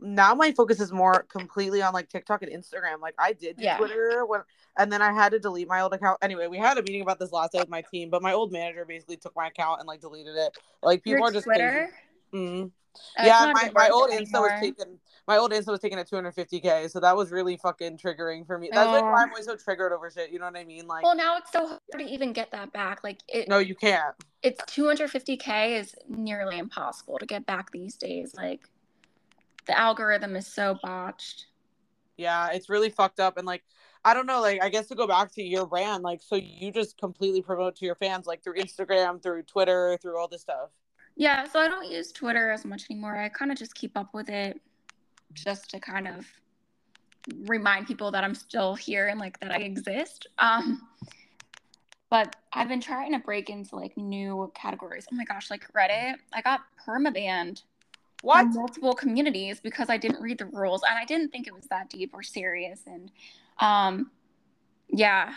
now 0.00 0.34
my 0.34 0.52
focus 0.52 0.80
is 0.80 0.92
more 0.92 1.24
completely 1.24 1.82
on 1.82 1.92
like 1.92 2.08
TikTok 2.08 2.42
and 2.42 2.52
Instagram. 2.52 3.00
Like 3.00 3.14
I 3.18 3.32
did 3.32 3.56
do 3.56 3.64
Yeah. 3.64 3.76
Twitter 3.76 4.24
when 4.24 4.42
and 4.78 4.90
then 4.90 5.02
I 5.02 5.12
had 5.12 5.32
to 5.32 5.40
delete 5.40 5.68
my 5.68 5.80
old 5.80 5.92
account. 5.92 6.18
Anyway, 6.22 6.46
we 6.46 6.58
had 6.58 6.78
a 6.78 6.82
meeting 6.82 7.02
about 7.02 7.18
this 7.18 7.32
last 7.32 7.52
day 7.52 7.58
with 7.58 7.68
my 7.68 7.82
team, 7.92 8.08
but 8.08 8.22
my 8.22 8.32
old 8.32 8.52
manager 8.52 8.84
basically 8.84 9.16
took 9.16 9.34
my 9.34 9.48
account 9.48 9.80
and 9.80 9.88
like 9.88 10.00
deleted 10.00 10.36
it. 10.36 10.56
Like 10.80 11.02
people 11.02 11.18
your 11.18 11.28
are 11.28 11.32
just 11.32 11.44
Twitter. 11.44 11.90
Mhm. 12.32 12.70
uh, 13.18 13.22
yeah, 13.24 13.52
my, 13.52 13.70
my 13.74 13.88
old 13.88 14.10
Insta 14.10 14.40
was 14.40 14.52
taken. 14.60 15.00
My 15.26 15.36
old 15.36 15.52
Insta 15.52 15.68
was 15.68 15.80
taken 15.80 15.98
at 15.98 16.10
250k, 16.10 16.90
so 16.90 17.00
that 17.00 17.16
was 17.16 17.30
really 17.30 17.56
fucking 17.56 17.98
triggering 17.98 18.46
for 18.46 18.58
me. 18.58 18.70
That's 18.72 18.88
like 18.88 19.02
why. 19.02 19.22
I'm 19.22 19.30
always 19.30 19.46
so 19.46 19.56
triggered 19.56 19.92
over 19.92 20.10
shit. 20.10 20.30
You 20.30 20.38
know 20.38 20.46
what 20.46 20.56
I 20.56 20.64
mean? 20.64 20.86
Like, 20.86 21.04
Well, 21.04 21.16
now 21.16 21.36
it's 21.36 21.52
so 21.52 21.66
hard 21.66 21.80
to 21.98 22.04
even 22.04 22.32
get 22.32 22.50
that 22.52 22.72
back. 22.72 23.04
Like 23.04 23.18
it, 23.28 23.48
no, 23.48 23.58
you 23.58 23.74
can't. 23.74 24.14
it's 24.42 24.60
250k 24.62 25.80
is 25.80 25.94
nearly 26.08 26.58
impossible 26.58 27.18
to 27.18 27.26
get 27.26 27.46
back 27.46 27.70
these 27.70 27.96
days. 27.96 28.34
Like 28.34 28.68
the 29.66 29.78
algorithm 29.78 30.36
is 30.36 30.46
so 30.46 30.78
botched. 30.82 31.46
Yeah, 32.16 32.48
it's 32.52 32.68
really 32.68 32.90
fucked 32.90 33.20
up. 33.20 33.36
And 33.36 33.46
like, 33.46 33.62
I 34.04 34.14
don't 34.14 34.26
know, 34.26 34.40
like, 34.40 34.62
I 34.62 34.68
guess 34.68 34.88
to 34.88 34.94
go 34.94 35.06
back 35.06 35.32
to 35.34 35.42
your 35.42 35.66
brand, 35.66 36.02
like, 36.02 36.20
so 36.22 36.36
you 36.36 36.72
just 36.72 36.98
completely 36.98 37.42
promote 37.42 37.76
to 37.76 37.84
your 37.84 37.94
fans, 37.94 38.26
like 38.26 38.42
through 38.42 38.54
Instagram, 38.54 39.22
through 39.22 39.42
Twitter, 39.44 39.98
through 40.00 40.18
all 40.18 40.28
this 40.28 40.42
stuff. 40.42 40.70
Yeah, 41.16 41.46
so 41.46 41.60
I 41.60 41.68
don't 41.68 41.90
use 41.90 42.12
Twitter 42.12 42.50
as 42.50 42.64
much 42.64 42.84
anymore. 42.90 43.16
I 43.18 43.28
kind 43.28 43.50
of 43.50 43.58
just 43.58 43.74
keep 43.74 43.96
up 43.96 44.14
with 44.14 44.28
it 44.30 44.60
just 45.34 45.70
to 45.70 45.80
kind 45.80 46.08
of 46.08 46.26
remind 47.46 47.86
people 47.86 48.10
that 48.10 48.24
I'm 48.24 48.34
still 48.34 48.74
here 48.74 49.08
and 49.08 49.20
like 49.20 49.38
that 49.40 49.52
I 49.52 49.58
exist. 49.58 50.26
Um 50.38 50.82
but 52.10 52.34
I've 52.52 52.68
been 52.68 52.80
trying 52.80 53.12
to 53.12 53.20
break 53.20 53.50
into 53.50 53.76
like 53.76 53.96
new 53.96 54.50
categories. 54.54 55.06
Oh 55.12 55.16
my 55.16 55.24
gosh, 55.24 55.48
like 55.50 55.72
Reddit. 55.72 56.14
I 56.32 56.42
got 56.42 56.60
permabanned 56.84 57.62
What? 58.22 58.46
multiple 58.48 58.94
communities 58.94 59.60
because 59.60 59.88
I 59.88 59.96
didn't 59.96 60.20
read 60.20 60.38
the 60.38 60.46
rules 60.46 60.82
and 60.82 60.98
I 60.98 61.04
didn't 61.04 61.30
think 61.30 61.46
it 61.46 61.54
was 61.54 61.66
that 61.66 61.88
deep 61.88 62.10
or 62.12 62.22
serious. 62.24 62.80
And 62.86 63.12
um, 63.60 64.10
yeah, 64.88 65.34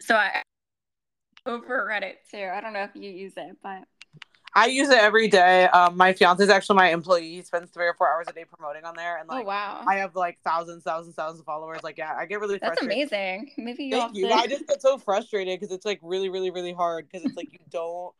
so 0.00 0.14
I 0.14 0.42
over 1.46 1.86
Reddit 1.90 2.14
too. 2.30 2.48
I 2.52 2.60
don't 2.62 2.72
know 2.72 2.84
if 2.84 2.94
you 2.94 3.10
use 3.10 3.34
it, 3.36 3.56
but 3.62 3.84
I 4.56 4.66
use 4.66 4.88
it 4.88 4.98
every 4.98 5.26
day. 5.28 5.64
Um, 5.66 5.96
my 5.96 6.12
fiance 6.12 6.42
is 6.42 6.48
actually 6.48 6.76
my 6.76 6.90
employee. 6.90 7.34
He 7.34 7.42
spends 7.42 7.70
three 7.70 7.86
or 7.86 7.94
four 7.94 8.08
hours 8.08 8.26
a 8.28 8.32
day 8.32 8.44
promoting 8.44 8.84
on 8.84 8.94
there, 8.96 9.18
and 9.18 9.28
oh 9.28 9.34
like, 9.34 9.46
wow, 9.46 9.82
I 9.86 9.96
have 9.96 10.14
like 10.14 10.38
thousands, 10.44 10.84
thousands, 10.84 11.16
thousands 11.16 11.40
of 11.40 11.46
followers. 11.46 11.82
Like, 11.82 11.98
yeah, 11.98 12.14
I 12.16 12.26
get 12.26 12.40
really 12.40 12.58
that's 12.58 12.78
frustrated. 12.78 13.12
amazing. 13.12 13.50
Maybe 13.56 13.84
you 13.84 13.92
Thank 13.92 14.16
you. 14.16 14.28
to. 14.28 14.34
I 14.34 14.46
just 14.46 14.66
get 14.66 14.80
so 14.80 14.96
frustrated 14.96 15.58
because 15.58 15.74
it's 15.74 15.84
like 15.84 15.98
really, 16.02 16.28
really, 16.28 16.50
really 16.50 16.72
hard 16.72 17.08
because 17.10 17.26
it's 17.26 17.36
like 17.36 17.52
you 17.52 17.58
don't. 17.70 18.14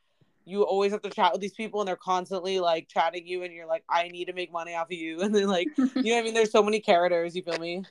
You 0.47 0.63
always 0.63 0.93
have 0.93 1.01
to 1.03 1.11
chat 1.11 1.33
with 1.33 1.41
these 1.41 1.55
people, 1.55 1.81
and 1.81 1.89
they're 1.89 1.97
constantly 1.97 2.59
like 2.59 2.89
chatting 2.89 3.27
you, 3.27 3.45
and 3.45 3.53
you're 3.55 3.67
like, 3.67 3.85
I 3.89 4.09
need 4.09 4.27
to 4.27 4.33
make 4.33 4.53
money 4.53 4.75
off 4.75 4.89
of 4.89 4.93
you, 4.93 5.21
and 5.23 5.35
then 5.35 5.47
like, 5.47 5.69
you 5.77 5.85
know 5.87 5.91
what 5.95 6.19
I 6.19 6.23
mean? 6.23 6.35
There's 6.35 6.51
so 6.51 6.63
many 6.63 6.81
characters. 6.81 7.37
You 7.37 7.43
feel 7.43 7.59
me? 7.59 7.85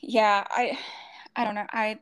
yeah, 0.00 0.44
I 0.50 0.78
I 1.36 1.44
don't 1.44 1.54
know. 1.54 1.66
I 1.70 1.98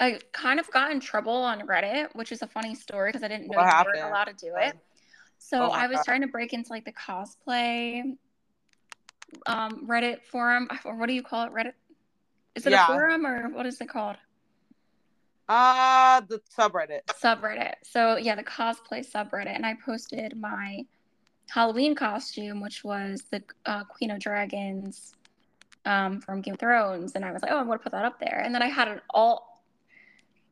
I 0.00 0.18
kind 0.32 0.60
of 0.60 0.70
got 0.70 0.90
in 0.92 1.00
trouble 1.00 1.32
on 1.32 1.60
Reddit, 1.66 2.08
which 2.14 2.30
is 2.32 2.42
a 2.42 2.46
funny 2.46 2.74
story 2.74 3.10
because 3.10 3.22
I 3.24 3.28
didn't 3.28 3.48
know 3.48 3.58
you 3.60 3.84
weren't 3.84 3.98
allowed 4.10 4.24
to 4.24 4.32
do 4.34 4.52
it. 4.56 4.76
So 5.38 5.62
Oh 5.64 5.70
I 5.70 5.86
was 5.86 5.98
God. 5.98 6.04
trying 6.04 6.20
to 6.22 6.28
break 6.28 6.52
into 6.52 6.70
like 6.70 6.84
the 6.84 6.92
cosplay 6.92 8.16
um 9.46 9.86
Reddit 9.86 10.22
forum 10.22 10.68
or 10.84 10.96
what 10.96 11.06
do 11.06 11.12
you 11.14 11.22
call 11.22 11.46
it? 11.46 11.52
Reddit? 11.52 11.72
Is 12.54 12.66
it 12.66 12.72
Yeah. 12.72 12.84
a 12.84 12.86
forum 12.86 13.26
or 13.26 13.48
what 13.50 13.66
is 13.66 13.80
it 13.80 13.88
called? 13.88 14.16
Uh 15.48 16.20
the 16.28 16.40
subreddit. 16.56 17.00
Subreddit. 17.06 17.74
So 17.82 18.16
yeah, 18.16 18.34
the 18.34 18.44
cosplay 18.44 19.08
subreddit, 19.08 19.54
and 19.54 19.64
I 19.64 19.74
posted 19.84 20.38
my 20.38 20.84
Halloween 21.48 21.94
costume, 21.94 22.60
which 22.60 22.84
was 22.84 23.22
the 23.30 23.42
uh, 23.64 23.82
Queen 23.84 24.10
of 24.10 24.18
Dragons 24.18 25.14
um, 25.86 26.20
from 26.20 26.42
Game 26.42 26.54
of 26.54 26.60
Thrones, 26.60 27.12
and 27.14 27.24
I 27.24 27.32
was 27.32 27.40
like, 27.40 27.50
oh, 27.50 27.56
I'm 27.58 27.66
gonna 27.66 27.78
put 27.78 27.92
that 27.92 28.04
up 28.04 28.20
there, 28.20 28.42
and 28.44 28.54
then 28.54 28.60
I 28.60 28.66
had 28.66 28.88
an 28.88 29.00
alt 29.14 29.42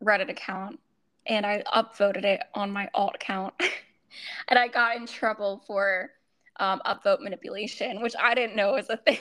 Reddit 0.02 0.30
account, 0.30 0.78
and 1.26 1.46
I 1.46 1.62
upvoted 1.74 2.24
it 2.24 2.40
on 2.54 2.70
my 2.70 2.88
alt 2.94 3.16
account, 3.16 3.54
and 4.48 4.58
I 4.58 4.68
got 4.68 4.96
in 4.96 5.06
trouble 5.06 5.62
for 5.66 6.10
um, 6.58 6.80
upvote 6.86 7.20
manipulation, 7.20 8.02
which 8.02 8.14
I 8.20 8.34
didn't 8.34 8.56
know 8.56 8.72
was 8.72 8.88
a 8.88 8.96
thing. 8.96 9.18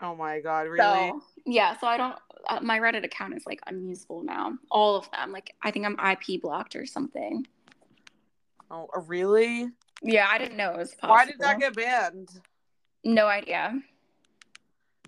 Oh 0.00 0.14
my 0.14 0.40
god, 0.40 0.62
really? 0.68 0.78
So 0.78 1.22
yeah, 1.46 1.76
so 1.78 1.86
I 1.86 1.96
don't. 1.96 2.16
Uh, 2.48 2.60
my 2.62 2.78
Reddit 2.78 3.04
account 3.04 3.34
is 3.34 3.44
like 3.46 3.60
unusable 3.66 4.22
now. 4.22 4.54
All 4.70 4.96
of 4.96 5.10
them. 5.10 5.32
Like 5.32 5.54
I 5.62 5.70
think 5.70 5.86
I'm 5.86 5.96
IP 5.98 6.40
blocked 6.40 6.74
or 6.76 6.86
something. 6.86 7.46
Oh, 8.70 8.88
really? 9.06 9.68
Yeah, 10.02 10.28
I 10.30 10.38
didn't 10.38 10.56
know 10.56 10.72
it 10.72 10.78
was 10.78 10.94
possible. 10.94 11.08
Why 11.10 11.26
did 11.26 11.38
that 11.40 11.58
get 11.58 11.74
banned? 11.74 12.30
No 13.04 13.26
idea. 13.26 13.80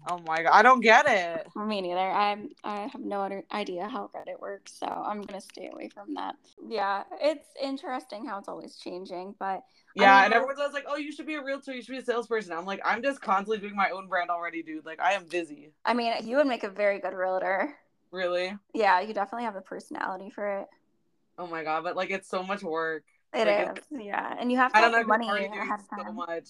Oh 0.08 0.18
my 0.26 0.42
god, 0.42 0.50
I 0.52 0.62
don't 0.62 0.80
get 0.80 1.06
it. 1.06 1.46
Me 1.56 1.80
neither. 1.80 2.00
I 2.00 2.36
I 2.64 2.88
have 2.88 3.00
no 3.00 3.20
other 3.20 3.44
idea 3.52 3.86
how 3.88 4.10
Reddit 4.14 4.40
works, 4.40 4.72
so 4.72 4.86
I'm 4.86 5.22
gonna 5.22 5.40
stay 5.40 5.70
away 5.72 5.88
from 5.88 6.14
that. 6.14 6.34
Yeah, 6.68 7.04
it's 7.20 7.48
interesting 7.60 8.26
how 8.26 8.38
it's 8.38 8.48
always 8.48 8.76
changing, 8.76 9.34
but 9.38 9.62
Yeah, 9.94 10.14
mean, 10.14 10.24
and 10.24 10.34
everyone's 10.34 10.58
always 10.58 10.74
like, 10.74 10.86
"Oh, 10.88 10.96
you 10.96 11.12
should 11.12 11.26
be 11.26 11.34
a 11.34 11.42
realtor. 11.42 11.72
You 11.72 11.82
should 11.82 11.92
be 11.92 11.98
a 11.98 12.02
salesperson." 12.02 12.52
I'm 12.52 12.66
like, 12.66 12.80
I'm 12.84 13.02
just 13.02 13.20
constantly 13.20 13.58
doing 13.58 13.76
my 13.76 13.90
own 13.90 14.08
brand 14.08 14.30
already, 14.30 14.62
dude. 14.62 14.84
Like, 14.86 15.00
I 15.00 15.12
am 15.12 15.24
busy. 15.26 15.72
I 15.84 15.94
mean, 15.94 16.14
you 16.26 16.36
would 16.36 16.46
make 16.46 16.64
a 16.64 16.70
very 16.70 16.98
good 16.98 17.14
realtor. 17.14 17.74
Really? 18.10 18.56
Yeah, 18.74 19.00
you 19.00 19.14
definitely 19.14 19.44
have 19.44 19.54
the 19.54 19.60
personality 19.60 20.30
for 20.30 20.60
it. 20.60 20.68
Oh 21.38 21.46
my 21.46 21.62
god, 21.62 21.84
but 21.84 21.96
like, 21.96 22.10
it's 22.10 22.28
so 22.28 22.42
much 22.42 22.62
work. 22.62 23.04
It 23.34 23.46
Like, 23.46 23.78
is, 23.78 23.84
yeah, 23.90 24.36
and 24.38 24.52
you 24.52 24.58
have 24.58 24.72
to 24.72 24.78
I 24.78 24.80
have 24.82 24.92
don't 24.92 25.02
know. 25.06 25.16
money 25.16 25.46
ahead 25.46 25.80
so 25.96 26.12
much. 26.12 26.48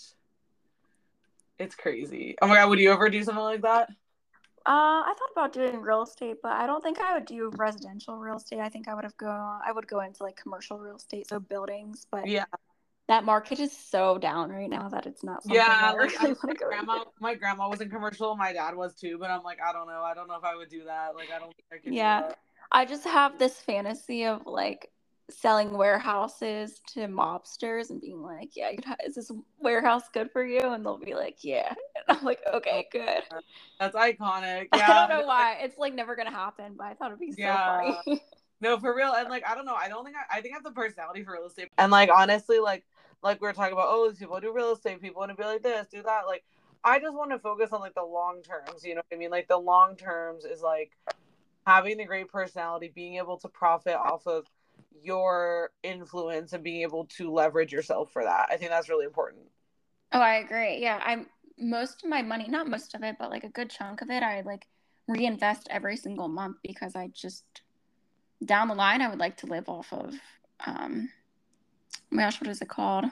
It's 1.58 1.74
crazy. 1.74 2.36
Oh 2.42 2.46
my 2.46 2.56
god, 2.56 2.68
would 2.70 2.78
you 2.78 2.92
ever 2.92 3.08
do 3.08 3.22
something 3.22 3.42
like 3.42 3.62
that? 3.62 3.88
Uh, 4.64 5.02
I 5.04 5.14
thought 5.18 5.32
about 5.32 5.52
doing 5.52 5.80
real 5.80 6.02
estate, 6.02 6.36
but 6.42 6.52
I 6.52 6.66
don't 6.66 6.82
think 6.82 7.00
I 7.00 7.14
would 7.14 7.26
do 7.26 7.50
residential 7.56 8.16
real 8.16 8.36
estate. 8.36 8.60
I 8.60 8.68
think 8.68 8.86
I 8.86 8.94
would 8.94 9.04
have 9.04 9.16
go. 9.16 9.28
I 9.28 9.72
would 9.72 9.88
go 9.88 10.00
into 10.00 10.22
like 10.22 10.36
commercial 10.36 10.78
real 10.78 10.96
estate, 10.96 11.28
so 11.28 11.40
buildings. 11.40 12.06
But 12.10 12.28
Yeah, 12.28 12.44
that 13.08 13.24
market 13.24 13.58
is 13.58 13.76
so 13.76 14.18
down 14.18 14.50
right 14.50 14.70
now 14.70 14.88
that 14.88 15.06
it's 15.06 15.24
not 15.24 15.42
yeah. 15.46 15.92
Like, 15.98 16.20
really 16.20 16.34
go 16.54 16.68
grandma, 16.68 16.98
into. 16.98 17.06
my 17.20 17.34
grandma 17.34 17.68
was 17.68 17.80
in 17.80 17.90
commercial. 17.90 18.36
My 18.36 18.52
dad 18.52 18.76
was 18.76 18.94
too, 18.94 19.18
but 19.18 19.30
I'm 19.30 19.42
like, 19.42 19.58
I 19.60 19.72
don't 19.72 19.88
know. 19.88 20.02
I 20.02 20.14
don't 20.14 20.28
know 20.28 20.36
if 20.36 20.44
I 20.44 20.54
would 20.54 20.68
do 20.68 20.84
that. 20.84 21.16
Like, 21.16 21.30
I 21.34 21.40
don't 21.40 21.54
think 21.56 21.66
I 21.72 21.76
could. 21.78 21.92
Yeah. 21.92 22.20
Do 22.20 22.28
that. 22.28 22.38
I 22.70 22.84
just 22.84 23.04
have 23.04 23.38
this 23.38 23.58
fantasy 23.58 24.24
of 24.24 24.46
like 24.46 24.90
selling 25.32 25.76
warehouses 25.76 26.80
to 26.88 27.00
mobsters 27.00 27.90
and 27.90 28.00
being 28.00 28.22
like, 28.22 28.56
"Yeah, 28.56 28.72
is 29.04 29.14
this 29.14 29.30
warehouse 29.60 30.04
good 30.12 30.30
for 30.30 30.44
you?" 30.44 30.60
And 30.60 30.84
they'll 30.84 30.98
be 30.98 31.14
like, 31.14 31.42
"Yeah." 31.42 31.74
And 32.08 32.18
I'm 32.18 32.24
like, 32.24 32.40
"Okay, 32.52 32.86
oh, 32.86 32.98
good." 32.98 33.22
That's 33.78 33.96
iconic. 33.96 34.68
Yeah. 34.74 34.90
I 34.90 35.06
don't 35.06 35.18
know 35.20 35.26
why. 35.26 35.58
It's 35.60 35.78
like 35.78 35.94
never 35.94 36.16
gonna 36.16 36.30
happen, 36.30 36.74
but 36.76 36.86
I 36.86 36.94
thought 36.94 37.08
it'd 37.08 37.20
be 37.20 37.32
so 37.32 37.40
Yeah. 37.42 37.94
funny. 38.04 38.22
No, 38.60 38.78
for 38.78 38.94
real. 38.94 39.12
And 39.12 39.28
like, 39.28 39.44
I 39.46 39.56
don't 39.56 39.66
know. 39.66 39.74
I 39.74 39.88
don't 39.88 40.04
think 40.04 40.16
I, 40.16 40.38
I 40.38 40.40
think 40.40 40.54
I 40.54 40.56
have 40.56 40.64
the 40.64 40.70
personality 40.70 41.24
for 41.24 41.32
real 41.32 41.46
estate. 41.46 41.68
And 41.78 41.90
like, 41.90 42.10
honestly, 42.14 42.60
like, 42.60 42.84
like 43.22 43.40
we 43.40 43.48
are 43.48 43.52
talking 43.52 43.72
about, 43.72 43.88
oh, 43.88 44.08
these 44.08 44.18
people 44.20 44.38
do 44.40 44.52
real 44.52 44.72
estate. 44.72 45.02
People 45.02 45.18
want 45.20 45.30
to 45.32 45.36
be 45.36 45.42
like 45.42 45.62
this, 45.62 45.88
do 45.88 46.00
that. 46.04 46.26
Like, 46.26 46.44
I 46.84 47.00
just 47.00 47.14
want 47.14 47.32
to 47.32 47.40
focus 47.40 47.72
on 47.72 47.80
like 47.80 47.94
the 47.94 48.04
long 48.04 48.40
terms. 48.42 48.84
You 48.84 48.94
know 48.94 49.02
what 49.08 49.16
I 49.16 49.18
mean? 49.18 49.30
Like 49.30 49.48
the 49.48 49.58
long 49.58 49.96
terms 49.96 50.44
is 50.44 50.62
like 50.62 50.92
having 51.66 51.98
the 51.98 52.04
great 52.04 52.28
personality, 52.28 52.90
being 52.94 53.16
able 53.16 53.36
to 53.38 53.48
profit 53.48 53.94
off 53.94 54.26
of 54.26 54.46
your 55.00 55.70
influence 55.82 56.52
and 56.52 56.64
being 56.64 56.82
able 56.82 57.06
to 57.16 57.30
leverage 57.32 57.72
yourself 57.72 58.12
for 58.12 58.24
that. 58.24 58.48
I 58.50 58.56
think 58.56 58.70
that's 58.70 58.88
really 58.88 59.06
important. 59.06 59.42
Oh, 60.12 60.20
I 60.20 60.36
agree. 60.36 60.78
Yeah, 60.80 61.00
I'm 61.04 61.26
most 61.58 62.04
of 62.04 62.10
my 62.10 62.22
money, 62.22 62.46
not 62.48 62.68
most 62.68 62.94
of 62.94 63.02
it, 63.02 63.16
but 63.18 63.30
like 63.30 63.44
a 63.44 63.48
good 63.48 63.70
chunk 63.70 64.02
of 64.02 64.10
it, 64.10 64.22
I 64.22 64.42
like 64.42 64.66
reinvest 65.08 65.68
every 65.70 65.96
single 65.96 66.28
month 66.28 66.56
because 66.62 66.94
I 66.94 67.08
just 67.08 67.44
down 68.44 68.68
the 68.68 68.74
line 68.74 69.00
I 69.00 69.08
would 69.08 69.18
like 69.18 69.36
to 69.38 69.46
live 69.46 69.68
off 69.68 69.92
of 69.92 70.14
um 70.66 71.08
my 72.10 72.22
gosh, 72.22 72.40
what 72.40 72.50
is 72.50 72.60
it 72.60 72.68
called? 72.68 73.06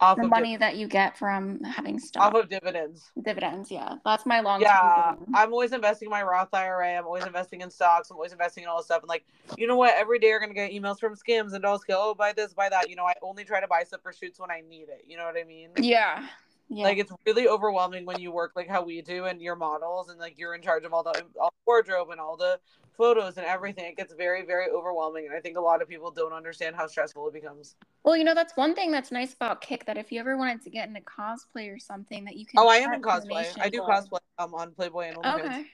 Off 0.00 0.16
the 0.16 0.24
of 0.24 0.30
money 0.30 0.56
that 0.56 0.76
you 0.76 0.86
get 0.86 1.18
from 1.18 1.60
having 1.64 1.98
stock. 1.98 2.22
off 2.22 2.34
of 2.34 2.48
dividends. 2.48 3.10
dividends, 3.24 3.68
yeah. 3.70 3.96
That's 4.04 4.24
my 4.26 4.40
long 4.40 4.60
Yeah, 4.60 5.14
I'm 5.34 5.52
always 5.52 5.72
investing 5.72 6.06
in 6.06 6.10
my 6.10 6.22
Roth 6.22 6.54
IRA. 6.54 6.94
I'm 6.94 7.04
always 7.04 7.24
investing 7.24 7.62
in 7.62 7.70
stocks. 7.70 8.10
I'm 8.10 8.16
always 8.16 8.32
investing 8.32 8.62
in 8.62 8.68
all 8.68 8.76
this 8.76 8.86
stuff. 8.86 9.02
And 9.02 9.08
like, 9.08 9.24
you 9.56 9.66
know 9.66 9.76
what? 9.76 9.94
Every 9.96 10.20
day 10.20 10.28
you're 10.28 10.38
gonna 10.40 10.54
get 10.54 10.70
emails 10.70 11.00
from 11.00 11.16
Skims 11.16 11.52
and 11.52 11.62
Dolls 11.62 11.82
oh, 11.90 12.14
buy 12.14 12.32
this, 12.32 12.54
buy 12.54 12.68
that. 12.68 12.88
You 12.88 12.94
know, 12.94 13.06
I 13.06 13.14
only 13.22 13.44
try 13.44 13.60
to 13.60 13.66
buy 13.66 13.82
stuff 13.82 14.02
for 14.02 14.12
shoots 14.12 14.38
when 14.38 14.50
I 14.50 14.62
need 14.68 14.88
it. 14.88 15.04
You 15.08 15.16
know 15.16 15.24
what 15.24 15.36
I 15.36 15.44
mean? 15.44 15.70
Yeah. 15.78 16.26
Yeah. 16.70 16.84
Like 16.84 16.98
it's 16.98 17.10
really 17.24 17.48
overwhelming 17.48 18.04
when 18.04 18.20
you 18.20 18.30
work 18.30 18.52
like 18.54 18.68
how 18.68 18.84
we 18.84 19.00
do 19.00 19.24
and 19.24 19.40
you're 19.40 19.56
models 19.56 20.10
and 20.10 20.20
like 20.20 20.38
you're 20.38 20.54
in 20.54 20.60
charge 20.60 20.84
of 20.84 20.92
all 20.92 21.02
the 21.02 21.24
all 21.40 21.48
the 21.48 21.64
wardrobe 21.66 22.10
and 22.10 22.20
all 22.20 22.36
the 22.36 22.60
photos 22.98 23.38
and 23.38 23.46
everything. 23.46 23.86
It 23.86 23.96
gets 23.96 24.12
very, 24.12 24.44
very 24.44 24.70
overwhelming. 24.70 25.26
And 25.26 25.34
I 25.34 25.40
think 25.40 25.56
a 25.56 25.60
lot 25.60 25.80
of 25.80 25.88
people 25.88 26.10
don't 26.10 26.34
understand 26.34 26.76
how 26.76 26.86
stressful 26.86 27.28
it 27.28 27.32
becomes. 27.32 27.76
well, 28.04 28.16
you 28.16 28.24
know, 28.24 28.34
that's 28.34 28.54
one 28.56 28.74
thing 28.74 28.90
that's 28.90 29.10
nice 29.10 29.32
about 29.32 29.62
Kick 29.62 29.86
that 29.86 29.96
if 29.96 30.12
you 30.12 30.20
ever 30.20 30.36
wanted 30.36 30.62
to 30.64 30.70
get 30.70 30.88
into 30.88 31.00
cosplay 31.00 31.74
or 31.74 31.78
something 31.78 32.24
that 32.26 32.36
you 32.36 32.44
can 32.44 32.58
Oh, 32.58 32.68
I 32.68 32.76
am 32.76 32.92
in 32.92 33.00
cosplay. 33.00 33.50
I 33.58 33.70
do 33.70 33.80
cosplay 33.80 34.18
um 34.38 34.54
on 34.54 34.72
Playboy 34.72 35.06
and 35.06 35.16
OnlyFans. 35.16 35.44
Okay. 35.44 35.66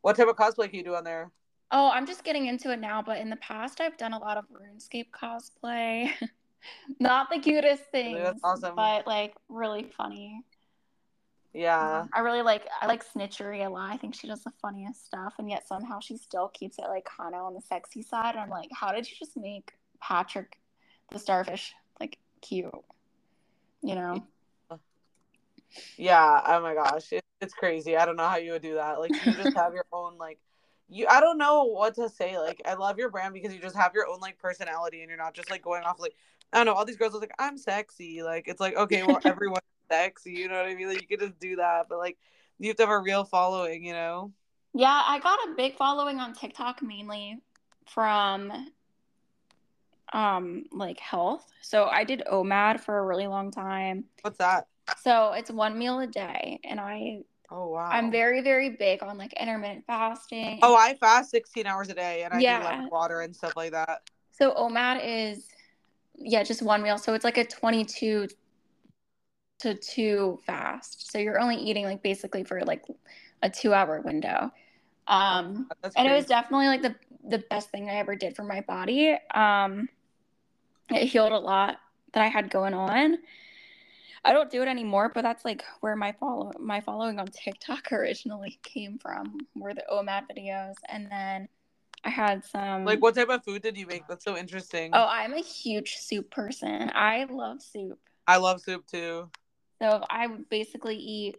What 0.00 0.16
type 0.16 0.26
of 0.26 0.36
cosplay 0.36 0.68
can 0.68 0.76
you 0.76 0.84
do 0.84 0.96
on 0.96 1.04
there? 1.04 1.30
Oh, 1.70 1.88
I'm 1.90 2.06
just 2.06 2.24
getting 2.24 2.46
into 2.46 2.72
it 2.72 2.80
now, 2.80 3.02
but 3.02 3.18
in 3.18 3.30
the 3.30 3.36
past 3.36 3.80
I've 3.80 3.96
done 3.96 4.14
a 4.14 4.18
lot 4.18 4.36
of 4.36 4.44
RuneScape 4.50 5.10
cosplay. 5.10 6.10
Not 7.00 7.28
the 7.30 7.38
cutest 7.38 7.84
that's 7.92 8.40
awesome. 8.44 8.76
but 8.76 9.06
like 9.06 9.34
really 9.48 9.90
funny. 9.96 10.42
Yeah. 11.54 12.06
I 12.12 12.20
really 12.20 12.42
like 12.42 12.66
I 12.80 12.86
like 12.86 13.04
Snitchery 13.04 13.66
a 13.66 13.68
lot. 13.68 13.90
I 13.90 13.96
think 13.96 14.14
she 14.14 14.26
does 14.26 14.42
the 14.42 14.52
funniest 14.62 15.04
stuff, 15.04 15.34
and 15.38 15.50
yet 15.50 15.68
somehow 15.68 16.00
she 16.00 16.16
still 16.16 16.48
keeps 16.48 16.78
it 16.78 16.86
like 16.88 17.04
kind 17.04 17.34
of 17.34 17.42
on 17.42 17.54
the 17.54 17.60
sexy 17.60 18.02
side. 18.02 18.34
And 18.34 18.40
I'm 18.40 18.48
like, 18.48 18.70
how 18.72 18.92
did 18.92 19.08
you 19.08 19.16
just 19.18 19.36
make 19.36 19.72
Patrick 20.00 20.58
the 21.10 21.18
starfish 21.18 21.74
like 22.00 22.18
cute? 22.40 22.72
You 23.82 23.94
know? 23.94 24.26
Yeah. 25.96 26.40
Oh 26.46 26.62
my 26.62 26.74
gosh. 26.74 27.12
It, 27.12 27.24
it's 27.40 27.54
crazy. 27.54 27.96
I 27.96 28.06
don't 28.06 28.16
know 28.16 28.28
how 28.28 28.36
you 28.36 28.52
would 28.52 28.62
do 28.62 28.74
that. 28.74 28.98
Like 28.98 29.10
you 29.10 29.32
just 29.32 29.56
have 29.56 29.74
your 29.74 29.84
own 29.92 30.16
like 30.16 30.38
you 30.88 31.06
I 31.08 31.20
don't 31.20 31.38
know 31.38 31.64
what 31.64 31.94
to 31.96 32.08
say. 32.08 32.38
Like 32.38 32.62
I 32.64 32.74
love 32.74 32.98
your 32.98 33.10
brand 33.10 33.34
because 33.34 33.52
you 33.52 33.60
just 33.60 33.76
have 33.76 33.92
your 33.94 34.08
own 34.08 34.20
like 34.20 34.38
personality 34.38 35.02
and 35.02 35.10
you're 35.10 35.18
not 35.18 35.34
just 35.34 35.50
like 35.50 35.62
going 35.62 35.82
off 35.82 36.00
like 36.00 36.14
I 36.52 36.58
don't 36.58 36.66
know, 36.66 36.74
all 36.74 36.84
these 36.84 36.96
girls 36.96 37.14
are 37.14 37.18
like, 37.20 37.34
I'm 37.38 37.58
sexy. 37.58 38.22
Like 38.22 38.48
it's 38.48 38.60
like, 38.60 38.76
okay, 38.76 39.02
well 39.02 39.20
everyone's 39.24 39.62
sexy, 39.90 40.32
you 40.32 40.48
know 40.48 40.56
what 40.56 40.66
I 40.66 40.74
mean? 40.74 40.88
Like 40.88 41.00
you 41.00 41.06
could 41.06 41.20
just 41.20 41.38
do 41.38 41.56
that, 41.56 41.86
but 41.88 41.98
like 41.98 42.18
you 42.58 42.68
have 42.68 42.76
to 42.76 42.82
have 42.84 42.90
a 42.90 42.98
real 42.98 43.24
following, 43.24 43.84
you 43.84 43.92
know? 43.92 44.32
Yeah, 44.74 45.02
I 45.06 45.18
got 45.18 45.38
a 45.48 45.54
big 45.56 45.76
following 45.76 46.18
on 46.18 46.32
TikTok 46.34 46.82
mainly 46.82 47.40
from 47.88 48.52
um 50.12 50.64
like 50.72 51.00
health. 51.00 51.46
So 51.62 51.86
I 51.86 52.04
did 52.04 52.22
OMAD 52.30 52.80
for 52.80 52.98
a 52.98 53.04
really 53.04 53.26
long 53.26 53.50
time. 53.50 54.04
What's 54.22 54.38
that? 54.38 54.66
So 55.02 55.32
it's 55.32 55.50
one 55.50 55.78
meal 55.78 56.00
a 56.00 56.06
day, 56.06 56.60
and 56.64 56.80
I 56.80 57.20
Oh 57.50 57.68
wow. 57.68 57.90
I'm 57.90 58.10
very 58.10 58.40
very 58.40 58.70
big 58.70 59.02
on 59.02 59.18
like 59.18 59.32
intermittent 59.34 59.84
fasting. 59.86 60.60
Oh, 60.62 60.74
I 60.76 60.94
fast 60.94 61.30
16 61.30 61.66
hours 61.66 61.90
a 61.90 61.94
day 61.94 62.22
and 62.22 62.32
I 62.32 62.38
do 62.38 62.44
Yeah. 62.44 62.64
lemon 62.64 62.88
water 62.90 63.20
and 63.20 63.34
stuff 63.34 63.56
like 63.56 63.72
that. 63.72 64.02
So 64.32 64.54
OMAD 64.54 65.00
is 65.04 65.48
yeah, 66.16 66.42
just 66.42 66.62
one 66.62 66.82
meal. 66.82 66.98
So 66.98 67.14
it's 67.14 67.24
like 67.24 67.36
a 67.38 67.44
22 67.44 68.28
to 69.62 69.74
2 69.74 70.40
fast. 70.46 71.10
So 71.10 71.18
you're 71.18 71.40
only 71.40 71.56
eating 71.56 71.84
like 71.84 72.02
basically 72.02 72.44
for 72.44 72.60
like 72.62 72.84
a 73.42 73.50
2-hour 73.50 74.00
window. 74.02 74.50
Um 75.06 75.68
That's 75.82 75.96
and 75.96 76.08
it 76.08 76.12
was 76.12 76.26
definitely 76.26 76.66
like 76.68 76.82
the 76.82 76.94
the 77.28 77.38
best 77.50 77.70
thing 77.70 77.88
I 77.88 77.94
ever 77.94 78.16
did 78.16 78.36
for 78.36 78.44
my 78.44 78.60
body. 78.60 79.16
Um 79.34 79.88
it 80.90 81.06
healed 81.06 81.32
a 81.32 81.38
lot 81.38 81.78
that 82.12 82.22
I 82.22 82.28
had 82.28 82.50
going 82.50 82.74
on. 82.74 83.18
I 84.24 84.32
don't 84.32 84.50
do 84.50 84.62
it 84.62 84.68
anymore, 84.68 85.10
but 85.12 85.22
that's 85.22 85.44
like 85.44 85.64
where 85.80 85.96
my 85.96 86.12
follow 86.12 86.52
my 86.60 86.80
following 86.80 87.18
on 87.18 87.26
TikTok 87.26 87.92
originally 87.92 88.58
came 88.62 88.98
from, 88.98 89.38
were 89.56 89.74
the 89.74 89.84
OMAD 89.90 90.24
videos, 90.30 90.74
and 90.88 91.10
then 91.10 91.48
I 92.04 92.10
had 92.10 92.44
some 92.44 92.84
Like 92.84 93.00
what 93.02 93.14
type 93.14 93.28
of 93.28 93.44
food 93.44 93.62
did 93.62 93.76
you 93.76 93.86
make? 93.86 94.06
That's 94.08 94.24
so 94.24 94.36
interesting. 94.36 94.90
Oh, 94.92 95.06
I'm 95.08 95.34
a 95.34 95.40
huge 95.40 95.96
soup 95.96 96.30
person. 96.30 96.90
I 96.94 97.24
love 97.24 97.62
soup. 97.62 97.98
I 98.26 98.36
love 98.36 98.60
soup 98.60 98.86
too. 98.86 99.28
So 99.82 100.00
I 100.08 100.28
would 100.28 100.48
basically 100.48 100.94
eat 100.96 101.36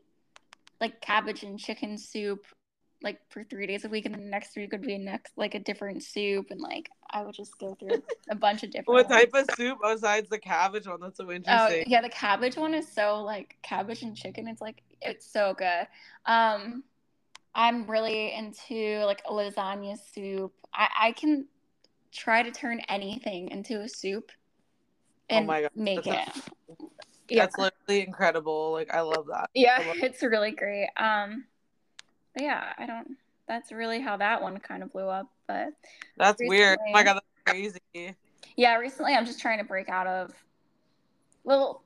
like 0.82 1.00
cabbage 1.00 1.44
and 1.44 1.58
chicken 1.58 1.98
soup 1.98 2.46
like 3.02 3.20
for 3.30 3.46
three 3.46 3.68
days 3.68 3.86
a 3.86 3.90
week, 3.90 4.06
and 4.06 4.14
the 4.14 4.20
next 4.20 4.58
week 4.58 4.74
would 4.74 4.82
be 4.82 4.98
next 4.98 5.32
like 5.38 5.56
a 5.56 5.60
different 5.60 6.04
soup, 6.04 6.48
and 6.52 6.60
like 6.60 6.90
I 7.10 7.24
would 7.24 7.36
just 7.36 7.58
go 7.58 7.76
through 7.76 8.04
a 8.30 8.36
bunch 8.36 8.64
of 8.64 8.72
different. 8.72 8.88
What 8.90 9.10
ones. 9.10 9.32
type 9.32 9.34
of 9.34 9.56
soup 9.56 9.78
besides 9.82 10.28
the 10.28 10.40
cabbage 10.40 10.88
one? 10.88 11.00
That's 11.00 11.16
so 11.16 11.32
interesting. 11.32 11.80
Oh 11.80 11.84
yeah, 11.88 12.02
the 12.02 12.10
cabbage 12.10 12.58
one 12.58 12.74
is 12.74 12.86
so 12.92 13.24
like 13.24 13.56
cabbage 13.62 14.04
and 14.04 14.14
chicken. 14.14 14.50
It's 14.50 14.62
like 14.62 14.82
it's 15.02 15.26
so 15.26 15.54
good. 15.58 15.88
Um, 16.26 16.84
I'm 17.56 17.90
really 17.90 18.34
into 18.34 19.06
like 19.06 19.22
a 19.26 19.32
lasagna 19.32 19.98
soup. 20.14 20.54
I 20.74 20.90
I 21.00 21.12
can 21.14 21.48
try 22.12 22.44
to 22.44 22.52
turn 22.52 22.82
anything 22.90 23.52
into 23.52 23.80
a 23.80 23.88
soup 23.88 24.32
and 25.30 25.46
Oh 25.46 25.48
my 25.48 25.62
God, 25.62 25.72
make 25.76 26.08
it. 26.08 26.30
That's 27.28 27.36
Yeah, 27.36 27.46
That's 27.46 27.58
literally 27.58 28.06
incredible. 28.06 28.72
Like 28.72 28.94
I 28.94 29.02
love 29.02 29.28
that. 29.28 29.50
yeah, 29.54 29.84
love- 29.88 29.98
it's 30.02 30.22
really 30.22 30.52
great. 30.52 30.90
Um, 30.98 31.46
yeah, 32.38 32.74
I 32.78 32.86
don't. 32.86 33.18
That's 33.48 33.72
really 33.72 34.00
how 34.00 34.18
that 34.18 34.42
one 34.42 34.58
kind 34.60 34.84
of 34.84 34.92
blew 34.92 35.08
up. 35.08 35.28
But 35.48 35.70
That's 36.18 36.42
weird. 36.42 36.80
Oh 36.82 36.92
my 36.92 37.04
god, 37.04 37.16
that's 37.16 37.44
crazy. 37.46 38.16
yeah, 38.56 38.76
recently 38.76 39.14
I'm 39.14 39.26
just 39.26 39.40
trying 39.40 39.60
to 39.60 39.66
break 39.66 39.90
out 39.90 40.08
of. 40.08 40.32
Well, 41.44 41.84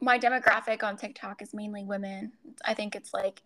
my 0.00 0.18
demographic 0.18 0.82
on 0.82 0.96
TikTok 0.96 1.42
is 1.42 1.52
mainly 1.52 1.84
women. 1.84 2.32
I 2.64 2.74
think 2.74 2.94
it's 2.94 3.12
like 3.12 3.42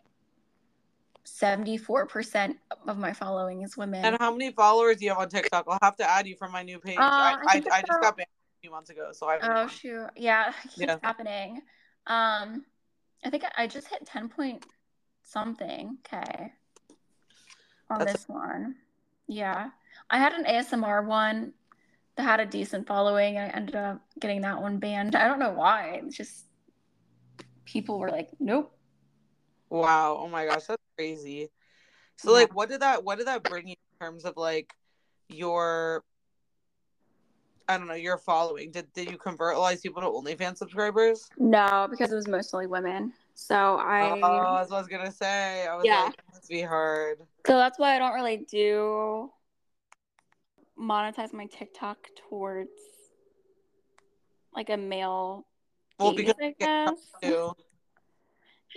74% 1.24 2.56
of 2.86 2.98
my 2.98 3.12
following 3.12 3.62
is 3.62 3.76
women. 3.76 4.04
And 4.04 4.16
how 4.20 4.32
many 4.32 4.52
followers 4.52 4.98
do 4.98 5.04
you 5.04 5.10
have 5.10 5.18
on 5.18 5.28
TikTok? 5.28 5.64
I'll 5.68 5.78
have 5.80 5.96
to 5.96 6.10
add 6.10 6.26
you 6.26 6.36
from 6.36 6.52
my 6.52 6.62
new 6.62 6.78
page. 6.78 6.98
Uh, 6.98 7.02
I, 7.02 7.36
I 7.46 7.52
I, 7.54 7.62
I, 7.72 7.82
just 7.82 8.00
got 8.00 8.16
banned 8.16 8.28
few 8.60 8.70
months 8.70 8.90
ago, 8.90 9.10
so 9.12 9.26
I 9.28 9.38
oh 9.42 9.66
shoot. 9.68 10.08
Yeah, 10.16 10.50
it 10.64 10.70
keeps 10.70 10.78
Yeah. 10.78 10.98
happening. 11.02 11.62
Um 12.06 12.64
I 13.24 13.30
think 13.30 13.44
I 13.56 13.66
just 13.66 13.88
hit 13.88 14.06
10 14.06 14.28
point 14.30 14.64
something 15.22 15.98
Okay. 16.06 16.52
on 17.90 17.98
That's- 17.98 18.16
this 18.18 18.28
one. 18.28 18.76
Yeah. 19.26 19.70
I 20.08 20.18
had 20.18 20.32
an 20.32 20.44
ASMR 20.44 21.04
one 21.06 21.52
that 22.16 22.22
had 22.22 22.40
a 22.40 22.46
decent 22.46 22.86
following 22.86 23.36
and 23.36 23.50
I 23.52 23.54
ended 23.56 23.76
up 23.76 24.00
getting 24.18 24.40
that 24.42 24.60
one 24.60 24.78
banned. 24.78 25.14
I 25.16 25.28
don't 25.28 25.38
know 25.38 25.52
why. 25.52 26.00
It's 26.04 26.16
just 26.16 26.46
people 27.64 27.98
were 27.98 28.10
like, 28.10 28.30
"Nope." 28.40 28.76
Wow. 29.68 30.16
Oh 30.20 30.28
my 30.28 30.46
gosh, 30.46 30.64
that's 30.64 30.82
crazy. 30.96 31.48
So 32.16 32.30
Yeah. 32.30 32.38
like 32.38 32.54
what 32.54 32.68
did 32.68 32.80
that 32.80 33.04
what 33.04 33.18
did 33.18 33.26
that 33.28 33.42
bring 33.44 33.68
you 33.68 33.76
in 34.00 34.06
terms 34.06 34.24
of 34.24 34.36
like 34.36 34.72
your 35.28 36.02
I 37.70 37.78
don't 37.78 37.86
know, 37.86 37.94
your 37.94 38.18
following? 38.18 38.72
Did 38.72 38.92
did 38.94 39.08
you 39.08 39.16
convert 39.16 39.54
a 39.54 39.58
lot 39.60 39.72
of 39.74 39.80
people 39.80 40.02
to 40.02 40.08
OnlyFans 40.08 40.56
subscribers? 40.56 41.30
No, 41.38 41.86
because 41.88 42.10
it 42.10 42.16
was 42.16 42.26
mostly 42.26 42.66
women. 42.66 43.12
So 43.34 43.76
I 43.78 44.20
Oh, 44.24 44.56
that's 44.56 44.70
what 44.70 44.78
I 44.78 44.80
was 44.80 44.88
gonna 44.88 45.12
say. 45.12 45.68
I 45.68 45.76
was 45.76 45.84
Yeah. 45.84 46.06
like, 46.06 46.14
it 46.14 46.24
must 46.32 46.48
be 46.48 46.62
hard. 46.62 47.18
So 47.46 47.56
that's 47.56 47.78
why 47.78 47.94
I 47.94 48.00
don't 48.00 48.14
really 48.14 48.38
do 48.38 49.30
monetize 50.76 51.32
my 51.32 51.46
TikTok 51.46 52.08
towards 52.28 52.70
like 54.52 54.68
a 54.70 54.76
male 54.76 55.46
Well, 56.00 56.12
because 56.12 56.34
I 56.42 56.56
guess. 56.58 57.12
too. 57.22 57.52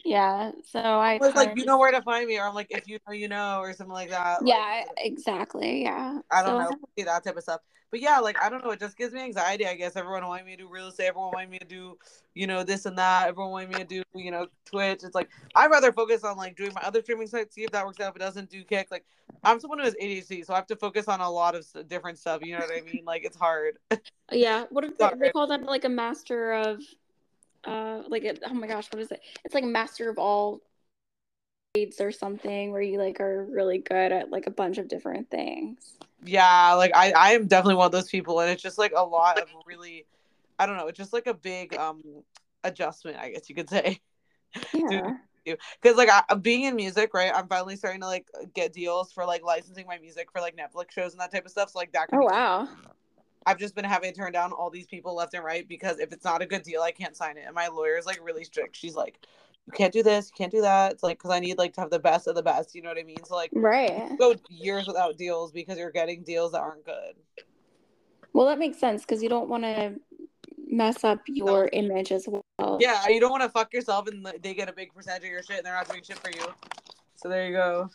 Yeah. 0.04 0.52
So 0.72 0.80
I 0.80 1.14
It 1.16 1.22
was 1.22 1.36
like 1.36 1.54
you 1.56 1.66
know 1.66 1.78
where 1.78 1.92
to 1.92 2.02
find 2.02 2.28
me, 2.28 2.40
or 2.40 2.48
I'm 2.48 2.56
like 2.56 2.68
if 2.72 2.88
you 2.88 3.00
know 3.08 3.14
you 3.14 3.28
know, 3.28 3.60
or 3.60 3.74
something 3.74 3.94
like 3.94 4.10
that. 4.10 4.42
Like, 4.42 4.50
Yeah, 4.50 4.84
exactly. 4.98 5.84
Yeah. 5.84 6.20
I 6.32 6.44
don't 6.44 6.64
So- 6.64 6.70
know, 6.72 6.78
see 6.98 7.04
that 7.04 7.24
type 7.24 7.38
of 7.38 7.44
stuff. 7.44 7.62
But 7.92 8.02
yeah, 8.02 8.18
like 8.18 8.42
I 8.42 8.50
don't 8.50 8.64
know, 8.64 8.72
it 8.72 8.80
just 8.80 8.98
gives 8.98 9.14
me 9.14 9.22
anxiety. 9.22 9.68
I 9.68 9.76
guess 9.76 9.96
everyone 9.96 10.26
wanted 10.26 10.48
me 10.48 10.56
to 10.56 10.64
do 10.64 10.68
real 10.68 10.88
estate, 10.88 11.06
everyone 11.10 11.30
wanted 11.32 11.52
me 11.52 11.60
to 11.60 11.66
do, 11.66 11.96
you 12.34 12.48
know, 12.48 12.64
this 12.64 12.88
and 12.88 12.98
that. 12.98 13.28
Everyone 13.28 13.52
wanted 13.52 13.70
me 13.70 13.76
to 13.76 13.84
do, 13.84 14.04
you 14.16 14.32
know, 14.32 14.48
Twitch. 14.66 15.04
It's 15.04 15.14
like 15.14 15.30
I'd 15.54 15.70
rather 15.70 15.92
focus 15.94 16.24
on 16.24 16.36
like 16.36 16.56
doing 16.56 16.72
my 16.74 16.82
other 16.82 17.04
streaming 17.04 17.28
sites, 17.28 17.54
see 17.54 17.62
if 17.64 17.70
that 17.70 17.86
works 17.86 18.00
out. 18.00 18.10
If 18.10 18.16
it 18.16 18.20
doesn't, 18.20 18.50
do 18.50 18.64
Kick. 18.64 18.88
Like 18.90 19.06
I'm 19.44 19.60
someone 19.60 19.78
who 19.78 19.86
has 19.86 19.94
ADHD, 20.02 20.44
so 20.44 20.54
I 20.54 20.56
have 20.56 20.66
to 20.68 20.76
focus 20.76 21.08
on 21.08 21.22
a 21.22 21.30
lot 21.30 21.54
of 21.54 21.68
different 21.88 22.18
stuff. 22.18 22.42
You 22.44 22.54
know 22.54 22.62
what 22.66 22.72
I 22.76 22.82
mean? 22.82 23.04
Like 23.06 23.26
it's 23.26 23.38
hard. 23.38 23.78
Yeah. 24.32 24.66
What 24.72 24.82
did 24.86 24.98
they, 24.98 25.10
they 25.20 25.30
call 25.30 25.46
that 25.46 25.62
like 25.62 25.86
a 25.86 25.90
master 25.90 26.54
of 26.54 26.80
uh 27.66 28.04
like 28.08 28.24
it, 28.24 28.44
oh 28.46 28.54
my 28.54 28.68
gosh, 28.68 28.88
what 28.92 29.02
is 29.02 29.12
it? 29.12 29.22
It's 29.44 29.54
like 29.54 29.64
master 29.64 30.10
of 30.10 30.18
all 30.18 30.62
trades 31.76 32.00
or 32.02 32.12
something 32.12 32.72
where 32.72 32.82
you 32.82 33.00
like 33.00 33.20
are 33.20 33.46
really 33.46 33.80
good 33.80 34.12
at 34.12 34.30
like 34.30 34.48
a 34.48 34.52
bunch 34.52 34.78
of 34.78 34.88
different 34.88 35.30
things. 35.30 35.98
Yeah, 36.24 36.74
like 36.74 36.92
I 36.96 37.12
I 37.12 37.32
am 37.32 37.48
definitely 37.48 37.76
one 37.76 37.88
of 37.88 37.92
those 37.92 38.10
people, 38.10 38.40
and 38.40 38.50
it's 38.52 38.62
just 38.62 38.78
like 38.78 38.94
a 38.96 39.04
lot 39.04 39.40
of 39.40 39.48
really, 39.66 40.06
I 40.60 40.66
don't 40.66 40.78
know, 40.78 40.88
it's 40.88 40.98
just 40.98 41.14
like 41.14 41.28
a 41.28 41.34
big 41.34 41.76
um 41.76 42.02
adjustment, 42.64 43.18
I 43.18 43.32
guess 43.32 43.50
you 43.50 43.56
could 43.56 43.70
say. 43.70 44.00
Yeah. 44.72 45.14
because 45.82 45.98
like 45.98 46.10
I, 46.10 46.36
being 46.36 46.64
in 46.66 46.76
music 46.76 47.14
right 47.14 47.32
i'm 47.34 47.48
finally 47.48 47.76
starting 47.76 48.02
to 48.02 48.08
like 48.08 48.28
get 48.54 48.72
deals 48.72 49.12
for 49.12 49.26
like 49.26 49.44
licensing 49.44 49.88
my 49.88 49.98
music 49.98 50.32
for 50.32 50.40
like 50.40 50.56
netflix 50.56 50.92
shows 50.92 51.12
and 51.12 51.20
that 51.20 51.32
type 51.32 51.44
of 51.44 51.52
stuff 51.52 51.72
so 51.72 51.80
like 51.80 51.92
that 51.94 52.08
oh 52.14 52.20
wow 52.20 52.68
i've 53.46 53.58
just 53.58 53.76
been 53.76 53.86
having 53.86 54.12
to 54.12 54.18
turn 54.18 54.32
down 54.32 54.52
all 54.52 54.70
these 54.70 54.86
people 54.86 55.16
left 55.16 55.34
and 55.34 55.44
right 55.44 55.68
because 55.68 56.00
if 56.00 56.12
it's 56.12 56.26
not 56.26 56.42
a 56.42 56.46
good 56.46 56.64
deal 56.64 56.82
i 56.82 56.92
can't 56.92 57.16
sign 57.16 57.38
it. 57.38 57.44
And 57.46 57.56
my 57.56 57.68
lawyer 57.68 57.98
is 57.98 58.06
like 58.06 58.20
really 58.24 58.44
strict. 58.44 58.76
She's 58.76 58.96
like 58.96 59.20
you 59.68 59.74
can't 59.74 59.94
do 59.94 60.04
this 60.04 60.30
you 60.30 60.38
can't 60.38 60.52
do 60.52 60.62
that. 60.62 60.94
It's 60.94 61.04
like 61.04 61.18
because 61.18 61.32
i 61.32 61.40
need 61.40 61.58
like 61.58 61.74
to 61.74 61.82
have 61.82 61.90
the 61.90 62.00
best 62.00 62.28
of 62.28 62.36
the 62.36 62.44
best 62.44 62.76
you 62.76 62.82
know 62.82 62.90
what 62.90 63.00
i 63.00 63.04
mean? 63.04 63.24
So 63.24 63.36
like 63.36 63.52
right. 63.54 64.18
go 64.18 64.36
years 64.50 64.88
without 64.88 65.18
deals 65.18 65.52
because 65.52 65.78
you're 65.78 65.92
getting 65.92 66.24
deals 66.24 66.52
that 66.54 66.62
aren't 66.62 66.86
good. 66.86 67.16
Well 68.34 68.48
that 68.48 68.60
makes 68.60 68.80
sense 68.80 69.02
because 69.02 69.22
you 69.22 69.30
don't 69.30 69.50
want 69.50 69.64
to 69.64 69.96
mess 70.68 71.04
up 71.04 71.20
your 71.28 71.70
image 71.72 72.12
as 72.12 72.28
well. 72.28 72.78
Yeah, 72.82 73.08
you 73.08 73.20
don't 73.20 73.32
want 73.32 73.44
to 73.44 73.50
fuck 73.50 73.74
yourself 73.74 74.08
and 74.08 74.28
they 74.42 74.54
get 74.54 74.70
a 74.70 74.74
big 74.74 74.94
percentage 74.94 75.24
of 75.24 75.30
your 75.30 75.44
shit 75.44 75.58
and 75.58 75.66
they're 75.66 75.76
not 75.76 75.88
doing 75.88 76.04
shit 76.04 76.18
for 76.20 76.32
you. 76.32 76.46
So 77.16 77.30
there 77.30 77.48
you 77.48 77.54
go. 77.54 77.90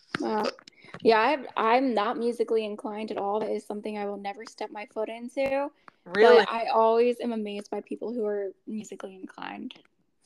Yeah, 1.03 1.21
I'm 1.21 1.47
I'm 1.57 1.95
not 1.95 2.19
musically 2.19 2.65
inclined 2.65 3.11
at 3.11 3.19
all. 3.19 3.41
That 3.41 3.51
is 3.51 3.65
something 3.65 3.99
I 3.99 4.07
will 4.07 4.17
never 4.17 4.45
step 4.45 4.71
my 4.71 4.87
foot 4.93 5.09
into. 5.09 5.71
Really? 6.05 6.39
But 6.39 6.51
I 6.51 6.69
always 6.69 7.21
am 7.21 7.33
amazed 7.33 7.71
by 7.71 7.81
people 7.83 8.13
who 8.13 8.25
are 8.25 8.53
musically 8.67 9.15
inclined. 9.15 9.75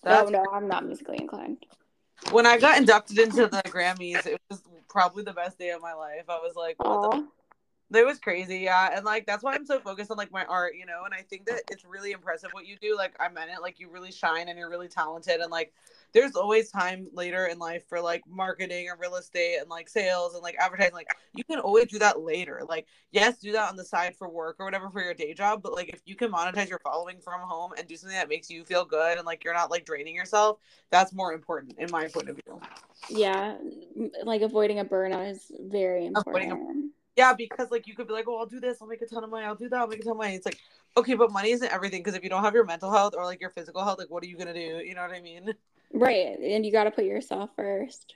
Oh, 0.05 0.11
that's... 0.11 0.29
Oh 0.29 0.31
no, 0.31 0.45
I'm 0.53 0.69
not 0.69 0.85
musically 0.85 1.19
inclined. 1.21 1.67
When 2.31 2.47
I 2.47 2.59
got 2.59 2.79
inducted 2.79 3.19
into 3.19 3.49
the 3.49 3.63
Grammys, 3.67 4.27
it 4.27 4.41
was 4.49 4.63
probably 4.89 5.25
the 5.25 5.33
best 5.33 5.59
day 5.59 5.71
of 5.71 5.83
my 5.83 5.93
life. 5.93 6.25
I 6.29 6.37
was 6.37 6.55
like, 6.55 6.77
it 7.95 8.07
was 8.07 8.19
crazy, 8.19 8.59
yeah. 8.61 8.91
And 8.95 9.05
like 9.05 9.27
that's 9.27 9.43
why 9.43 9.55
I'm 9.55 9.67
so 9.67 9.81
focused 9.81 10.11
on 10.11 10.17
like 10.17 10.31
my 10.31 10.45
art, 10.45 10.75
you 10.79 10.87
know, 10.87 11.03
and 11.05 11.13
I 11.13 11.23
think 11.23 11.47
that 11.47 11.63
it's 11.71 11.85
really 11.85 12.13
impressive 12.13 12.51
what 12.53 12.67
you 12.67 12.77
do. 12.81 12.97
Like 12.97 13.15
I 13.19 13.29
meant 13.29 13.51
it, 13.51 13.61
like 13.61 13.81
you 13.81 13.91
really 13.91 14.13
shine 14.13 14.49
and 14.49 14.59
you're 14.59 14.71
really 14.71 14.89
talented 14.89 15.41
and 15.41 15.51
like 15.51 15.73
there's 16.13 16.37
always 16.37 16.71
time 16.71 17.07
later 17.13 17.47
in 17.47 17.59
life 17.59 17.89
for 17.89 18.01
like 18.01 18.23
marketing 18.29 18.89
or 18.89 18.97
real 18.99 19.17
estate 19.17 19.59
and 19.61 19.69
like 19.71 19.89
sales 19.89 20.35
and 20.35 20.43
like 20.43 20.57
advertising. 20.59 20.95
Like 20.95 21.09
you 21.35 21.45
can 21.45 21.59
always 21.59 21.87
do 21.87 21.99
that 22.01 22.21
later. 22.21 22.63
Like, 22.69 22.87
yes, 23.11 23.39
do 23.39 23.53
that 23.53 23.71
on 23.71 23.77
the 23.77 23.85
side 23.85 24.15
for 24.17 24.29
work 24.29 24.57
or 24.59 24.67
whatever 24.67 24.91
for 24.91 25.03
your 25.03 25.15
day 25.15 25.35
job. 25.35 25.63
But 25.63 25.73
like 25.73 25.89
if 25.89 26.01
you 26.05 26.15
can 26.15 26.31
monetize 26.31 26.69
your 26.69 26.81
following 26.81 27.21
from 27.21 27.41
home 27.41 27.73
and 27.79 27.87
do 27.87 27.97
something 27.97 28.17
that 28.17 28.29
makes 28.29 28.51
you 28.51 28.65
feel 28.65 28.85
good 28.85 29.17
and 29.17 29.27
like 29.27 29.45
you're 29.45 29.55
not 29.55 29.71
like 29.71 29.85
draining 29.85 30.15
yourself, 30.15 30.59
that's 30.91 31.13
more 31.13 31.33
important 31.33 31.75
in 31.79 31.91
my 31.91 32.09
point 32.09 32.29
of 32.29 32.37
view. 32.45 32.61
Yeah. 33.09 33.57
Like 34.25 34.43
avoiding 34.43 34.79
a 34.81 34.85
burnout 34.85 35.31
is 35.31 35.51
very 35.61 36.07
important. 36.07 36.93
Yeah, 37.17 37.35
because 37.35 37.71
like 37.71 37.87
you 37.87 37.95
could 37.95 38.07
be 38.07 38.15
like, 38.15 38.27
oh, 38.27 38.39
I'll 38.39 38.47
do 38.47 38.59
this, 38.59 38.79
I'll 38.81 38.89
make 38.89 39.03
a 39.03 39.07
ton 39.07 39.23
of 39.23 39.29
money, 39.29 39.45
I'll 39.45 39.55
do 39.55 39.69
that, 39.69 39.79
I'll 39.79 39.87
make 39.87 40.01
a 40.01 40.03
ton 40.03 40.13
of 40.13 40.17
money. 40.17 40.35
It's 40.35 40.47
like, 40.47 40.59
okay, 40.97 41.15
but 41.15 41.31
money 41.31 41.51
isn't 41.51 41.71
everything 41.71 42.01
because 42.01 42.15
if 42.15 42.23
you 42.23 42.31
don't 42.31 42.43
have 42.43 42.55
your 42.55 42.65
mental 42.65 42.91
health 42.91 43.15
or 43.15 43.25
like 43.27 43.41
your 43.41 43.51
physical 43.51 43.85
health, 43.85 43.99
like 43.99 44.11
what 44.11 44.23
are 44.23 44.27
you 44.27 44.39
gonna 44.39 44.55
do? 44.55 44.61
You 44.61 44.95
know 44.95 45.03
what 45.03 45.13
I 45.13 45.21
mean? 45.21 45.53
Right, 45.93 46.39
and 46.39 46.65
you 46.65 46.73
got 46.73 46.85
to 46.85 46.91
put 46.91 47.05
yourself 47.05 47.51
first. 47.57 48.15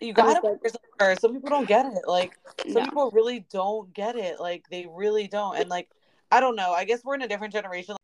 You 0.00 0.12
got 0.12 0.34
to 0.34 0.40
put 0.40 0.62
yourself 0.62 0.84
first. 0.98 1.20
Some 1.20 1.34
people 1.34 1.50
don't 1.50 1.68
get 1.68 1.86
it. 1.86 2.02
Like 2.06 2.38
some 2.62 2.82
no. 2.82 2.84
people 2.84 3.10
really 3.12 3.46
don't 3.50 3.92
get 3.94 4.16
it. 4.16 4.40
Like 4.40 4.64
they 4.70 4.86
really 4.90 5.28
don't. 5.28 5.56
And 5.56 5.68
like 5.68 5.88
I 6.30 6.40
don't 6.40 6.56
know. 6.56 6.72
I 6.72 6.84
guess 6.84 7.04
we're 7.04 7.14
in 7.14 7.22
a 7.22 7.28
different 7.28 7.52
generation. 7.52 7.96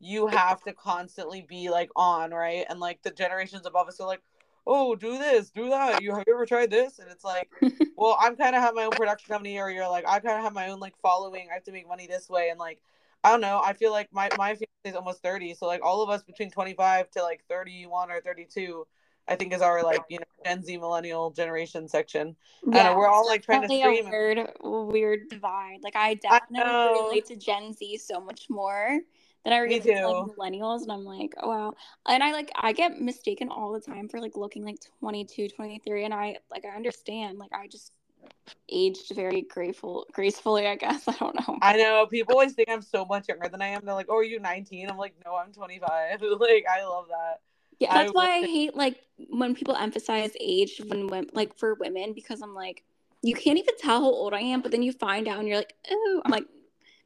You 0.00 0.26
have 0.26 0.62
to 0.64 0.72
constantly 0.72 1.42
be 1.42 1.70
like 1.70 1.90
on, 1.96 2.32
right? 2.32 2.66
And 2.68 2.80
like 2.80 3.02
the 3.02 3.10
generations 3.10 3.66
above 3.66 3.88
us 3.88 4.00
are 4.00 4.06
like, 4.06 4.22
oh, 4.66 4.96
do 4.96 5.18
this, 5.18 5.50
do 5.50 5.70
that. 5.70 6.02
You 6.02 6.14
have 6.14 6.24
you 6.26 6.34
ever 6.34 6.46
tried 6.46 6.70
this? 6.70 6.98
And 6.98 7.10
it's 7.10 7.24
like, 7.24 7.48
well, 7.96 8.18
I'm 8.20 8.36
kind 8.36 8.56
of 8.56 8.62
have 8.62 8.74
my 8.74 8.84
own 8.84 8.90
production 8.90 9.28
company, 9.28 9.58
or 9.58 9.70
you're 9.70 9.88
like, 9.88 10.06
I 10.06 10.18
kind 10.18 10.38
of 10.38 10.44
have 10.44 10.52
my 10.52 10.68
own 10.68 10.80
like 10.80 10.96
following. 11.00 11.48
I 11.50 11.54
have 11.54 11.64
to 11.64 11.72
make 11.72 11.88
money 11.88 12.06
this 12.06 12.28
way, 12.28 12.48
and 12.50 12.58
like, 12.58 12.80
I 13.26 13.30
don't 13.30 13.40
know. 13.40 13.60
I 13.64 13.72
feel 13.72 13.90
like 13.90 14.08
my 14.12 14.30
my 14.38 14.54
family 14.54 14.68
is 14.84 14.94
almost 14.94 15.20
thirty, 15.20 15.52
so 15.54 15.66
like 15.66 15.80
all 15.82 16.00
of 16.00 16.08
us 16.08 16.22
between 16.22 16.48
twenty 16.48 16.74
five 16.74 17.10
to 17.10 17.22
like 17.24 17.42
thirty 17.48 17.84
one 17.84 18.08
or 18.08 18.20
thirty 18.20 18.46
two. 18.48 18.86
I 19.26 19.34
think 19.34 19.52
is 19.52 19.62
our 19.62 19.82
like 19.82 20.02
you 20.08 20.18
know 20.20 20.24
Gen 20.44 20.62
Z 20.62 20.76
millennial 20.76 21.32
generation 21.32 21.88
section. 21.88 22.36
Yeah, 22.64 22.90
and 22.90 22.96
we're 22.96 23.08
all 23.08 23.26
like 23.26 23.42
trying 23.42 23.62
to 23.62 23.66
stream. 23.68 24.06
A 24.06 24.10
weird, 24.10 24.52
weird 24.62 25.28
divide. 25.28 25.78
Like 25.82 25.96
I 25.96 26.14
definitely 26.14 26.60
I 26.62 27.02
relate 27.02 27.26
to 27.26 27.36
Gen 27.36 27.72
Z 27.72 27.98
so 27.98 28.20
much 28.20 28.48
more 28.48 29.00
then 29.46 29.52
I 29.52 29.60
read 29.60 29.84
like 29.86 29.96
millennials 29.96 30.82
and 30.82 30.90
I'm 30.90 31.04
like, 31.04 31.34
oh 31.40 31.48
wow. 31.48 31.74
And 32.04 32.20
I 32.20 32.32
like 32.32 32.50
I 32.56 32.72
get 32.72 33.00
mistaken 33.00 33.48
all 33.48 33.72
the 33.72 33.80
time 33.80 34.08
for 34.08 34.20
like 34.20 34.36
looking 34.36 34.64
like 34.64 34.78
22, 34.98 35.50
23 35.50 36.04
and 36.04 36.12
I 36.12 36.38
like 36.50 36.64
I 36.64 36.74
understand. 36.74 37.38
Like 37.38 37.52
I 37.52 37.68
just 37.68 37.92
aged 38.68 39.14
very 39.14 39.42
grateful 39.42 40.06
gracefully, 40.12 40.66
I 40.66 40.76
guess. 40.76 41.02
I 41.08 41.12
don't 41.12 41.34
know. 41.34 41.58
I 41.62 41.76
know. 41.76 42.06
People 42.06 42.34
always 42.34 42.54
think 42.54 42.68
I'm 42.70 42.82
so 42.82 43.04
much 43.04 43.28
younger 43.28 43.48
than 43.48 43.62
I 43.62 43.68
am. 43.68 43.84
They're 43.84 43.94
like, 43.94 44.06
"Oh, 44.08 44.16
are 44.16 44.24
you 44.24 44.40
19?" 44.40 44.88
I'm 44.90 44.96
like, 44.96 45.14
"No, 45.24 45.36
I'm 45.36 45.52
25." 45.52 46.20
like 46.40 46.64
I 46.70 46.84
love 46.84 47.06
that. 47.08 47.40
Yeah, 47.78 47.94
that's 47.94 48.10
I 48.10 48.12
why 48.12 48.36
I 48.36 48.40
hate 48.40 48.74
like 48.74 49.00
when 49.30 49.54
people 49.54 49.76
emphasize 49.76 50.32
age 50.40 50.80
when, 50.86 51.08
when 51.08 51.26
like 51.32 51.56
for 51.56 51.74
women 51.74 52.12
because 52.14 52.42
I'm 52.42 52.54
like, 52.54 52.84
you 53.22 53.34
can't 53.34 53.58
even 53.58 53.76
tell 53.78 54.00
how 54.00 54.10
old 54.10 54.34
I 54.34 54.40
am, 54.40 54.60
but 54.60 54.70
then 54.70 54.82
you 54.82 54.92
find 54.92 55.28
out 55.28 55.38
and 55.38 55.48
you're 55.48 55.58
like, 55.58 55.74
"Oh," 55.90 56.22
I'm 56.24 56.30
like, 56.30 56.46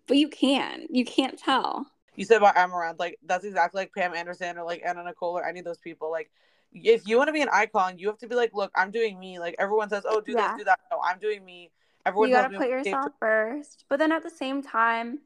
but 0.07 0.17
you 0.17 0.29
can. 0.29 0.87
You 0.91 1.05
can't 1.05 1.39
tell 1.39 1.87
you 2.21 2.27
said 2.27 2.37
about 2.37 2.57
Amouranth, 2.57 2.99
like 2.99 3.19
that's 3.25 3.47
exactly 3.47 3.81
like 3.81 3.95
Pam 3.95 4.15
Anderson 4.15 4.59
or 4.59 4.65
like 4.65 4.83
Anna 4.85 5.03
Nicole 5.03 5.39
or 5.39 5.45
any 5.45 5.61
of 5.61 5.65
those 5.65 5.79
people. 5.79 6.11
Like, 6.11 6.31
if 6.73 7.07
you 7.07 7.17
want 7.17 7.29
to 7.29 7.33
be 7.33 7.43
an 7.43 7.49
icon, 7.53 7.99
you 7.99 8.07
have 8.09 8.19
to 8.19 8.29
be 8.29 8.35
like, 8.35 8.55
look, 8.55 8.71
I'm 8.75 8.91
doing 8.91 9.19
me. 9.19 9.39
Like 9.39 9.57
everyone 9.59 9.89
says, 9.89 10.05
oh, 10.09 10.21
do 10.21 10.33
yeah. 10.33 10.53
this, 10.53 10.59
do 10.59 10.65
that. 10.65 10.81
No, 10.91 11.01
I'm 11.05 11.19
doing 11.19 11.45
me. 11.45 11.71
Everyone 12.07 12.29
you 12.29 12.35
gotta 12.35 12.57
put 12.57 12.69
yourself 12.69 13.13
first. 13.19 13.85
But 13.89 13.99
then 13.99 14.11
at 14.13 14.23
the 14.23 14.31
same 14.31 14.63
time, 14.63 15.21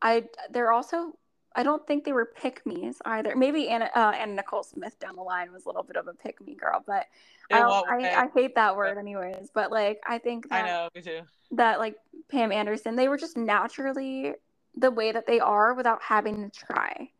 I 0.00 0.24
they're 0.50 0.72
also 0.72 1.16
I 1.54 1.62
don't 1.62 1.84
think 1.86 2.04
they 2.04 2.12
were 2.12 2.24
pick 2.24 2.64
me's 2.64 3.02
either. 3.04 3.34
Maybe 3.36 3.68
Anna 3.68 3.90
uh, 3.94 4.12
Anna 4.14 4.34
Nicole 4.34 4.62
Smith 4.62 4.98
down 4.98 5.16
the 5.16 5.22
line 5.22 5.52
was 5.52 5.64
a 5.64 5.68
little 5.68 5.82
bit 5.82 5.96
of 5.96 6.06
a 6.06 6.14
pick 6.14 6.40
me 6.40 6.54
girl, 6.54 6.82
but 6.86 7.06
I, 7.50 7.60
I, 7.60 8.22
I 8.22 8.28
hate 8.34 8.54
that 8.54 8.76
word 8.76 8.96
anyways. 8.96 9.50
But 9.52 9.70
like 9.70 10.00
I 10.06 10.18
think 10.18 10.48
that, 10.48 10.64
I 10.64 10.68
know 10.68 10.88
me 10.94 11.02
too. 11.02 11.20
That 11.50 11.80
like 11.80 11.96
Pam 12.30 12.52
Anderson, 12.52 12.96
they 12.96 13.08
were 13.08 13.18
just 13.18 13.36
naturally 13.36 14.34
the 14.76 14.90
way 14.90 15.12
that 15.12 15.26
they 15.26 15.40
are 15.40 15.74
without 15.74 16.00
having 16.02 16.48
to 16.48 16.50
try. 16.50 17.10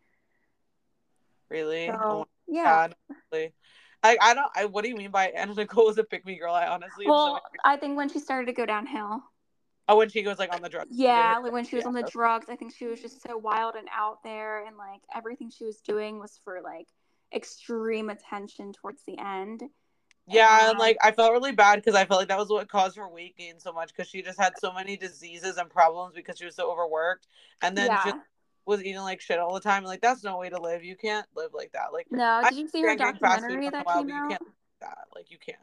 Really? 1.49 1.89
So, 1.89 2.29
yeah. 2.51 2.89
Really. 3.33 3.53
I, 4.03 4.17
I 4.21 4.35
don't 4.35 4.51
I 4.57 4.65
what 4.65 4.83
do 4.83 4.91
you 4.91 4.97
mean 4.97 5.11
by 5.11 5.29
Anna 5.29 5.55
Nicole 5.55 5.87
was 5.87 5.99
a 5.99 6.05
pick 6.05 6.25
me 6.25 6.39
girl? 6.39 6.55
I 6.55 6.67
honestly 6.67 7.07
Well, 7.07 7.37
so 7.37 7.59
I 7.65 7.77
think 7.77 7.97
when 7.97 8.09
she 8.09 8.19
started 8.19 8.47
to 8.47 8.53
go 8.53 8.65
downhill. 8.67 9.23
Oh, 9.89 9.97
when 9.97 10.09
she 10.09 10.23
goes 10.23 10.39
like 10.39 10.55
on 10.55 10.63
the 10.63 10.69
drugs. 10.69 10.91
Yeah, 10.93 11.39
like 11.43 11.53
when 11.53 11.65
she 11.65 11.77
was 11.77 11.83
yeah. 11.83 11.89
on 11.89 11.95
the 11.95 12.09
drugs, 12.11 12.47
I 12.49 12.57
think 12.57 12.75
she 12.75 12.87
was 12.87 13.01
just 13.01 13.23
so 13.23 13.37
wild 13.37 13.75
and 13.75 13.89
out 13.93 14.23
there 14.23 14.65
and 14.65 14.77
like 14.77 15.01
everything 15.15 15.51
she 15.51 15.65
was 15.65 15.81
doing 15.81 16.19
was 16.19 16.39
for 16.45 16.61
like 16.63 16.87
extreme 17.35 18.09
attention 18.09 18.73
towards 18.73 19.03
the 19.07 19.19
end. 19.19 19.63
Yeah, 20.27 20.71
and 20.71 20.79
like 20.79 20.97
I 21.03 21.11
felt 21.11 21.33
really 21.33 21.53
bad 21.53 21.77
because 21.77 21.95
I 21.95 22.05
felt 22.05 22.21
like 22.21 22.29
that 22.29 22.39
was 22.39 22.49
what 22.49 22.69
caused 22.69 22.97
her 22.97 23.09
weight 23.09 23.37
gain 23.37 23.59
so 23.59 23.73
much 23.73 23.89
because 23.89 24.09
she 24.09 24.23
just 24.23 24.39
had 24.39 24.53
so 24.59 24.73
many 24.73 24.97
diseases 24.97 25.57
and 25.57 25.69
problems 25.69 26.15
because 26.15 26.39
she 26.39 26.45
was 26.45 26.55
so 26.55 26.71
overworked, 26.71 27.27
and 27.63 27.77
then 27.77 27.89
yeah. 27.89 28.05
just 28.05 28.17
was 28.71 28.83
eating 28.83 29.03
like 29.03 29.21
shit 29.21 29.39
all 29.39 29.53
the 29.53 29.61
time. 29.61 29.85
Like 29.85 30.01
that's 30.01 30.25
no 30.25 30.39
way 30.39 30.49
to 30.49 30.61
live. 30.61 30.83
You 30.83 30.97
can't 30.97 31.27
live 31.37 31.51
like 31.53 31.73
that. 31.73 31.93
Like 31.93 32.07
no, 32.11 32.41
did 32.49 32.57
you 32.57 32.69
see 32.69 32.81
her 32.83 32.97
documentary 32.97 33.69
that 33.69 33.85
while, 33.85 34.03
came 34.03 34.13
out? 34.13 34.23
You 34.23 34.29
can't 34.31 34.43
that. 34.81 35.09
Like 35.15 35.31
you 35.31 35.39
can't. 35.39 35.59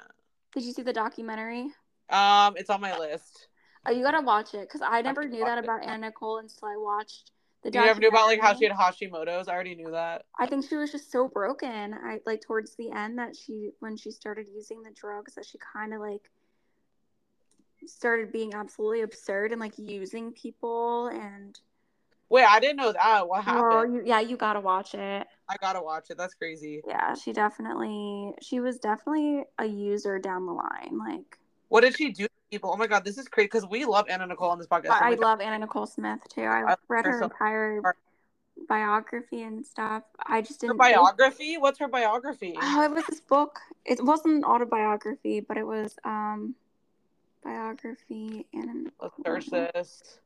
Did 0.53 0.63
you 0.63 0.73
see 0.73 0.83
the 0.83 0.93
documentary? 0.93 1.71
Um, 2.09 2.55
it's 2.57 2.69
on 2.69 2.81
my 2.81 2.97
list. 2.97 3.47
Oh, 3.85 3.91
you 3.91 4.03
gotta 4.03 4.21
watch 4.21 4.53
it 4.53 4.61
because 4.61 4.81
I 4.81 5.01
never 5.01 5.23
I 5.23 5.25
knew 5.25 5.43
that 5.43 5.57
about 5.57 5.83
Anna 5.83 6.07
Nicole 6.07 6.39
until 6.39 6.67
I 6.67 6.75
watched 6.77 7.31
the 7.63 7.71
you 7.71 7.79
never 7.81 7.99
knew 7.99 8.09
about 8.09 8.27
like 8.27 8.41
how 8.41 8.53
she 8.53 8.65
had 8.65 8.73
Hashimoto's. 8.75 9.47
I 9.47 9.53
already 9.53 9.75
knew 9.75 9.91
that. 9.91 10.25
I 10.37 10.45
think 10.45 10.67
she 10.67 10.75
was 10.75 10.91
just 10.91 11.11
so 11.11 11.27
broken. 11.27 11.93
I 11.93 12.19
like 12.25 12.41
towards 12.41 12.75
the 12.75 12.91
end 12.91 13.17
that 13.17 13.35
she 13.35 13.71
when 13.79 13.97
she 13.97 14.11
started 14.11 14.47
using 14.53 14.83
the 14.83 14.91
drugs 14.91 15.35
that 15.35 15.45
she 15.45 15.57
kind 15.57 15.93
of 15.93 16.01
like 16.01 16.29
started 17.85 18.31
being 18.31 18.53
absolutely 18.53 19.01
absurd 19.01 19.51
and 19.51 19.61
like 19.61 19.77
using 19.77 20.31
people 20.31 21.07
and. 21.07 21.59
Wait, 22.29 22.45
I 22.45 22.59
didn't 22.59 22.77
know 22.77 22.91
that. 22.91 23.27
What 23.27 23.43
happened? 23.43 23.67
Well, 23.67 23.85
you, 23.85 24.03
yeah, 24.05 24.19
you 24.19 24.37
gotta 24.37 24.59
watch 24.59 24.93
it. 24.93 25.27
I 25.49 25.55
gotta 25.61 25.81
watch 25.81 26.09
it. 26.09 26.17
That's 26.17 26.33
crazy. 26.33 26.81
Yeah, 26.87 27.13
she 27.13 27.31
definitely 27.33 28.33
she 28.41 28.59
was 28.59 28.79
definitely 28.79 29.43
a 29.59 29.65
user 29.65 30.19
down 30.19 30.45
the 30.45 30.51
line. 30.51 30.97
Like, 30.97 31.37
what 31.69 31.81
did 31.81 31.95
she 31.95 32.11
do 32.11 32.25
to 32.25 32.29
people. 32.49 32.71
Oh 32.73 32.77
my 32.77 32.87
god, 32.87 33.03
this 33.03 33.17
is 33.17 33.27
crazy 33.27 33.47
because 33.47 33.65
we 33.67 33.85
love 33.85 34.05
Anna 34.09 34.27
Nicole 34.27 34.49
on 34.49 34.57
this 34.57 34.67
podcast. 34.67 34.89
I, 34.89 35.11
I 35.11 35.15
love 35.15 35.41
Anna 35.41 35.59
Nicole 35.59 35.85
Smith 35.85 36.19
too. 36.29 36.41
I, 36.41 36.73
I 36.73 36.75
read 36.87 37.05
her 37.05 37.19
so 37.19 37.25
entire 37.25 37.81
biography 38.67 39.43
and 39.43 39.65
stuff. 39.65 40.03
I 40.25 40.41
just 40.41 40.61
didn't. 40.61 40.71
Her 40.71 40.77
biography? 40.77 41.51
Think... 41.51 41.61
What's 41.61 41.79
her 41.79 41.87
biography? 41.87 42.55
Oh, 42.61 42.83
it 42.83 42.91
was 42.91 43.05
this 43.05 43.21
book. 43.21 43.59
It 43.85 44.03
wasn't 44.03 44.35
an 44.35 44.43
autobiography, 44.43 45.39
but 45.41 45.57
it 45.57 45.65
was 45.65 45.95
um 46.03 46.55
biography 47.43 48.45
and. 48.53 48.91
Let's 49.01 49.15
search 49.25 49.47
this. 49.47 50.19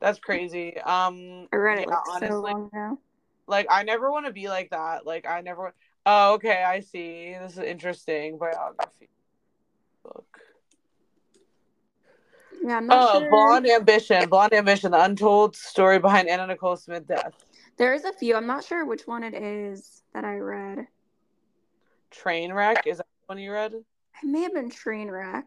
That's 0.00 0.18
crazy. 0.18 0.78
Um, 0.78 1.48
I 1.52 1.56
read 1.56 1.78
it 1.78 1.88
yeah, 1.88 1.94
like 1.94 2.08
honestly, 2.08 2.28
so 2.28 2.40
long. 2.72 2.98
Like 3.46 3.66
I 3.70 3.82
never 3.82 4.10
want 4.10 4.26
to 4.26 4.32
be 4.32 4.48
like 4.48 4.70
that. 4.70 5.06
Like 5.06 5.26
I 5.26 5.40
never. 5.40 5.74
Oh, 6.06 6.34
okay. 6.34 6.62
I 6.62 6.80
see. 6.80 7.34
This 7.40 7.52
is 7.52 7.58
interesting 7.58 8.38
biography 8.38 9.08
book. 10.02 10.40
Yeah, 12.62 12.76
I'm 12.78 12.86
not 12.86 13.14
Oh, 13.14 13.20
sure. 13.20 13.30
Blonde 13.30 13.68
Ambition. 13.68 14.28
Blonde 14.28 14.54
Ambition. 14.54 14.90
The 14.92 15.02
untold 15.02 15.56
story 15.56 15.98
behind 15.98 16.28
Anna 16.28 16.46
Nicole 16.46 16.76
Smith 16.76 17.06
death. 17.06 17.34
There 17.76 17.94
is 17.94 18.04
a 18.04 18.12
few. 18.12 18.34
I'm 18.34 18.46
not 18.46 18.64
sure 18.64 18.84
which 18.84 19.06
one 19.06 19.22
it 19.22 19.34
is 19.34 20.02
that 20.12 20.24
I 20.24 20.36
read. 20.36 20.86
Trainwreck. 22.10 22.86
Is 22.86 22.98
that 22.98 23.06
the 23.06 23.26
one 23.26 23.38
you 23.38 23.52
read? 23.52 23.74
It 23.74 23.84
may 24.24 24.42
have 24.42 24.54
been 24.54 24.70
Trainwreck. 24.70 25.44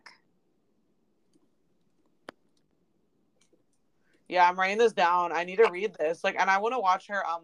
Yeah, 4.32 4.48
I'm 4.48 4.58
writing 4.58 4.78
this 4.78 4.94
down. 4.94 5.34
I 5.34 5.44
need 5.44 5.58
to 5.58 5.70
read 5.70 5.94
this. 6.00 6.24
Like, 6.24 6.38
and 6.40 6.50
I 6.50 6.58
want 6.58 6.74
to 6.74 6.80
watch 6.80 7.08
her 7.08 7.28
um 7.28 7.44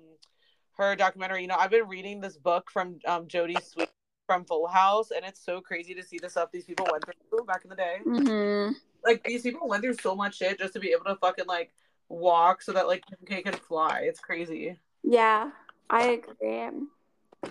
her 0.78 0.96
documentary. 0.96 1.42
You 1.42 1.48
know, 1.50 1.58
I've 1.60 1.70
been 1.70 1.88
reading 1.88 2.22
this 2.22 2.38
book 2.38 2.72
from 2.72 3.00
um 3.06 3.28
Jodie 3.28 3.58
Sweetin 3.58 3.90
from 4.26 4.46
Full 4.46 4.68
House, 4.68 5.12
and 5.12 5.26
it's 5.26 5.44
so 5.44 5.60
crazy 5.60 5.94
to 5.96 6.02
see 6.02 6.18
the 6.18 6.30
stuff 6.30 6.50
these 6.50 6.64
people 6.64 6.88
went 6.90 7.04
through 7.04 7.44
back 7.44 7.66
in 7.66 7.70
the 7.70 7.76
day. 7.76 7.98
Mm-hmm. 8.06 8.72
Like 9.04 9.22
these 9.26 9.42
people 9.42 9.68
went 9.68 9.84
through 9.84 9.96
so 9.96 10.16
much 10.16 10.38
shit 10.38 10.60
just 10.60 10.74
to 10.74 10.80
be 10.80 10.92
able 10.92 11.04
to 11.06 11.18
fucking 11.18 11.46
like 11.46 11.74
walk 12.08 12.62
so 12.62 12.72
that 12.72 12.88
like 12.88 13.06
Kim 13.06 13.20
K 13.26 13.42
can 13.42 13.54
fly. 13.54 14.04
It's 14.04 14.22
crazy. 14.22 14.78
Yeah, 15.04 15.52
I 15.90 16.22
agree. 16.40 16.70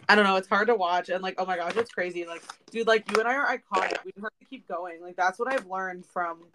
I 0.08 0.14
don't 0.14 0.24
know. 0.24 0.36
It's 0.36 0.48
hard 0.48 0.68
to 0.68 0.74
watch, 0.74 1.10
and 1.10 1.22
like, 1.22 1.34
oh 1.36 1.44
my 1.44 1.58
gosh, 1.58 1.76
it's 1.76 1.92
crazy. 1.92 2.24
Like, 2.24 2.42
dude, 2.70 2.86
like 2.86 3.10
you 3.12 3.20
and 3.20 3.28
I 3.28 3.34
are 3.34 3.46
iconic. 3.46 3.98
We 4.02 4.12
have 4.16 4.30
to 4.40 4.46
keep 4.48 4.66
going. 4.66 5.02
Like 5.02 5.16
that's 5.16 5.38
what 5.38 5.52
I've 5.52 5.66
learned 5.66 6.06
from 6.06 6.46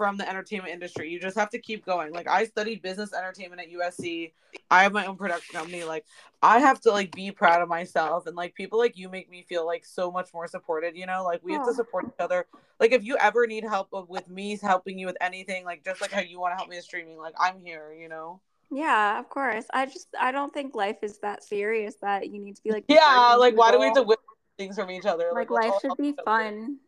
from 0.00 0.16
the 0.16 0.26
entertainment 0.26 0.72
industry. 0.72 1.10
You 1.10 1.20
just 1.20 1.36
have 1.36 1.50
to 1.50 1.58
keep 1.58 1.84
going. 1.84 2.10
Like 2.14 2.26
I 2.26 2.46
studied 2.46 2.80
business 2.80 3.12
entertainment 3.12 3.60
at 3.60 3.70
USC. 3.70 4.32
I 4.70 4.82
have 4.82 4.94
my 4.94 5.04
own 5.04 5.16
production 5.16 5.52
company. 5.58 5.84
Like 5.84 6.06
I 6.40 6.58
have 6.58 6.80
to 6.80 6.90
like 6.90 7.12
be 7.12 7.30
proud 7.30 7.60
of 7.60 7.68
myself 7.68 8.26
and 8.26 8.34
like 8.34 8.54
people 8.54 8.78
like 8.78 8.96
you 8.96 9.10
make 9.10 9.28
me 9.28 9.44
feel 9.46 9.66
like 9.66 9.84
so 9.84 10.10
much 10.10 10.32
more 10.32 10.48
supported, 10.48 10.96
you 10.96 11.04
know? 11.04 11.22
Like 11.22 11.42
we 11.44 11.52
have 11.52 11.66
to 11.66 11.74
support 11.74 12.06
each 12.06 12.18
other. 12.18 12.46
Like 12.80 12.92
if 12.92 13.04
you 13.04 13.18
ever 13.18 13.46
need 13.46 13.62
help 13.62 13.88
with 14.08 14.26
me 14.26 14.56
helping 14.56 14.98
you 14.98 15.04
with 15.04 15.18
anything, 15.20 15.66
like 15.66 15.84
just 15.84 16.00
like 16.00 16.12
how 16.12 16.22
you 16.22 16.40
want 16.40 16.52
to 16.52 16.56
help 16.56 16.70
me 16.70 16.76
with 16.76 16.86
streaming, 16.86 17.18
like 17.18 17.34
I'm 17.38 17.60
here, 17.60 17.92
you 17.92 18.08
know? 18.08 18.40
Yeah, 18.70 19.20
of 19.20 19.28
course. 19.28 19.66
I 19.74 19.84
just 19.84 20.08
I 20.18 20.32
don't 20.32 20.54
think 20.54 20.74
life 20.74 20.96
is 21.02 21.18
that 21.18 21.44
serious 21.44 21.96
that 22.00 22.30
you 22.30 22.40
need 22.40 22.56
to 22.56 22.62
be 22.62 22.70
like 22.70 22.84
Yeah, 22.88 23.34
like 23.38 23.54
why 23.54 23.70
do 23.70 23.78
we 23.78 23.84
have 23.84 23.96
to 23.96 24.02
win 24.02 24.16
things 24.56 24.76
from 24.76 24.90
each 24.90 25.04
other? 25.04 25.30
like 25.34 25.50
let's 25.50 25.66
life 25.66 25.74
should 25.82 25.98
be 25.98 26.14
fun. 26.24 26.78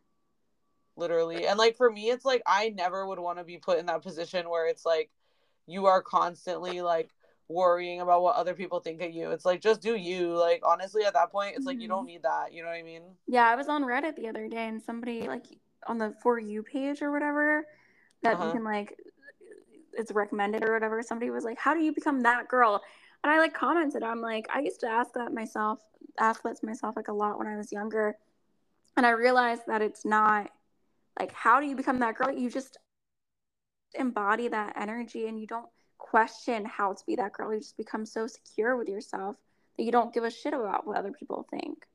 Literally 0.96 1.46
and 1.46 1.59
like 1.59 1.76
for 1.76 1.90
me 1.90 2.11
it's 2.11 2.24
like 2.24 2.42
i 2.46 2.68
never 2.70 3.07
would 3.07 3.18
want 3.18 3.38
to 3.38 3.44
be 3.44 3.59
put 3.59 3.78
in 3.78 3.87
that 3.87 4.02
position 4.02 4.48
where 4.50 4.66
it's 4.66 4.85
like 4.85 5.11
you 5.66 5.87
are 5.87 6.02
constantly 6.02 6.83
like 6.83 7.11
worrying 7.48 8.00
about 8.00 8.22
what 8.22 8.37
other 8.37 8.55
people 8.55 8.81
think 8.81 9.02
of 9.02 9.11
you 9.11 9.31
it's 9.31 9.44
like 9.44 9.61
just 9.61 9.81
do 9.81 9.94
you 9.94 10.37
like 10.37 10.62
honestly 10.66 11.05
at 11.05 11.14
that 11.14 11.31
point 11.33 11.55
it's 11.57 11.66
like 11.66 11.81
you 11.81 11.88
don't 11.88 12.07
need 12.07 12.22
that 12.22 12.52
you 12.52 12.62
know 12.62 12.68
what 12.68 12.76
i 12.76 12.83
mean 12.83 13.02
Yeah, 13.26 13.48
I 13.48 13.55
was 13.57 13.68
on 13.68 13.83
Reddit 13.85 14.16
the 14.16 14.28
other 14.28 14.48
day 14.48 14.68
and 14.68 14.83
somebody 14.83 15.22
like 15.26 15.46
on 15.87 15.98
the 15.98 16.14
for 16.22 16.38
you 16.38 16.62
page 16.62 17.02
or 17.02 17.11
whatever 17.11 17.66
that 18.22 18.33
you 18.35 18.38
Uh-huh. 18.38 18.52
can 18.52 18.64
like 18.64 18.96
it's 19.94 20.12
recommended 20.12 20.64
or 20.64 20.72
whatever. 20.72 21.02
Somebody 21.02 21.31
was 21.31 21.44
like, 21.44 21.59
"How 21.59 21.74
do 21.74 21.81
you 21.81 21.92
become 21.92 22.20
that 22.22 22.48
girl?" 22.48 22.81
And 23.22 23.31
I 23.33 23.38
like 23.38 23.55
commented. 23.55 24.02
I'm 24.02 24.20
like, 24.20 24.46
I 24.52 24.61
used 24.61 24.81
to 24.81 24.88
ask 24.88 25.12
that 25.14 25.33
myself, 25.33 25.81
ask 26.18 26.42
that 26.42 26.57
to 26.61 26.66
myself 26.66 26.96
like 26.96 27.09
a 27.09 27.12
lot 27.12 27.38
when 27.38 27.46
I 27.46 27.57
was 27.57 27.72
younger, 27.72 28.16
and 28.96 29.07
I 29.07 29.11
realized 29.11 29.62
that 29.66 29.83
it's 29.83 30.05
not 30.05 30.50
like 31.18 31.33
how 31.33 31.61
do 31.61 31.66
you 31.66 31.77
become 31.77 31.98
that 32.01 32.16
girl. 32.16 32.31
You 32.33 32.51
just 32.51 32.79
embody 33.94 34.48
that 34.48 34.75
energy 34.77 35.27
and 35.29 35.38
you 35.38 35.46
don't 35.46 35.66
question 35.98 36.64
how 36.64 36.92
to 36.94 37.03
be 37.07 37.16
that 37.16 37.33
girl. 37.33 37.53
You 37.53 37.61
just 37.61 37.77
become 37.77 38.07
so 38.07 38.27
secure 38.27 38.77
with 38.77 38.88
yourself 38.88 39.37
that 39.77 39.83
you 39.85 39.92
don't 39.92 40.12
give 40.12 40.25
a 40.25 40.31
shit 40.31 40.55
about 40.55 40.87
what 40.87 40.96
other 40.96 41.12
people 41.12 41.46
think. 41.51 41.87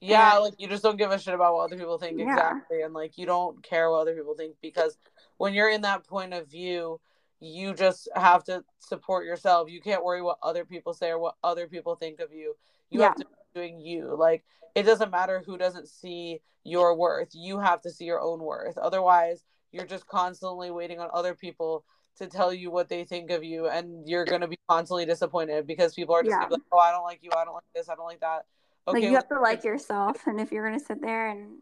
yeah 0.00 0.34
And- 0.36 0.44
like 0.44 0.54
you 0.58 0.68
just 0.68 0.82
don't 0.82 0.96
give 0.98 1.10
a 1.10 1.18
shit 1.18 1.32
about 1.34 1.54
what 1.54 1.64
other 1.64 1.76
people 1.78 1.98
think 1.98 2.18
Yeah. 2.18 2.32
exactly 2.34 2.82
and 2.82 2.92
like 2.92 3.16
you 3.16 3.24
don't 3.26 3.62
care 3.62 3.90
what 3.90 4.00
other 4.00 4.14
people 4.14 4.34
think 4.34 4.56
because 4.60 4.98
when 5.38 5.54
you're 5.54 5.70
in 5.70 5.80
that 5.82 6.06
point 6.06 6.34
of 6.34 6.46
view 6.50 7.00
you 7.40 7.72
just 7.74 8.06
have 8.14 8.44
to 8.44 8.62
support 8.78 9.24
yourself 9.24 9.70
you 9.70 9.80
can't 9.80 10.04
worry 10.04 10.20
what 10.20 10.36
other 10.42 10.64
people 10.66 10.92
say 10.92 11.08
or 11.08 11.18
what 11.18 11.36
other 11.42 11.66
people 11.66 11.96
think 11.96 12.20
of 12.20 12.30
you 12.32 12.54
you 12.90 13.00
have 13.00 13.14
Yeah. 13.16 13.24
to 13.24 13.28
be 13.30 13.34
doing 13.56 13.80
you. 13.80 14.14
Like 14.16 14.44
it 14.74 14.84
doesn't 14.84 15.10
matter 15.10 15.42
who 15.44 15.56
doesn't 15.56 15.88
see 15.88 16.40
your 16.62 16.94
worth. 16.94 17.30
You 17.32 17.58
have 17.58 17.80
to 17.82 17.90
see 17.90 18.04
your 18.04 18.20
own 18.20 18.40
worth. 18.40 18.78
Otherwise 18.78 19.44
you're 19.72 19.86
just 19.86 20.06
constantly 20.06 20.70
waiting 20.70 21.00
on 21.00 21.08
other 21.12 21.34
people 21.34 21.84
to 22.18 22.26
tell 22.26 22.52
you 22.52 22.70
what 22.70 22.88
they 22.88 23.04
think 23.04 23.30
of 23.30 23.44
you 23.44 23.68
and 23.68 24.08
you're 24.08 24.24
going 24.24 24.40
to 24.40 24.48
be 24.48 24.58
constantly 24.68 25.04
disappointed 25.04 25.66
because 25.66 25.92
people 25.92 26.14
are 26.14 26.22
just 26.22 26.30
Yeah. 26.30 26.48
gonna 26.48 26.48
be 26.48 26.54
like 26.54 26.62
oh 26.72 26.78
i 26.78 26.90
don't 26.90 27.02
like 27.04 27.18
you. 27.22 27.30
I 27.36 27.44
don't 27.44 27.54
like 27.54 27.64
this. 27.74 27.88
I 27.88 27.94
don't 27.94 28.06
like 28.06 28.20
that. 28.20 28.46
Like 28.86 29.02
you 29.02 29.14
have 29.14 29.28
to 29.28 29.40
like 29.40 29.64
yourself 29.64 30.26
and 30.26 30.40
if 30.40 30.52
you're 30.52 30.66
going 30.66 30.78
to 30.78 30.84
sit 30.84 31.00
there 31.02 31.30
and 31.30 31.56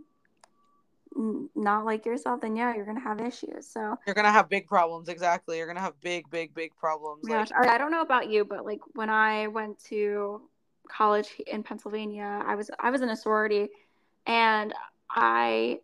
not 1.54 1.85
like 1.85 2.04
yourself 2.07 2.40
then 2.40 2.57
yeah 2.57 2.74
you're 2.74 2.85
to 2.85 3.00
have 3.00 3.20
issues. 3.20 3.68
So 3.68 3.96
you're 4.07 4.14
gonna 4.14 4.33
have 4.33 4.48
big 4.48 4.66
problems 4.66 5.09
exactly. 5.09 5.59
You're 5.59 5.68
gonna 5.68 5.80
have 5.80 6.00
big 6.00 6.28
big 6.30 6.54
big 6.54 6.74
problems 6.76 7.22
oh 7.26 7.33
gosh, 7.33 7.50
like 7.50 7.68
I, 7.68 7.74
I 7.76 7.78
don't 7.78 7.92
know 7.92 8.02
about 8.02 8.28
you 8.28 8.44
but 8.44 8.64
like 8.64 8.80
when 8.94 9.11
i 9.11 9.46
went 9.46 9.78
to 9.85 10.42
college 10.88 11.28
in 11.46 11.62
pennsylvania 11.62 12.42
i 12.46 12.54
was 12.54 12.70
i 12.80 12.90
was 12.90 13.00
in 13.02 13.08
a 13.10 13.16
sorority 13.16 13.68
and 14.26 14.72
i 15.10 15.78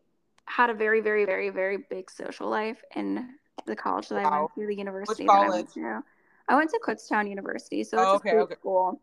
had 0.45 0.71
a 0.71 0.75
very 0.75 1.01
very 1.01 1.25
very 1.25 1.51
very 1.51 1.79
big 1.89 2.11
social 2.11 2.49
life 2.49 2.83
in 2.97 3.29
the 3.67 3.77
college 3.77 4.09
that 4.09 4.19
i 4.19 4.29
went 4.39 4.51
to 4.55 4.67
the 4.67 4.75
university 4.75 5.27
that 5.27 5.33
i 5.33 5.49
went 5.49 5.73
to 5.73 6.03
i 6.49 6.55
went 6.55 6.71
to 6.71 6.79
kutztown 6.87 7.29
university 7.29 7.83
so 7.85 7.99
it's 7.99 8.07
Oh, 8.07 8.15
a 8.15 8.17
okay, 8.17 8.31
state 8.31 8.39
okay. 8.41 8.55
school 8.55 9.01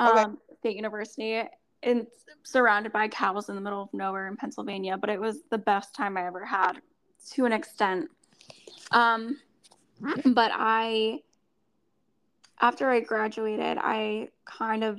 Okay. 0.00 0.22
um 0.22 0.38
state 0.58 0.76
university 0.76 1.42
it's 1.84 2.24
surrounded 2.42 2.92
by 2.92 3.08
cows 3.08 3.48
in 3.48 3.54
the 3.54 3.60
middle 3.60 3.82
of 3.82 3.92
nowhere 3.92 4.26
in 4.26 4.36
Pennsylvania, 4.36 4.96
but 4.96 5.10
it 5.10 5.20
was 5.20 5.42
the 5.50 5.58
best 5.58 5.94
time 5.94 6.16
I 6.16 6.26
ever 6.26 6.44
had 6.44 6.80
to 7.32 7.44
an 7.44 7.52
extent. 7.52 8.08
Um, 8.90 9.38
but 10.24 10.50
I, 10.54 11.20
after 12.60 12.88
I 12.88 13.00
graduated, 13.00 13.78
I 13.78 14.28
kind 14.46 14.82
of, 14.82 14.98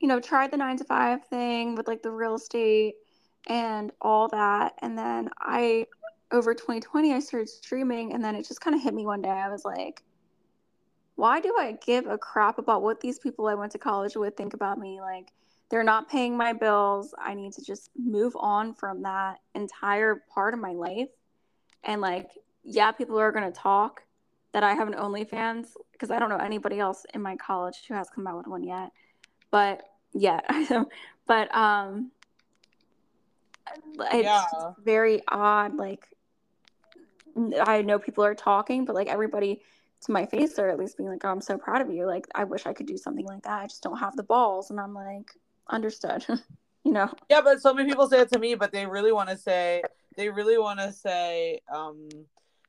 you 0.00 0.08
know, 0.08 0.20
tried 0.20 0.50
the 0.50 0.56
nine 0.56 0.76
to 0.76 0.84
five 0.84 1.24
thing 1.26 1.74
with 1.74 1.88
like 1.88 2.02
the 2.02 2.10
real 2.10 2.34
estate 2.34 2.94
and 3.46 3.92
all 4.00 4.28
that. 4.28 4.74
And 4.80 4.96
then 4.96 5.30
I, 5.40 5.86
over 6.30 6.54
2020, 6.54 7.14
I 7.14 7.20
started 7.20 7.48
streaming, 7.48 8.12
and 8.12 8.22
then 8.22 8.34
it 8.34 8.46
just 8.46 8.60
kind 8.60 8.76
of 8.76 8.82
hit 8.82 8.94
me 8.94 9.06
one 9.06 9.22
day. 9.22 9.30
I 9.30 9.48
was 9.48 9.64
like, 9.64 10.02
why 11.16 11.40
do 11.40 11.54
I 11.58 11.76
give 11.84 12.06
a 12.06 12.18
crap 12.18 12.58
about 12.58 12.82
what 12.82 13.00
these 13.00 13.18
people 13.18 13.46
I 13.48 13.54
went 13.54 13.72
to 13.72 13.78
college 13.78 14.14
with 14.14 14.36
think 14.36 14.54
about 14.54 14.78
me? 14.78 15.00
Like, 15.00 15.32
they're 15.70 15.84
not 15.84 16.08
paying 16.08 16.36
my 16.36 16.52
bills. 16.52 17.14
I 17.18 17.34
need 17.34 17.52
to 17.54 17.64
just 17.64 17.90
move 17.96 18.34
on 18.36 18.74
from 18.74 19.02
that 19.02 19.38
entire 19.54 20.22
part 20.32 20.54
of 20.54 20.60
my 20.60 20.72
life. 20.72 21.08
And 21.84 22.00
like, 22.00 22.30
yeah, 22.62 22.92
people 22.92 23.18
are 23.18 23.32
going 23.32 23.50
to 23.50 23.58
talk 23.58 24.02
that 24.52 24.62
I 24.62 24.74
have 24.74 24.88
an 24.88 24.94
OnlyFans 24.94 25.68
because 25.92 26.10
I 26.10 26.18
don't 26.18 26.30
know 26.30 26.36
anybody 26.36 26.78
else 26.78 27.04
in 27.14 27.20
my 27.20 27.36
college 27.36 27.82
who 27.86 27.94
has 27.94 28.08
come 28.08 28.26
out 28.26 28.38
with 28.38 28.46
one 28.46 28.62
yet. 28.62 28.90
But 29.50 29.82
yeah, 30.12 30.40
but 31.26 31.54
um, 31.54 32.10
it's 34.12 34.24
Yeah. 34.24 34.44
very 34.78 35.22
odd. 35.28 35.76
Like, 35.76 36.06
I 37.62 37.82
know 37.82 37.98
people 37.98 38.24
are 38.24 38.34
talking, 38.34 38.84
but 38.84 38.94
like 38.94 39.08
everybody 39.08 39.60
to 40.02 40.12
my 40.12 40.26
face 40.26 40.58
are 40.58 40.68
at 40.68 40.78
least 40.78 40.96
being 40.96 41.08
like, 41.10 41.24
"Oh, 41.24 41.30
I'm 41.30 41.40
so 41.40 41.58
proud 41.58 41.80
of 41.80 41.90
you." 41.90 42.06
Like, 42.06 42.26
I 42.34 42.44
wish 42.44 42.66
I 42.66 42.72
could 42.72 42.86
do 42.86 42.96
something 42.96 43.26
like 43.26 43.42
that. 43.42 43.62
I 43.62 43.66
just 43.66 43.82
don't 43.82 43.98
have 43.98 44.16
the 44.16 44.22
balls, 44.22 44.70
and 44.70 44.80
I'm 44.80 44.94
like, 44.94 45.32
understood. 45.68 46.24
you 46.84 46.92
know? 46.92 47.10
Yeah, 47.28 47.40
but 47.42 47.60
so 47.60 47.74
many 47.74 47.88
people 47.88 48.08
say 48.08 48.20
it 48.20 48.32
to 48.32 48.38
me, 48.38 48.54
but 48.54 48.72
they 48.72 48.86
really 48.86 49.12
want 49.12 49.28
to 49.28 49.36
say 49.36 49.82
they 50.16 50.28
really 50.30 50.58
want 50.58 50.80
to 50.80 50.92
say 50.92 51.60
um 51.72 52.08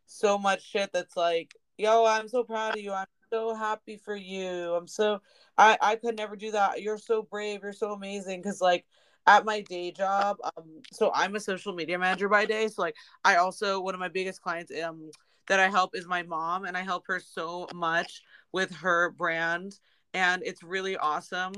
so 0.06 0.38
much 0.38 0.63
shit 0.68 0.92
that's 0.92 1.15
like, 1.15 1.56
"Yo, 1.78 2.06
I'm 2.06 2.28
so 2.28 2.44
proud 2.44 2.76
of 2.76 2.82
you. 2.82 2.94
I'm 2.94 3.06
so 3.32 3.56
happy 3.56 3.98
for 3.98 4.15
you. 4.15 4.74
I'm 4.76 4.88
so 4.88 5.22
I 5.58 5.78
I 5.82 5.96
could 5.96 6.18
never 6.18 6.36
do 6.36 6.52
that. 6.52 6.82
You're 6.82 6.98
so 6.98 7.24
brave. 7.24 7.62
You're 7.63 7.74
so 7.74 7.92
amazing." 7.94 8.42
Because 8.42 8.62
like 8.62 8.86
at 9.27 9.46
my 9.46 9.62
day 9.62 9.92
job, 9.92 10.38
um, 10.44 10.82
so 10.92 11.12
I'm 11.13 11.36
a 11.36 11.40
social 11.40 11.73
media 11.73 12.00
manager 12.00 12.30
by 12.30 12.46
day. 12.46 12.67
So 12.67 12.82
like 12.82 12.96
I 13.23 13.36
also 13.38 13.80
one 13.82 13.94
of 13.94 14.00
my 14.00 14.08
biggest 14.10 14.42
clients 14.42 14.71
um 14.84 15.12
that 15.48 15.60
I 15.60 15.69
help 15.69 15.96
is 15.96 16.08
my 16.08 16.23
mom, 16.23 16.65
and 16.65 16.77
I 16.77 16.82
help 16.84 17.06
her 17.08 17.19
so 17.19 17.67
much 17.73 18.21
with 18.52 18.71
her 18.77 19.12
brand, 19.12 19.80
and 20.13 20.42
it's 20.46 20.63
really 20.63 20.98
awesome. 20.98 21.54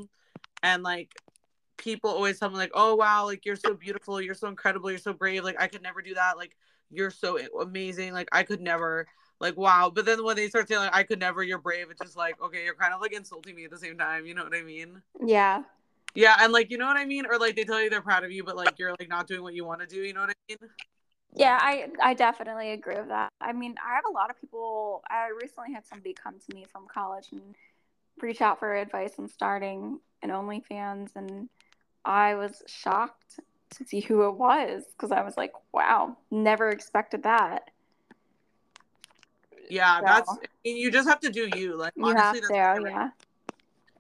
And 0.64 0.84
like 0.84 1.12
people 1.78 2.10
always 2.12 2.40
tell 2.40 2.50
me 2.50 2.58
like, 2.58 2.72
"Oh 2.74 2.96
wow, 2.96 3.26
like 3.26 3.46
you're 3.46 3.56
so 3.56 3.74
beautiful, 3.74 4.22
you're 4.22 4.36
so 4.36 4.48
incredible, 4.48 4.90
you're 4.92 5.00
so 5.00 5.14
brave. 5.14 5.44
Like 5.44 5.60
I 5.62 5.68
could 5.68 5.82
never 5.84 6.02
do 6.02 6.14
that. 6.16 6.38
Like 6.38 6.56
you're 6.92 7.12
so 7.12 7.38
amazing. 7.62 8.14
Like 8.14 8.30
I 8.32 8.44
could 8.44 8.62
never." 8.62 9.08
Like 9.42 9.58
wow, 9.58 9.92
but 9.94 10.06
then 10.06 10.24
when 10.24 10.36
they 10.36 10.48
start 10.50 10.68
saying 10.68 10.82
like 10.82 10.96
I 10.96 11.02
could 11.02 11.20
never, 11.20 11.42
you're 11.42 11.58
brave. 11.58 11.88
It's 11.90 12.00
just 12.00 12.16
like 12.16 12.40
okay, 12.40 12.64
you're 12.64 12.76
kind 12.76 12.94
of 12.94 13.02
like 13.02 13.12
insulting 13.12 13.56
me 13.56 13.66
at 13.66 13.72
the 13.72 13.78
same 13.78 13.98
time. 13.98 14.28
You 14.28 14.36
know 14.36 14.44
what 14.44 14.56
I 14.56 14.62
mean? 14.62 15.02
Yeah. 15.26 15.64
Yeah, 16.14 16.38
and 16.40 16.54
like 16.54 16.70
you 16.70 16.78
know 16.78 16.86
what 16.86 16.98
I 16.98 17.06
mean, 17.06 17.26
or 17.26 17.40
like 17.40 17.56
they 17.56 17.64
tell 17.64 17.82
you 17.82 17.90
they're 17.90 18.02
proud 18.02 18.24
of 18.24 18.32
you, 18.32 18.44
but 18.44 18.56
like 18.56 18.78
you're 18.78 18.92
like 18.92 19.10
not 19.10 19.28
doing 19.28 19.42
what 19.42 19.56
you 19.56 19.66
want 19.66 19.82
to 19.82 19.88
do. 19.88 20.04
You 20.04 20.14
know 20.14 20.22
what 20.22 20.30
I 20.30 20.34
mean? 20.48 20.70
Yeah, 21.34 21.58
I 21.60 21.88
I 22.04 22.14
definitely 22.14 22.70
agree 22.70 22.98
with 22.98 23.08
that. 23.08 23.30
I 23.42 23.52
mean, 23.52 23.74
I 23.84 23.96
have 23.96 24.04
a 24.08 24.14
lot 24.14 24.30
of 24.30 24.40
people. 24.40 25.02
I 25.10 25.30
recently 25.42 25.74
had 25.74 25.88
somebody 25.88 26.14
come 26.14 26.36
to 26.48 26.56
me 26.56 26.66
from 26.72 26.86
college 26.94 27.30
and 27.32 27.56
reach 28.22 28.42
out 28.42 28.60
for 28.60 28.76
advice 28.76 29.14
on 29.18 29.28
starting 29.28 30.00
an 30.22 30.30
OnlyFans, 30.30 31.16
and 31.16 31.50
I 32.06 32.36
was 32.36 32.62
shocked 32.68 33.40
to 33.78 33.86
see 33.86 34.02
who 34.02 34.28
it 34.28 34.36
was 34.36 34.84
because 34.92 35.12
I 35.12 35.24
was 35.24 35.36
like, 35.36 35.54
wow, 35.74 36.16
never 36.30 36.70
expected 36.70 37.24
that. 37.24 37.72
Yeah, 39.72 40.00
so, 40.00 40.06
that's 40.06 40.38
you 40.66 40.92
just 40.92 41.08
have 41.08 41.22
to 41.22 41.30
do 41.30 41.48
you. 41.56 41.78
Like 41.78 41.94
you 41.96 42.06
honestly, 42.06 42.42
have 42.58 42.78
to, 42.78 42.90
yeah. 42.90 43.10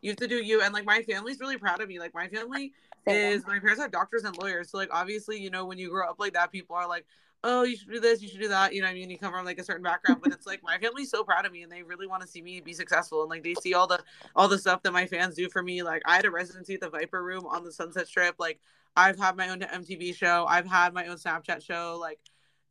You 0.01 0.11
have 0.11 0.17
to 0.17 0.27
do 0.27 0.35
you, 0.35 0.61
and 0.61 0.73
like 0.73 0.85
my 0.85 1.01
family's 1.03 1.39
really 1.39 1.57
proud 1.57 1.79
of 1.81 1.87
me. 1.87 1.97
Like 1.97 2.13
my 2.13 2.27
family 2.27 2.73
Same. 3.07 3.33
is 3.33 3.47
my 3.47 3.57
parents 3.57 3.79
are 3.79 3.87
doctors 3.87 4.25
and 4.25 4.37
lawyers, 4.37 4.69
so 4.69 4.77
like 4.77 4.89
obviously, 4.91 5.39
you 5.39 5.49
know, 5.49 5.65
when 5.65 5.77
you 5.77 5.89
grow 5.89 6.09
up 6.09 6.17
like 6.19 6.33
that, 6.33 6.51
people 6.51 6.75
are 6.75 6.89
like, 6.89 7.05
oh, 7.45 7.63
you 7.63 7.77
should 7.77 7.89
do 7.89 8.01
this, 8.01 8.21
you 8.21 8.27
should 8.27 8.41
do 8.41 8.49
that. 8.49 8.73
You 8.73 8.81
know, 8.81 8.89
I 8.89 8.93
mean, 8.93 9.09
you 9.09 9.17
come 9.17 9.31
from 9.31 9.45
like 9.45 9.59
a 9.59 9.63
certain 9.63 9.81
background, 9.81 10.19
but 10.21 10.33
it's 10.33 10.45
like 10.45 10.61
my 10.61 10.77
family's 10.77 11.09
so 11.09 11.23
proud 11.23 11.45
of 11.45 11.53
me, 11.53 11.63
and 11.63 11.71
they 11.71 11.83
really 11.83 12.05
want 12.05 12.21
to 12.21 12.27
see 12.27 12.41
me 12.41 12.59
be 12.59 12.73
successful, 12.73 13.21
and 13.21 13.29
like 13.29 13.43
they 13.43 13.53
see 13.53 13.73
all 13.73 13.87
the 13.87 13.99
all 14.35 14.49
the 14.49 14.59
stuff 14.59 14.83
that 14.83 14.91
my 14.91 15.05
fans 15.05 15.35
do 15.35 15.47
for 15.47 15.63
me. 15.63 15.83
Like 15.83 16.01
I 16.05 16.17
had 16.17 16.25
a 16.25 16.31
residency 16.31 16.73
at 16.73 16.81
the 16.81 16.89
Viper 16.89 17.23
Room 17.23 17.45
on 17.45 17.63
the 17.63 17.71
Sunset 17.71 18.07
Strip. 18.07 18.35
Like 18.39 18.59
I've 18.97 19.17
had 19.17 19.37
my 19.37 19.47
own 19.47 19.61
MTV 19.61 20.15
show, 20.15 20.45
I've 20.49 20.67
had 20.67 20.93
my 20.93 21.07
own 21.07 21.15
Snapchat 21.15 21.63
show. 21.63 21.97
Like, 21.97 22.19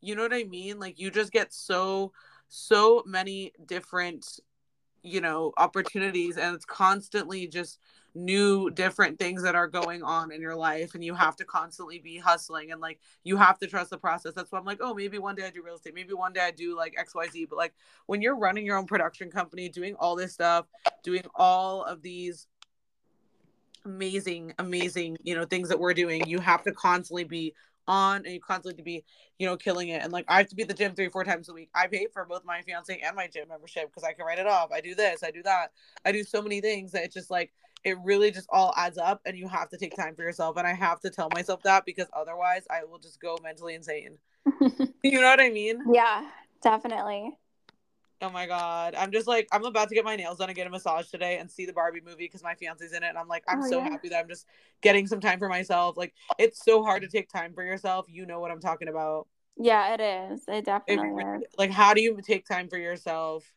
you 0.02 0.14
know 0.14 0.22
what 0.22 0.34
I 0.34 0.44
mean? 0.44 0.78
Like 0.78 0.98
you 0.98 1.10
just 1.10 1.32
get 1.32 1.54
so 1.54 2.12
so 2.50 3.02
many 3.06 3.52
different 3.66 4.40
you 5.02 5.20
know 5.20 5.52
opportunities 5.56 6.36
and 6.36 6.54
it's 6.54 6.66
constantly 6.66 7.46
just 7.46 7.78
new 8.14 8.68
different 8.70 9.18
things 9.20 9.40
that 9.42 9.54
are 9.54 9.68
going 9.68 10.02
on 10.02 10.32
in 10.32 10.40
your 10.40 10.56
life 10.56 10.94
and 10.94 11.04
you 11.04 11.14
have 11.14 11.36
to 11.36 11.44
constantly 11.44 12.00
be 12.00 12.18
hustling 12.18 12.72
and 12.72 12.80
like 12.80 12.98
you 13.22 13.36
have 13.36 13.56
to 13.56 13.68
trust 13.68 13.88
the 13.88 13.96
process. 13.96 14.34
That's 14.34 14.50
why 14.50 14.58
i'm 14.58 14.64
like 14.64 14.80
oh 14.82 14.92
maybe 14.92 15.18
one 15.18 15.36
day 15.36 15.46
i 15.46 15.50
do 15.50 15.62
real 15.62 15.76
estate 15.76 15.94
maybe 15.94 16.12
one 16.12 16.32
day 16.32 16.40
i 16.40 16.50
do 16.50 16.76
like 16.76 16.96
xyz 16.96 17.48
but 17.48 17.56
like 17.56 17.72
when 18.06 18.20
you're 18.20 18.36
running 18.36 18.66
your 18.66 18.76
own 18.76 18.86
production 18.86 19.30
company 19.30 19.68
doing 19.68 19.94
all 19.94 20.16
this 20.16 20.32
stuff 20.32 20.66
doing 21.04 21.22
all 21.36 21.84
of 21.84 22.02
these 22.02 22.48
amazing 23.84 24.52
amazing 24.58 25.16
you 25.22 25.34
know 25.34 25.44
things 25.44 25.68
that 25.68 25.78
we're 25.78 25.94
doing 25.94 26.26
you 26.26 26.40
have 26.40 26.62
to 26.64 26.72
constantly 26.72 27.24
be 27.24 27.54
on 27.86 28.24
and 28.24 28.34
you 28.34 28.40
constantly 28.40 28.82
be, 28.82 29.04
you 29.38 29.46
know, 29.46 29.56
killing 29.56 29.88
it. 29.88 30.02
And 30.02 30.12
like 30.12 30.24
I 30.28 30.38
have 30.38 30.48
to 30.48 30.54
be 30.54 30.62
at 30.62 30.68
the 30.68 30.74
gym 30.74 30.94
three, 30.94 31.08
four 31.08 31.24
times 31.24 31.48
a 31.48 31.52
week. 31.52 31.70
I 31.74 31.86
pay 31.86 32.06
for 32.12 32.24
both 32.24 32.44
my 32.44 32.62
fiance 32.62 33.00
and 33.04 33.16
my 33.16 33.26
gym 33.26 33.48
membership 33.48 33.88
because 33.88 34.04
I 34.04 34.12
can 34.12 34.24
write 34.26 34.38
it 34.38 34.46
off. 34.46 34.70
I 34.72 34.80
do 34.80 34.94
this, 34.94 35.22
I 35.22 35.30
do 35.30 35.42
that. 35.44 35.72
I 36.04 36.12
do 36.12 36.24
so 36.24 36.42
many 36.42 36.60
things 36.60 36.92
that 36.92 37.04
it's 37.04 37.14
just 37.14 37.30
like 37.30 37.52
it 37.84 37.96
really 38.04 38.30
just 38.30 38.48
all 38.50 38.74
adds 38.76 38.98
up 38.98 39.20
and 39.24 39.36
you 39.36 39.48
have 39.48 39.70
to 39.70 39.78
take 39.78 39.96
time 39.96 40.14
for 40.14 40.22
yourself. 40.22 40.56
And 40.56 40.66
I 40.66 40.74
have 40.74 41.00
to 41.00 41.10
tell 41.10 41.30
myself 41.34 41.62
that 41.62 41.84
because 41.86 42.06
otherwise 42.12 42.64
I 42.70 42.84
will 42.84 42.98
just 42.98 43.20
go 43.20 43.36
mentally 43.42 43.74
insane. 43.74 44.18
you 45.02 45.20
know 45.20 45.28
what 45.28 45.40
I 45.40 45.50
mean? 45.50 45.82
Yeah, 45.92 46.28
definitely. 46.62 47.32
Oh 48.22 48.30
my 48.30 48.46
god. 48.46 48.94
I'm 48.94 49.12
just 49.12 49.26
like 49.26 49.48
I'm 49.50 49.64
about 49.64 49.88
to 49.88 49.94
get 49.94 50.04
my 50.04 50.14
nails 50.16 50.38
done 50.38 50.48
and 50.48 50.56
get 50.56 50.66
a 50.66 50.70
massage 50.70 51.08
today 51.08 51.38
and 51.38 51.50
see 51.50 51.64
the 51.64 51.72
Barbie 51.72 52.02
movie 52.04 52.24
because 52.24 52.42
my 52.42 52.54
fiance's 52.54 52.92
in 52.92 53.02
it 53.02 53.08
and 53.08 53.18
I'm 53.18 53.28
like 53.28 53.44
I'm 53.48 53.62
oh, 53.62 53.70
so 53.70 53.78
yeah. 53.78 53.84
happy 53.84 54.10
that 54.10 54.18
I'm 54.18 54.28
just 54.28 54.46
getting 54.82 55.06
some 55.06 55.20
time 55.20 55.38
for 55.38 55.48
myself. 55.48 55.96
Like 55.96 56.12
it's 56.38 56.62
so 56.62 56.82
hard 56.82 57.02
to 57.02 57.08
take 57.08 57.30
time 57.30 57.54
for 57.54 57.64
yourself. 57.64 58.06
You 58.08 58.26
know 58.26 58.38
what 58.40 58.50
I'm 58.50 58.60
talking 58.60 58.88
about. 58.88 59.26
Yeah, 59.56 59.94
it 59.94 60.00
is. 60.00 60.42
It 60.48 60.66
definitely 60.66 61.22
it, 61.22 61.36
is. 61.36 61.42
Like 61.56 61.70
how 61.70 61.94
do 61.94 62.02
you 62.02 62.20
take 62.22 62.46
time 62.46 62.68
for 62.68 62.76
yourself? 62.76 63.50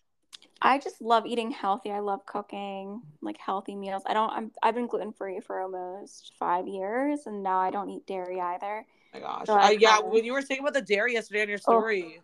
I 0.62 0.78
just 0.78 1.02
love 1.02 1.26
eating 1.26 1.52
healthy. 1.52 1.92
I 1.92 2.00
love 2.00 2.26
cooking 2.26 3.02
like 3.22 3.38
healthy 3.38 3.76
meals. 3.76 4.04
I 4.06 4.14
don't 4.14 4.32
I'm 4.32 4.52
I've 4.64 4.76
been 4.76 4.88
gluten 4.88 5.12
free 5.12 5.42
for 5.42 5.60
almost 5.60 6.32
5 6.40 6.70
years 6.70 7.22
and 7.26 7.44
now 7.44 7.60
I 7.60 7.70
don't 7.70 7.90
eat 7.90 8.08
dairy 8.08 8.40
either. 8.40 8.86
Oh 9.14 9.20
my 9.20 9.20
gosh. 9.20 9.46
So 9.46 9.60
uh, 9.60 9.72
yeah, 9.78 10.00
when 10.00 10.24
you 10.24 10.32
were 10.32 10.42
saying 10.42 10.62
about 10.62 10.74
the 10.74 10.82
dairy 10.82 11.14
yesterday 11.14 11.42
on 11.42 11.50
your 11.50 11.60
oh. 11.68 11.80
story. 11.80 12.20
Oh 12.20 12.22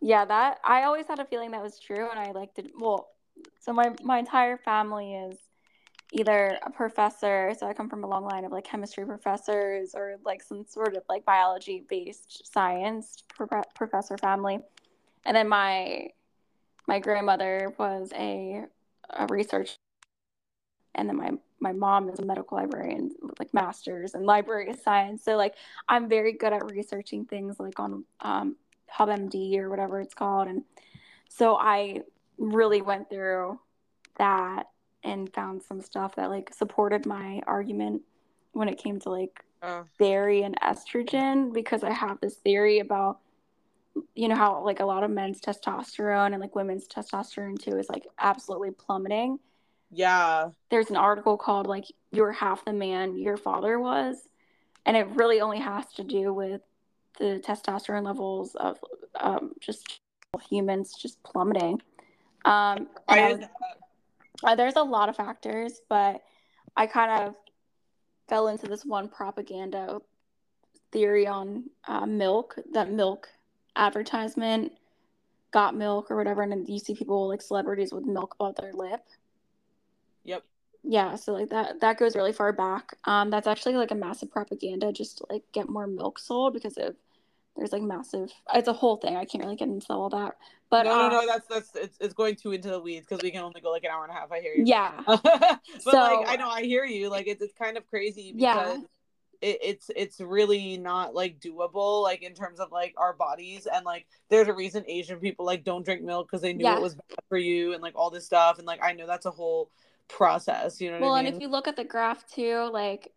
yeah, 0.00 0.24
that 0.24 0.60
I 0.64 0.84
always 0.84 1.06
had 1.06 1.18
a 1.18 1.24
feeling 1.24 1.50
that 1.52 1.62
was 1.62 1.78
true, 1.78 2.08
and 2.10 2.18
I 2.18 2.30
liked 2.32 2.58
it. 2.58 2.70
Well, 2.78 3.08
so 3.60 3.72
my 3.72 3.94
my 4.02 4.18
entire 4.18 4.56
family 4.56 5.14
is 5.14 5.38
either 6.12 6.58
a 6.64 6.70
professor, 6.70 7.52
so 7.58 7.66
I 7.66 7.74
come 7.74 7.90
from 7.90 8.04
a 8.04 8.06
long 8.06 8.24
line 8.24 8.44
of 8.44 8.52
like 8.52 8.64
chemistry 8.64 9.04
professors 9.04 9.94
or 9.94 10.16
like 10.24 10.42
some 10.42 10.64
sort 10.66 10.96
of 10.96 11.02
like 11.08 11.24
biology 11.24 11.84
based 11.88 12.50
science 12.52 13.22
pro- 13.28 13.62
professor 13.74 14.16
family, 14.18 14.60
and 15.26 15.36
then 15.36 15.48
my 15.48 16.08
my 16.86 16.98
grandmother 17.00 17.74
was 17.78 18.12
a 18.14 18.64
a 19.10 19.26
research, 19.26 19.76
and 20.94 21.08
then 21.08 21.16
my 21.16 21.32
my 21.60 21.72
mom 21.72 22.08
is 22.08 22.20
a 22.20 22.24
medical 22.24 22.56
librarian 22.56 23.10
like 23.38 23.52
masters 23.52 24.14
in 24.14 24.22
library 24.24 24.72
science. 24.74 25.24
So 25.24 25.36
like 25.36 25.54
I'm 25.88 26.08
very 26.08 26.32
good 26.32 26.52
at 26.52 26.70
researching 26.70 27.24
things 27.24 27.58
like 27.58 27.80
on 27.80 28.04
um, 28.20 28.56
WebMD 28.96 29.58
or 29.58 29.70
whatever 29.70 30.00
it's 30.00 30.14
called. 30.14 30.48
And 30.48 30.64
so 31.28 31.56
I 31.56 32.02
really 32.38 32.82
went 32.82 33.10
through 33.10 33.58
that 34.18 34.64
and 35.04 35.32
found 35.32 35.62
some 35.62 35.80
stuff 35.80 36.16
that 36.16 36.30
like 36.30 36.52
supported 36.52 37.06
my 37.06 37.40
argument 37.46 38.02
when 38.52 38.68
it 38.68 38.78
came 38.78 38.98
to 39.00 39.10
like 39.10 39.44
uh. 39.62 39.82
dairy 39.98 40.42
and 40.42 40.58
estrogen 40.60 41.52
because 41.52 41.82
I 41.82 41.92
have 41.92 42.20
this 42.20 42.36
theory 42.36 42.80
about 42.80 43.18
you 44.14 44.28
know 44.28 44.36
how 44.36 44.64
like 44.64 44.80
a 44.80 44.84
lot 44.84 45.02
of 45.02 45.10
men's 45.10 45.40
testosterone 45.40 46.32
and 46.32 46.40
like 46.40 46.54
women's 46.54 46.86
testosterone 46.86 47.58
too 47.58 47.76
is 47.78 47.88
like 47.88 48.06
absolutely 48.18 48.70
plummeting. 48.70 49.38
Yeah. 49.90 50.50
There's 50.70 50.90
an 50.90 50.96
article 50.96 51.36
called 51.36 51.66
like 51.66 51.84
you're 52.12 52.32
half 52.32 52.64
the 52.64 52.72
man 52.72 53.16
your 53.16 53.36
father 53.36 53.78
was 53.78 54.16
and 54.86 54.96
it 54.96 55.06
really 55.10 55.40
only 55.40 55.58
has 55.58 55.84
to 55.94 56.04
do 56.04 56.32
with 56.32 56.60
the 57.18 57.42
testosterone 57.46 58.04
levels 58.04 58.54
of 58.54 58.78
um, 59.20 59.52
just 59.60 60.00
humans 60.48 60.94
just 61.00 61.22
plummeting. 61.22 61.80
Um, 62.44 62.88
I, 63.08 63.32
was, 63.32 63.44
uh, 64.44 64.54
there's 64.54 64.76
a 64.76 64.82
lot 64.82 65.08
of 65.08 65.16
factors, 65.16 65.80
but 65.88 66.22
I 66.76 66.86
kind 66.86 67.22
of 67.22 67.34
fell 68.28 68.48
into 68.48 68.66
this 68.66 68.84
one 68.84 69.08
propaganda 69.08 70.00
theory 70.92 71.26
on 71.26 71.64
uh, 71.86 72.06
milk 72.06 72.56
that 72.72 72.90
milk 72.90 73.28
advertisement 73.76 74.72
got 75.50 75.74
milk 75.74 76.10
or 76.10 76.16
whatever, 76.16 76.42
and 76.42 76.68
you 76.68 76.78
see 76.78 76.94
people 76.94 77.28
like 77.28 77.42
celebrities 77.42 77.92
with 77.92 78.04
milk 78.04 78.34
above 78.38 78.54
their 78.56 78.72
lip. 78.72 79.00
Yep. 80.24 80.44
Yeah, 80.84 81.16
so 81.16 81.32
like 81.32 81.50
that 81.50 81.80
that 81.80 81.98
goes 81.98 82.14
really 82.14 82.32
far 82.32 82.52
back. 82.52 82.96
Um, 83.04 83.30
that's 83.30 83.46
actually 83.46 83.74
like 83.74 83.90
a 83.90 83.96
massive 83.96 84.30
propaganda 84.30 84.92
just 84.92 85.18
to 85.18 85.26
like 85.30 85.42
get 85.52 85.68
more 85.68 85.86
milk 85.86 86.18
sold 86.18 86.54
because 86.54 86.76
of 86.76 86.94
there's 87.58 87.72
like 87.72 87.82
massive 87.82 88.32
it's 88.54 88.68
a 88.68 88.72
whole 88.72 88.96
thing 88.96 89.16
i 89.16 89.24
can't 89.24 89.44
really 89.44 89.56
get 89.56 89.68
into 89.68 89.86
all 89.90 90.08
that 90.08 90.36
but 90.70 90.84
no 90.84 90.96
no 90.96 91.08
no 91.08 91.20
um, 91.20 91.26
that's 91.26 91.46
that's 91.48 91.74
it's, 91.74 91.96
it's 92.00 92.14
going 92.14 92.36
too 92.36 92.52
into 92.52 92.68
the 92.68 92.80
weeds 92.80 93.06
because 93.06 93.22
we 93.22 93.30
can 93.30 93.42
only 93.42 93.60
go 93.60 93.70
like 93.70 93.84
an 93.84 93.90
hour 93.90 94.04
and 94.04 94.12
a 94.12 94.14
half 94.14 94.30
i 94.32 94.40
hear 94.40 94.54
you 94.54 94.64
yeah 94.64 94.92
but 95.06 95.60
so, 95.80 95.90
like 95.92 96.28
i 96.28 96.36
know 96.36 96.48
i 96.48 96.62
hear 96.62 96.84
you 96.84 97.08
like 97.08 97.26
it's, 97.26 97.42
it's 97.42 97.54
kind 97.54 97.76
of 97.76 97.86
crazy 97.86 98.32
because 98.32 98.78
yeah. 98.78 98.84
It, 99.40 99.58
it's 99.62 99.88
it's 99.94 100.20
really 100.20 100.78
not 100.78 101.14
like 101.14 101.38
doable 101.38 102.02
like 102.02 102.24
in 102.24 102.34
terms 102.34 102.58
of 102.58 102.72
like 102.72 102.92
our 102.96 103.12
bodies 103.12 103.68
and 103.72 103.84
like 103.84 104.04
there's 104.30 104.48
a 104.48 104.52
reason 104.52 104.82
asian 104.88 105.20
people 105.20 105.46
like 105.46 105.62
don't 105.62 105.84
drink 105.84 106.02
milk 106.02 106.26
because 106.26 106.42
they 106.42 106.52
knew 106.52 106.64
yeah. 106.64 106.76
it 106.76 106.82
was 106.82 106.96
bad 106.96 107.18
for 107.28 107.38
you 107.38 107.72
and 107.72 107.80
like 107.80 107.94
all 107.94 108.10
this 108.10 108.26
stuff 108.26 108.58
and 108.58 108.66
like 108.66 108.80
i 108.82 108.92
know 108.92 109.06
that's 109.06 109.26
a 109.26 109.30
whole 109.30 109.70
process 110.08 110.80
you 110.80 110.90
know 110.90 110.98
well 110.98 111.12
I 111.12 111.18
mean? 111.18 111.26
and 111.26 111.36
if 111.36 111.40
you 111.40 111.46
look 111.46 111.68
at 111.68 111.76
the 111.76 111.84
graph 111.84 112.26
too 112.26 112.68
like 112.72 113.12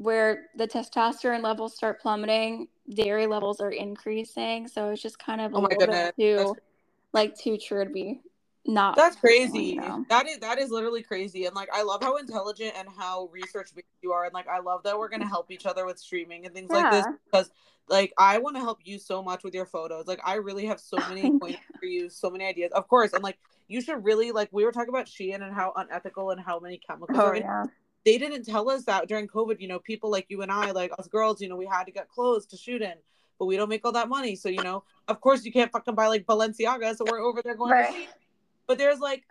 where 0.00 0.46
the 0.56 0.66
testosterone 0.66 1.42
levels 1.42 1.76
start 1.76 2.00
plummeting, 2.00 2.68
dairy 2.88 3.26
levels 3.26 3.60
are 3.60 3.70
increasing. 3.70 4.66
So 4.66 4.88
it's 4.88 5.02
just 5.02 5.18
kind 5.18 5.42
of 5.42 5.52
oh 5.52 5.58
a 5.58 5.58
oh 5.58 5.62
little 5.64 5.78
goodness. 5.78 6.12
bit 6.16 6.24
too 6.24 6.36
that's... 6.36 6.60
like 7.12 7.36
too 7.36 7.58
true 7.58 7.84
to 7.84 7.90
be 7.90 8.22
not 8.66 8.96
that's 8.96 9.16
crazy. 9.16 9.78
that 10.08 10.26
is 10.26 10.38
that 10.38 10.58
is 10.58 10.70
literally 10.70 11.02
crazy. 11.02 11.44
And 11.44 11.54
like 11.54 11.68
i 11.70 11.82
love 11.82 12.02
how 12.02 12.16
intelligent 12.16 12.72
and 12.78 12.88
how 12.96 13.28
research 13.30 13.72
you 14.00 14.12
are. 14.12 14.24
And 14.24 14.32
like 14.32 14.48
i 14.48 14.58
love 14.58 14.82
that 14.84 14.98
we're 14.98 15.10
gonna 15.10 15.28
help 15.28 15.50
each 15.50 15.66
other 15.66 15.84
with 15.84 15.98
streaming 15.98 16.46
and 16.46 16.54
things 16.54 16.70
yeah. 16.70 16.78
like 16.78 16.92
this 16.92 17.06
because 17.26 17.50
like 17.90 18.14
i 18.16 18.38
want 18.38 18.56
to 18.56 18.60
help 18.60 18.78
you 18.84 18.98
so 18.98 19.22
much 19.22 19.44
with 19.44 19.54
your 19.54 19.66
photos. 19.66 20.06
Like 20.06 20.20
i 20.24 20.36
really 20.36 20.64
have 20.64 20.80
so 20.80 20.96
many 21.10 21.38
points 21.38 21.58
for 21.78 21.84
you 21.84 22.08
so 22.08 22.30
many 22.30 22.46
ideas. 22.46 22.72
Of 22.72 22.88
course. 22.88 23.12
And 23.12 23.22
like 23.22 23.38
you 23.68 23.82
should 23.82 24.02
really 24.02 24.32
like 24.32 24.48
we 24.50 24.64
were 24.64 24.72
talking 24.72 24.88
about 24.88 25.06
shein 25.06 25.42
and 25.42 25.54
how 25.54 25.74
unethical 25.76 26.30
and 26.30 26.40
how 26.40 26.58
many 26.58 26.78
chemicals 26.78 27.18
oh, 27.20 27.26
are 27.26 27.34
in 27.34 27.42
yeah 27.42 27.64
they 28.04 28.18
didn't 28.18 28.44
tell 28.44 28.70
us 28.70 28.84
that 28.84 29.08
during 29.08 29.28
COVID. 29.28 29.60
You 29.60 29.68
know, 29.68 29.78
people 29.78 30.10
like 30.10 30.26
you 30.28 30.42
and 30.42 30.50
I, 30.50 30.70
like 30.70 30.92
us 30.98 31.08
girls, 31.08 31.40
you 31.40 31.48
know, 31.48 31.56
we 31.56 31.66
had 31.66 31.84
to 31.84 31.92
get 31.92 32.08
clothes 32.08 32.46
to 32.46 32.56
shoot 32.56 32.82
in, 32.82 32.94
but 33.38 33.46
we 33.46 33.56
don't 33.56 33.68
make 33.68 33.84
all 33.84 33.92
that 33.92 34.08
money. 34.08 34.36
So, 34.36 34.48
you 34.48 34.62
know, 34.62 34.84
of 35.08 35.20
course 35.20 35.44
you 35.44 35.52
can't 35.52 35.70
fucking 35.70 35.94
buy 35.94 36.06
like 36.06 36.26
Balenciaga. 36.26 36.96
So 36.96 37.04
we're 37.08 37.20
over 37.20 37.42
there 37.42 37.56
going, 37.56 37.72
right. 37.72 38.08
but 38.66 38.78
there's 38.78 39.00
like, 39.00 39.24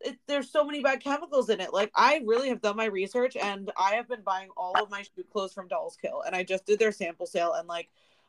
it, 0.00 0.18
there's 0.26 0.50
so 0.50 0.64
many 0.64 0.82
bad 0.82 1.00
chemicals 1.00 1.50
in 1.50 1.60
it. 1.60 1.72
Like 1.72 1.90
I 1.94 2.22
really 2.24 2.48
have 2.48 2.62
done 2.62 2.76
my 2.76 2.86
research 2.86 3.36
and 3.36 3.70
I 3.78 3.94
have 3.94 4.08
been 4.08 4.22
buying 4.22 4.48
all 4.56 4.82
of 4.82 4.90
my 4.90 5.02
shoot 5.02 5.28
clothes 5.30 5.52
from 5.52 5.68
Dolls 5.68 5.96
Kill 6.00 6.22
and 6.22 6.34
I 6.34 6.42
just 6.42 6.64
did 6.66 6.78
their 6.78 6.92
sample 6.92 7.26
sale 7.26 7.52
and 7.54 7.68
like 7.68 7.88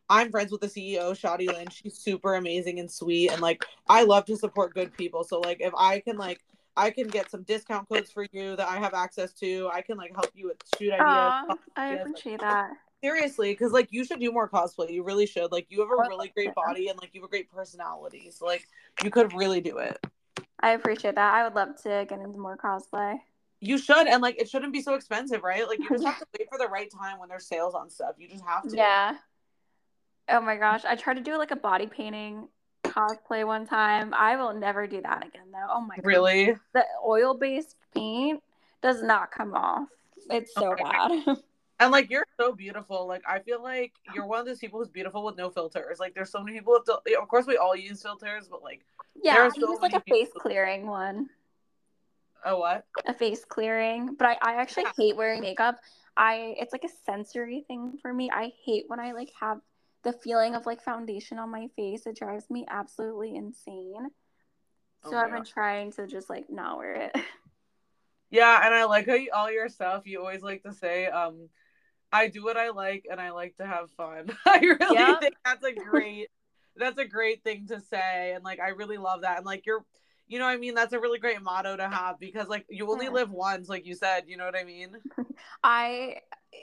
I'm 0.09 0.31
friends 0.31 0.51
with 0.51 0.61
the 0.61 0.67
CEO, 0.67 1.17
Shoddy 1.17 1.47
Lynn. 1.47 1.67
She's 1.69 1.97
super 1.97 2.35
amazing 2.35 2.79
and 2.79 2.89
sweet 2.89 3.31
and 3.31 3.41
like 3.41 3.65
I 3.87 4.03
love 4.03 4.25
to 4.25 4.37
support 4.37 4.73
good 4.73 4.95
people. 4.95 5.23
So 5.23 5.39
like 5.39 5.61
if 5.61 5.73
I 5.77 5.99
can 5.99 6.17
like 6.17 6.41
I 6.77 6.91
can 6.91 7.07
get 7.07 7.31
some 7.31 7.41
discount 7.43 7.89
codes 7.89 8.11
for 8.11 8.25
you 8.31 8.55
that 8.55 8.67
I 8.67 8.77
have 8.77 8.93
access 8.93 9.33
to. 9.33 9.69
I 9.73 9.81
can 9.81 9.97
like 9.97 10.13
help 10.13 10.29
you 10.35 10.47
with 10.47 10.57
shoot 10.77 10.93
ideas. 10.93 11.33
Aww, 11.49 11.57
I 11.75 11.87
appreciate 11.95 12.39
that. 12.39 12.69
Seriously, 13.03 13.51
because 13.51 13.71
like 13.71 13.87
you 13.91 14.05
should 14.05 14.19
do 14.19 14.31
more 14.31 14.47
cosplay. 14.47 14.91
You 14.91 15.03
really 15.03 15.25
should. 15.25 15.51
Like 15.51 15.65
you 15.69 15.81
have 15.81 15.89
a 15.89 16.07
really 16.07 16.29
great 16.29 16.53
body 16.53 16.89
and 16.89 16.99
like 16.99 17.13
you 17.13 17.21
have 17.21 17.27
a 17.27 17.29
great 17.29 17.51
personality. 17.51 18.31
So 18.31 18.45
like 18.45 18.67
you 19.03 19.09
could 19.09 19.33
really 19.33 19.59
do 19.59 19.79
it. 19.79 19.97
I 20.59 20.71
appreciate 20.71 21.15
that. 21.15 21.33
I 21.33 21.43
would 21.43 21.55
love 21.55 21.81
to 21.83 22.05
get 22.07 22.19
into 22.19 22.37
more 22.37 22.57
cosplay. 22.57 23.17
You 23.59 23.79
should, 23.79 24.07
and 24.07 24.21
like 24.21 24.39
it 24.39 24.47
shouldn't 24.47 24.71
be 24.71 24.81
so 24.81 24.93
expensive, 24.93 25.41
right? 25.43 25.67
Like 25.67 25.79
you 25.79 25.89
just 25.89 26.05
have 26.05 26.19
to 26.19 26.25
wait 26.37 26.47
for 26.49 26.59
the 26.59 26.67
right 26.67 26.91
time 26.91 27.19
when 27.19 27.29
there's 27.29 27.47
sales 27.47 27.73
on 27.73 27.89
stuff. 27.89 28.15
You 28.17 28.27
just 28.27 28.43
have 28.45 28.67
to. 28.69 28.75
Yeah. 28.75 29.15
Oh 30.29 30.41
my 30.41 30.57
gosh, 30.57 30.85
I 30.85 30.95
tried 30.95 31.15
to 31.15 31.21
do 31.21 31.37
like 31.37 31.51
a 31.51 31.55
body 31.55 31.87
painting 31.87 32.49
cosplay 32.97 33.45
one 33.45 33.65
time. 33.65 34.13
I 34.13 34.35
will 34.35 34.53
never 34.53 34.87
do 34.87 35.01
that 35.01 35.25
again 35.25 35.51
though. 35.51 35.67
Oh 35.69 35.81
my 35.81 35.95
god. 35.97 36.05
Really? 36.05 36.55
The 36.73 36.83
oil 37.05 37.37
based 37.37 37.75
paint 37.93 38.41
does 38.81 39.03
not 39.03 39.31
come 39.31 39.53
off. 39.53 39.87
It's 40.29 40.53
so 40.53 40.71
Okay. 40.71 40.83
bad. 40.83 41.37
And 41.79 41.91
like 41.91 42.09
you're 42.09 42.25
so 42.39 42.53
beautiful. 42.53 43.05
Like 43.07 43.21
I 43.29 43.37
feel 43.37 43.61
like 43.61 43.93
you're 44.11 44.25
one 44.25 44.39
of 44.39 44.47
those 44.47 44.57
people 44.57 44.79
who's 44.79 44.89
beautiful 44.89 45.23
with 45.23 45.37
no 45.37 45.51
filters. 45.51 45.99
Like 45.99 46.15
there's 46.15 46.31
so 46.31 46.41
many 46.41 46.57
people. 46.57 46.81
Fil- 46.83 47.03
of 47.21 47.27
course, 47.27 47.45
we 47.45 47.57
all 47.57 47.75
use 47.75 48.01
filters, 48.01 48.47
but 48.49 48.63
like, 48.63 48.83
yeah, 49.21 49.33
There 49.35 49.43
I 49.43 49.45
are 49.45 49.51
so 49.51 49.69
use 49.69 49.79
like 49.83 49.93
a 49.93 49.99
face 49.99 50.29
clearing 50.39 50.87
one. 50.87 51.29
oh 52.45 52.57
what? 52.57 52.87
A 53.05 53.13
face 53.13 53.45
clearing. 53.45 54.15
But 54.15 54.27
I, 54.27 54.37
I 54.41 54.53
actually 54.55 54.85
Yeah. 54.85 54.91
hate 54.97 55.15
wearing 55.15 55.41
makeup. 55.41 55.75
I 56.17 56.55
it's 56.57 56.73
like 56.73 56.83
a 56.83 56.89
sensory 57.05 57.63
thing 57.67 57.99
for 58.01 58.11
me. 58.11 58.31
I 58.33 58.53
hate 58.65 58.85
when 58.87 58.99
I 58.99 59.11
like 59.11 59.29
have 59.39 59.59
the 60.03 60.13
feeling 60.13 60.55
of 60.55 60.65
like 60.65 60.81
foundation 60.81 61.39
on 61.39 61.51
my 61.51 61.67
face. 61.75 62.05
It 62.07 62.17
drives 62.17 62.49
me 62.49 62.65
absolutely 62.69 63.35
insane. 63.35 64.09
Oh 65.03 65.11
So 65.11 65.17
my 65.17 65.25
I've 65.25 65.31
been 65.31 65.45
trying 65.45 65.91
to 65.93 66.07
just 66.07 66.29
like 66.29 66.49
not 66.49 66.77
wear 66.77 66.93
it. 66.95 67.11
Yeah, 68.29 68.61
and 68.65 68.73
I 68.73 68.85
like 68.85 69.07
how 69.07 69.13
you, 69.13 69.31
all 69.33 69.51
your 69.51 69.69
stuff. 69.69 70.05
You 70.05 70.19
always 70.19 70.41
like 70.41 70.63
to 70.63 70.73
say, 70.73 71.07
um, 71.07 71.49
"I 72.11 72.27
do 72.29 72.43
what 72.43 72.57
I 72.57 72.69
like, 72.69 73.05
and 73.11 73.21
I 73.21 73.31
like 73.31 73.57
to 73.57 73.65
have 73.67 73.91
fun." 73.91 74.29
I 74.45 74.59
really 74.79 75.13
Yep. 75.13 75.21
think 75.21 75.35
that's 75.45 75.63
a 75.65 75.73
great, 75.73 76.29
that's 76.77 76.99
a 76.99 77.05
great 77.05 77.43
thing 77.43 77.67
to 77.67 77.81
say, 77.81 78.33
and 78.35 78.43
like 78.43 78.59
I 78.61 78.69
really 78.69 78.97
love 78.97 79.21
that. 79.23 79.37
And 79.37 79.45
like 79.47 79.65
you're, 79.65 79.85
you 80.27 80.39
know, 80.39 80.45
what 80.45 80.51
I 80.53 80.57
mean, 80.57 80.75
that's 80.75 80.93
a 80.93 80.99
really 81.01 81.19
great 81.19 81.41
motto 81.43 81.77
to 81.77 81.89
have 81.89 82.19
because 82.19 82.47
like 82.49 82.65
you 82.69 82.91
only 82.91 83.09
Yeah. 83.09 83.11
live 83.11 83.31
once, 83.31 83.69
like 83.69 83.85
you 83.87 83.95
said. 83.95 84.25
You 84.27 84.37
know 84.37 84.45
what 84.45 84.57
I 84.57 84.65
mean? 84.65 84.97
I 85.63 86.17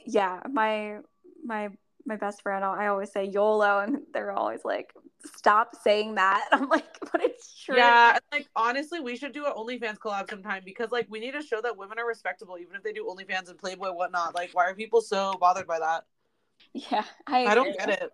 yeah, 0.06 0.40
my 0.50 0.98
my 1.44 1.70
my 2.06 2.16
best 2.16 2.42
friend, 2.42 2.64
I 2.64 2.86
always 2.88 3.12
say 3.12 3.24
YOLO, 3.24 3.80
and 3.80 4.02
they're 4.12 4.32
always 4.32 4.64
like, 4.64 4.92
"Stop 5.36 5.74
saying 5.82 6.16
that." 6.16 6.46
I'm 6.52 6.68
like, 6.68 6.98
but 7.12 7.22
it's 7.22 7.62
true. 7.62 7.76
Yeah, 7.76 8.18
like 8.32 8.48
honestly, 8.54 9.00
we 9.00 9.16
should 9.16 9.32
do 9.32 9.46
an 9.46 9.52
OnlyFans 9.52 9.98
collab 9.98 10.28
sometime 10.28 10.62
because 10.64 10.90
like 10.92 11.06
we 11.08 11.20
need 11.20 11.32
to 11.32 11.42
show 11.42 11.60
that 11.62 11.76
women 11.76 11.98
are 11.98 12.06
respectable, 12.06 12.58
even 12.58 12.76
if 12.76 12.82
they 12.82 12.92
do 12.92 13.06
OnlyFans 13.06 13.48
and 13.48 13.58
Playboy 13.58 13.92
whatnot. 13.92 14.34
Like, 14.34 14.50
why 14.52 14.66
are 14.66 14.74
people 14.74 15.00
so 15.00 15.34
bothered 15.40 15.66
by 15.66 15.78
that? 15.78 16.04
yeah. 16.72 17.04
I, 17.26 17.46
I 17.46 17.54
don't 17.54 17.76
get 17.78 17.88
it. 17.88 18.12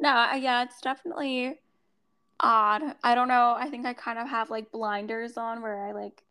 No, 0.00 0.32
yeah, 0.34 0.62
it's 0.62 0.80
definitely 0.80 1.58
odd. 2.40 2.82
I 3.02 3.14
don't 3.14 3.28
know. 3.28 3.56
I 3.58 3.68
think 3.68 3.86
I 3.86 3.94
kind 3.94 4.18
of 4.18 4.28
have 4.28 4.50
like 4.50 4.70
blinders 4.70 5.36
on 5.36 5.62
where 5.62 5.86
I 5.86 5.92
like 5.92 6.22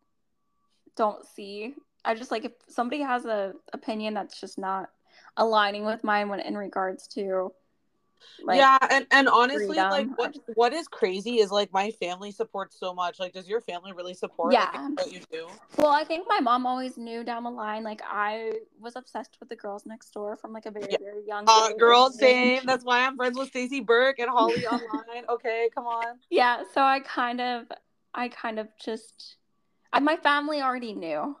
don't 0.96 1.24
see. 1.26 1.74
I 2.04 2.14
just 2.14 2.30
like 2.30 2.44
if 2.44 2.52
somebody 2.68 3.02
has 3.02 3.24
a 3.24 3.52
opinion 3.72 4.14
that's 4.14 4.40
just 4.40 4.58
not 4.58 4.90
aligning 5.38 5.86
with 5.86 6.04
mine 6.04 6.28
when 6.28 6.40
in 6.40 6.56
regards 6.56 7.06
to 7.08 7.52
like 8.42 8.58
yeah, 8.58 8.78
and 8.90 9.06
and 9.10 9.28
honestly, 9.28 9.76
like 9.76 10.08
what 10.16 10.34
what 10.54 10.72
is 10.72 10.88
crazy 10.88 11.38
is 11.38 11.50
like 11.50 11.72
my 11.72 11.90
family 11.92 12.32
supports 12.32 12.78
so 12.78 12.92
much. 12.92 13.18
Like, 13.20 13.32
does 13.32 13.48
your 13.48 13.60
family 13.60 13.92
really 13.92 14.14
support 14.14 14.52
like, 14.52 14.72
Yeah. 14.72 14.88
what 14.94 15.12
you 15.12 15.20
do? 15.30 15.48
Well, 15.76 15.90
I 15.90 16.04
think 16.04 16.26
my 16.28 16.40
mom 16.40 16.66
always 16.66 16.96
knew 16.96 17.22
down 17.24 17.44
the 17.44 17.50
line. 17.50 17.84
Like 17.84 18.00
I 18.04 18.52
was 18.80 18.96
obsessed 18.96 19.36
with 19.38 19.48
the 19.48 19.56
girls 19.56 19.86
next 19.86 20.10
door 20.10 20.36
from 20.36 20.52
like 20.52 20.66
a 20.66 20.70
very 20.70 20.86
Yeah. 20.90 20.98
very 21.00 21.26
young. 21.26 21.44
Uh, 21.46 21.72
girl, 21.78 22.10
same. 22.10 22.62
That's 22.66 22.84
why 22.84 23.06
I'm 23.06 23.16
friends 23.16 23.38
with 23.38 23.48
Stacey 23.48 23.80
Burke 23.80 24.18
and 24.18 24.30
Holly 24.30 24.66
online. 24.66 25.24
Okay, 25.28 25.68
come 25.74 25.86
on. 25.86 26.18
Yeah, 26.30 26.62
so 26.74 26.80
I 26.82 27.00
kind 27.00 27.40
of, 27.40 27.66
I 28.14 28.28
kind 28.28 28.58
of 28.58 28.68
just, 28.82 29.36
I, 29.92 30.00
my 30.00 30.16
family 30.16 30.60
already 30.60 30.94
knew. 30.94 31.36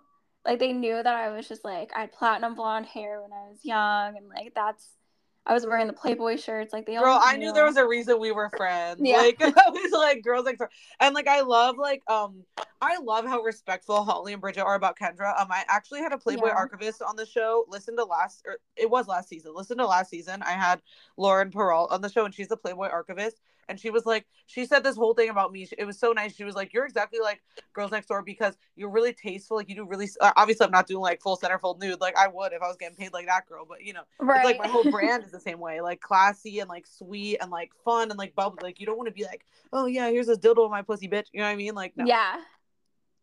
Like 0.48 0.60
they 0.60 0.72
knew 0.72 0.94
that 0.94 1.06
I 1.06 1.28
was 1.28 1.46
just 1.46 1.62
like 1.62 1.90
I 1.94 2.00
had 2.00 2.12
platinum 2.12 2.54
blonde 2.54 2.86
hair 2.86 3.20
when 3.20 3.32
I 3.34 3.50
was 3.50 3.60
young, 3.64 4.16
and 4.16 4.26
like 4.28 4.54
that's, 4.54 4.96
I 5.44 5.52
was 5.52 5.66
wearing 5.66 5.86
the 5.88 5.92
Playboy 5.92 6.36
shirts. 6.38 6.72
Like 6.72 6.86
they 6.86 6.94
Girl, 6.94 7.04
always 7.12 7.26
I 7.26 7.36
knew 7.36 7.52
there 7.52 7.66
was 7.66 7.76
a 7.76 7.86
reason 7.86 8.18
we 8.18 8.32
were 8.32 8.50
friends. 8.56 9.00
Yeah. 9.04 9.18
Like 9.18 9.36
I 9.42 9.52
was 9.68 9.92
like 9.92 10.22
girls 10.24 10.46
like 10.46 10.58
and 11.00 11.14
like 11.14 11.28
I 11.28 11.42
love 11.42 11.76
like 11.76 12.02
um 12.10 12.44
I 12.80 12.96
love 12.98 13.26
how 13.26 13.42
respectful 13.42 14.02
Holly 14.04 14.32
and 14.32 14.40
Bridget 14.40 14.62
are 14.62 14.74
about 14.74 14.98
Kendra. 14.98 15.38
Um 15.38 15.48
I 15.50 15.64
actually 15.68 16.00
had 16.00 16.12
a 16.14 16.18
Playboy 16.18 16.46
Yeah. 16.46 16.54
archivist 16.54 17.02
on 17.02 17.16
the 17.16 17.26
show. 17.26 17.66
Listen 17.68 17.94
to 17.96 18.04
last 18.04 18.42
or 18.46 18.56
it 18.74 18.88
was 18.88 19.06
last 19.06 19.28
season. 19.28 19.52
Listen 19.54 19.76
to 19.78 19.86
last 19.86 20.08
season. 20.08 20.42
I 20.42 20.52
had 20.52 20.80
Lauren 21.18 21.50
Peralt 21.50 21.92
on 21.92 22.00
the 22.00 22.08
show 22.08 22.24
and 22.24 22.34
she's 22.34 22.48
the 22.48 22.56
Playboy 22.56 22.88
archivist. 22.88 23.36
And 23.68 23.78
she 23.78 23.90
was 23.90 24.06
like, 24.06 24.26
she 24.46 24.64
said 24.64 24.82
this 24.82 24.96
whole 24.96 25.14
thing 25.14 25.30
about 25.30 25.52
me. 25.52 25.68
It 25.76 25.84
was 25.84 25.98
so 25.98 26.12
nice. 26.12 26.34
She 26.34 26.44
was 26.44 26.54
like, 26.54 26.72
"You're 26.72 26.86
exactly 26.86 27.20
like 27.20 27.42
Girls 27.72 27.90
Next 27.90 28.06
Door 28.06 28.22
because 28.22 28.56
you're 28.76 28.90
really 28.90 29.12
tasteful. 29.12 29.56
Like 29.56 29.68
you 29.68 29.74
do 29.74 29.86
really. 29.86 30.08
Uh, 30.20 30.32
obviously, 30.36 30.66
I'm 30.66 30.72
not 30.72 30.86
doing 30.86 31.02
like 31.02 31.20
full 31.20 31.36
centerfold 31.36 31.80
nude. 31.80 32.00
Like 32.00 32.16
I 32.16 32.28
would 32.28 32.52
if 32.52 32.62
I 32.62 32.68
was 32.68 32.76
getting 32.76 32.96
paid 32.96 33.12
like 33.12 33.26
that 33.26 33.46
girl. 33.46 33.66
But 33.68 33.84
you 33.84 33.92
know, 33.92 34.02
right. 34.18 34.44
like 34.44 34.58
my 34.58 34.68
whole 34.68 34.90
brand 34.90 35.24
is 35.24 35.30
the 35.30 35.40
same 35.40 35.60
way, 35.60 35.80
like 35.80 36.00
classy 36.00 36.60
and 36.60 36.68
like 36.68 36.86
sweet 36.86 37.38
and 37.40 37.50
like 37.50 37.72
fun 37.84 38.10
and 38.10 38.18
like 38.18 38.34
bubbly. 38.34 38.60
Like 38.62 38.80
you 38.80 38.86
don't 38.86 38.96
want 38.96 39.08
to 39.08 39.14
be 39.14 39.24
like, 39.24 39.44
oh 39.72 39.86
yeah, 39.86 40.08
here's 40.10 40.28
a 40.28 40.36
dildo 40.36 40.64
in 40.64 40.70
my 40.70 40.82
pussy, 40.82 41.08
bitch. 41.08 41.26
You 41.32 41.40
know 41.40 41.46
what 41.46 41.52
I 41.52 41.56
mean? 41.56 41.74
Like 41.74 41.96
no, 41.96 42.04
Yeah, 42.06 42.40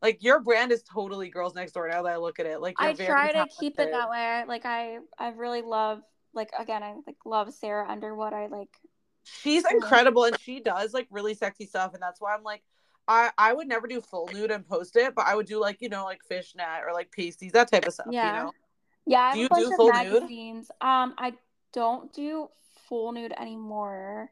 like 0.05 0.23
your 0.23 0.39
brand 0.39 0.71
is 0.71 0.83
totally 0.83 1.29
girls 1.29 1.55
next 1.55 1.71
door. 1.71 1.87
Now 1.89 2.03
that 2.03 2.13
I 2.13 2.17
look 2.17 2.39
at 2.39 2.45
it, 2.45 2.61
like 2.61 2.75
you're 2.79 2.89
I 2.89 2.93
very 2.93 3.09
try 3.09 3.31
to 3.31 3.47
keep 3.59 3.79
it 3.79 3.91
that 3.91 4.09
way. 4.09 4.43
Like 4.47 4.65
I, 4.65 4.99
I 5.17 5.29
really 5.29 5.63
love, 5.63 6.01
like 6.33 6.51
again, 6.57 6.83
I 6.83 6.93
like 7.07 7.17
love 7.25 7.51
Sarah 7.53 7.89
Underwood. 7.89 8.31
I 8.31 8.45
like, 8.45 8.69
She's 9.25 9.63
incredible 9.69 10.23
and 10.23 10.39
she 10.39 10.59
does 10.59 10.93
like 10.93 11.07
really 11.11 11.33
sexy 11.33 11.65
stuff, 11.65 11.93
and 11.93 12.01
that's 12.01 12.21
why 12.21 12.33
I'm 12.33 12.43
like. 12.43 12.63
I, 13.07 13.29
I 13.37 13.53
would 13.53 13.67
never 13.67 13.85
do 13.85 14.01
full 14.01 14.27
nude 14.33 14.49
and 14.49 14.67
post 14.67 14.95
it, 14.95 15.13
but 15.13 15.27
I 15.27 15.35
would 15.35 15.45
do 15.45 15.61
like 15.61 15.79
you 15.79 15.89
know 15.89 16.05
like 16.05 16.23
fishnet 16.23 16.81
or 16.83 16.91
like 16.91 17.11
pasties 17.11 17.51
that 17.51 17.71
type 17.71 17.85
of 17.85 17.93
stuff. 17.93 18.07
Yeah. 18.09 18.25
You 18.25 18.43
know, 18.45 18.51
yeah. 19.05 19.21
I 19.21 19.33
Do 19.35 19.39
you 19.41 19.49
do 19.49 19.75
full 19.75 19.93
nude? 19.93 20.13
magazines. 20.13 20.71
Um, 20.81 21.13
I 21.19 21.33
don't 21.71 22.11
do 22.13 22.49
full 22.89 23.11
nude 23.11 23.33
anymore. 23.39 24.31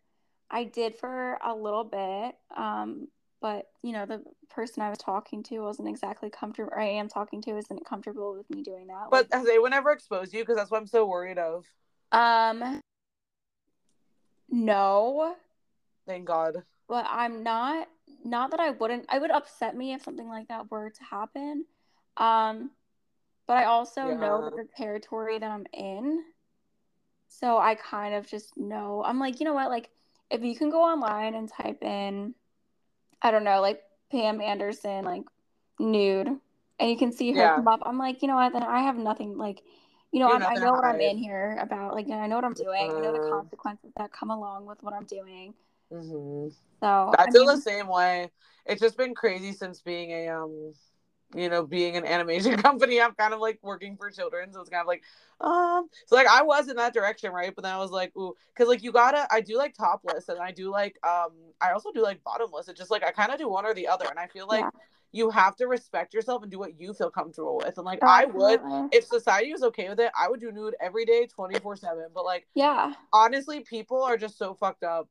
I 0.50 0.64
did 0.64 0.96
for 0.96 1.38
a 1.46 1.54
little 1.54 1.84
bit. 1.84 2.36
Um, 2.56 3.10
but 3.42 3.68
you 3.82 3.92
know, 3.92 4.06
the 4.06 4.24
person 4.50 4.82
I 4.82 4.90
was 4.90 5.00
talking 5.00 5.44
to 5.44 5.60
wasn't 5.60 5.90
exactly 5.90 6.30
comfortable. 6.30 6.72
Or 6.72 6.80
I 6.80 6.86
am 6.86 7.10
talking 7.10 7.42
to 7.44 7.58
isn't 7.58 7.86
comfortable 7.86 8.34
with 8.36 8.50
me 8.50 8.64
doing 8.64 8.88
that. 8.88 9.08
but 9.12 9.28
has 9.32 9.48
anyone 9.48 9.74
ever 9.74 9.92
exposed 9.92 10.34
you? 10.34 10.42
Because 10.42 10.56
that's 10.56 10.72
what 10.72 10.80
I'm 10.80 10.88
so 10.88 11.06
worried 11.06 11.38
of. 11.38 11.66
Um, 12.12 12.82
no, 14.54 15.36
Thank 16.06 16.26
God. 16.26 16.64
but 16.88 17.06
I'm 17.10 17.44
not. 17.44 17.88
Not 18.26 18.52
that 18.52 18.60
I 18.60 18.70
wouldn't. 18.70 19.06
I 19.10 19.20
would 19.20 19.32
upset 19.32 19.76
me 19.76 19.94
if 19.94 20.04
something 20.04 20.30
like 20.30 20.48
that 20.48 20.70
were 20.72 20.92
to 20.92 21.04
happen. 21.04 21.66
Um, 22.18 22.72
but 23.48 23.58
I 23.58 23.66
also 23.66 24.14
know 24.14 24.50
the 24.56 24.66
territory 24.78 25.40
that 25.40 25.50
I'm 25.50 25.66
in. 25.74 26.24
So 27.28 27.58
I 27.58 27.76
kind 27.76 28.14
of 28.14 28.28
just 28.28 28.56
know. 28.56 29.04
I'm 29.06 29.20
like, 29.20 29.40
you 29.40 29.46
know 29.46 29.54
what? 29.54 29.70
Like, 29.70 29.90
if 30.30 30.44
you 30.44 30.56
can 30.56 30.70
go 30.70 30.84
online 30.84 31.34
and 31.34 31.50
type 31.50 31.82
in, 31.84 32.36
I 33.22 33.32
don't 33.32 33.44
know, 33.44 33.60
like 33.60 33.82
Pam 34.12 34.40
Anderson, 34.40 35.04
like 35.04 35.24
nude, 35.80 36.28
and 36.80 36.90
you 36.90 36.96
can 36.98 37.12
see 37.12 37.32
her 37.32 37.40
Yeah. 37.42 37.56
come 37.56 37.68
up, 37.68 37.82
I'm 37.86 37.98
like, 37.98 38.22
you 38.22 38.28
know 38.28 38.36
what? 38.36 38.54
Then 38.54 38.64
I 38.64 38.82
have 38.82 38.98
nothing, 38.98 39.38
like, 39.38 39.64
you 40.14 40.20
know, 40.20 40.30
I'm, 40.32 40.44
I 40.48 40.56
know 40.56 40.72
what 40.74 40.86
I'm 40.86 41.02
in 41.02 41.18
here 41.18 41.58
about. 41.60 41.96
Like, 41.96 42.10
I 42.10 42.28
know 42.28 42.36
what 42.36 42.46
I'm 42.46 42.54
doing. 42.54 42.94
I 42.96 43.00
know 43.02 43.12
the 43.12 43.20
Mhm. 43.20 43.30
consequences 43.30 43.92
that 43.98 44.14
come 44.14 44.32
along 44.32 44.66
with 44.68 44.82
what 44.84 44.94
I'm 44.94 45.06
doing. 45.06 45.54
hmm 45.92 46.48
So, 46.82 47.16
I 47.18 47.28
I 47.28 47.32
feel 47.32 47.46
mean, 47.46 47.48
the 47.48 47.58
same 47.58 47.88
way. 47.88 48.32
It's 48.66 48.82
just 48.82 48.98
been 48.98 49.16
crazy 49.16 49.54
since 49.54 49.82
being 49.82 50.12
a 50.12 50.30
um, 50.30 50.74
you 51.36 51.50
know, 51.50 51.66
being 51.66 51.98
an 51.98 52.06
animation 52.06 52.58
company. 52.62 53.02
I'm 53.02 53.16
kind 53.16 53.34
of 53.34 53.40
like 53.42 53.60
working 53.64 53.98
for 53.98 54.12
children, 54.12 54.54
so 54.54 54.62
it's 54.62 54.70
kind 54.70 54.82
of 54.82 54.88
like, 54.88 55.04
um, 55.42 55.90
so 56.08 56.16
like 56.16 56.28
I 56.28 56.44
was 56.44 56.70
in 56.70 56.78
that 56.78 56.94
direction, 56.94 57.32
right? 57.34 57.54
But 57.56 57.64
then 57.64 57.74
I 57.74 57.80
was 57.80 57.92
like, 57.92 58.16
ooh, 58.18 58.36
because 58.54 58.70
like 58.70 58.84
you 58.84 58.92
gotta, 58.92 59.28
I 59.32 59.42
do 59.42 59.58
like 59.58 59.76
topless, 59.76 60.30
and 60.30 60.40
I 60.40 60.52
do 60.52 60.72
like 60.72 60.98
um, 61.06 61.32
I 61.62 61.72
also 61.74 61.92
do 61.92 62.04
like 62.04 62.24
bottomless. 62.24 62.70
It's 62.70 62.80
just 62.80 62.92
like 62.92 63.04
I 63.04 63.12
kind 63.12 63.32
of 63.32 63.40
do 63.40 63.50
one 63.50 63.66
or 63.66 63.74
the 63.76 63.88
other, 63.90 64.08
and 64.10 64.20
I 64.20 64.28
feel 64.28 64.48
like 64.48 64.68
Yeah. 64.68 64.84
You 65.14 65.30
have 65.30 65.56
to 65.58 65.68
respect 65.68 66.14
yourself 66.14 66.42
and 66.42 66.52
do 66.52 66.60
what 66.60 66.78
you 66.80 66.94
feel 66.94 67.10
comfortable 67.12 67.58
with. 67.58 67.78
And 67.78 67.86
like 67.86 68.00
Oh, 68.02 68.08
I 68.08 68.26
would, 68.26 68.60
if 68.92 69.06
society 69.06 69.52
was 69.54 69.64
okay 69.64 69.88
with 69.88 70.00
it, 70.00 70.12
I 70.20 70.28
would 70.28 70.42
do 70.42 70.52
nude 70.52 70.76
every 70.82 71.06
day, 71.06 71.28
twenty 71.28 71.58
four 71.60 71.76
seven. 71.78 72.08
But 72.14 72.26
like 72.26 72.48
Yeah. 72.56 72.94
honestly, 73.14 73.62
people 73.62 74.02
are 74.04 74.18
just 74.18 74.38
so 74.38 74.54
fucked 74.56 74.84
up. 74.84 75.08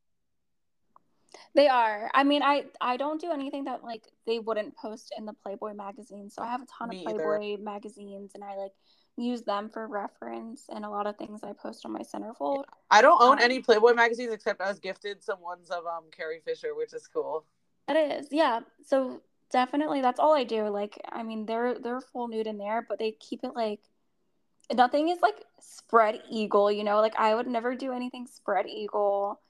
They 1.54 1.68
are. 1.68 2.10
I 2.12 2.24
mean, 2.24 2.42
I 2.42 2.64
I 2.80 2.96
don't 2.96 3.20
do 3.20 3.30
anything 3.30 3.64
that 3.64 3.82
like 3.84 4.04
they 4.26 4.38
wouldn't 4.38 4.76
post 4.76 5.14
in 5.16 5.24
the 5.24 5.32
Playboy 5.32 5.72
magazine. 5.72 6.28
So 6.30 6.42
I 6.42 6.46
have 6.46 6.62
a 6.62 6.66
ton 6.66 6.88
Me 6.90 7.04
of 7.06 7.12
either. 7.12 7.38
Playboy 7.38 7.62
magazines, 7.62 8.32
and 8.34 8.44
I 8.44 8.56
like 8.56 8.72
use 9.16 9.42
them 9.42 9.68
for 9.68 9.86
reference 9.86 10.66
and 10.68 10.84
a 10.84 10.90
lot 10.90 11.06
of 11.06 11.16
things 11.16 11.42
I 11.44 11.52
post 11.52 11.84
on 11.84 11.92
my 11.92 12.00
centerfold. 12.00 12.64
I 12.90 13.02
don't 13.02 13.20
own 13.22 13.38
Um, 13.38 13.38
any 13.44 13.60
Playboy 13.60 13.92
magazines 13.94 14.32
except 14.32 14.60
I 14.60 14.68
was 14.68 14.80
gifted 14.80 15.22
some 15.22 15.40
ones 15.40 15.70
of 15.70 15.86
um 15.86 16.04
Carrie 16.10 16.40
Fisher, 16.44 16.74
which 16.74 16.92
is 16.92 17.06
cool. 17.06 17.44
It 17.88 17.96
is, 17.96 18.28
yeah. 18.30 18.60
So 18.84 19.20
definitely, 19.52 20.00
that's 20.02 20.20
all 20.20 20.34
I 20.34 20.44
do. 20.44 20.68
Like, 20.68 21.00
I 21.10 21.22
mean, 21.22 21.46
they're 21.46 21.78
they're 21.78 22.00
full 22.00 22.28
nude 22.28 22.46
in 22.46 22.58
there, 22.58 22.82
but 22.88 22.98
they 22.98 23.12
keep 23.12 23.44
it 23.44 23.54
like 23.56 23.80
nothing 24.74 25.08
is 25.10 25.20
like 25.22 25.36
spread 25.60 26.22
eagle. 26.30 26.70
You 26.72 26.84
know, 26.84 27.00
like 27.00 27.16
I 27.16 27.34
would 27.34 27.46
never 27.46 27.74
do 27.76 27.92
anything 27.92 28.26
spread 28.26 28.66
eagle. 28.68 29.40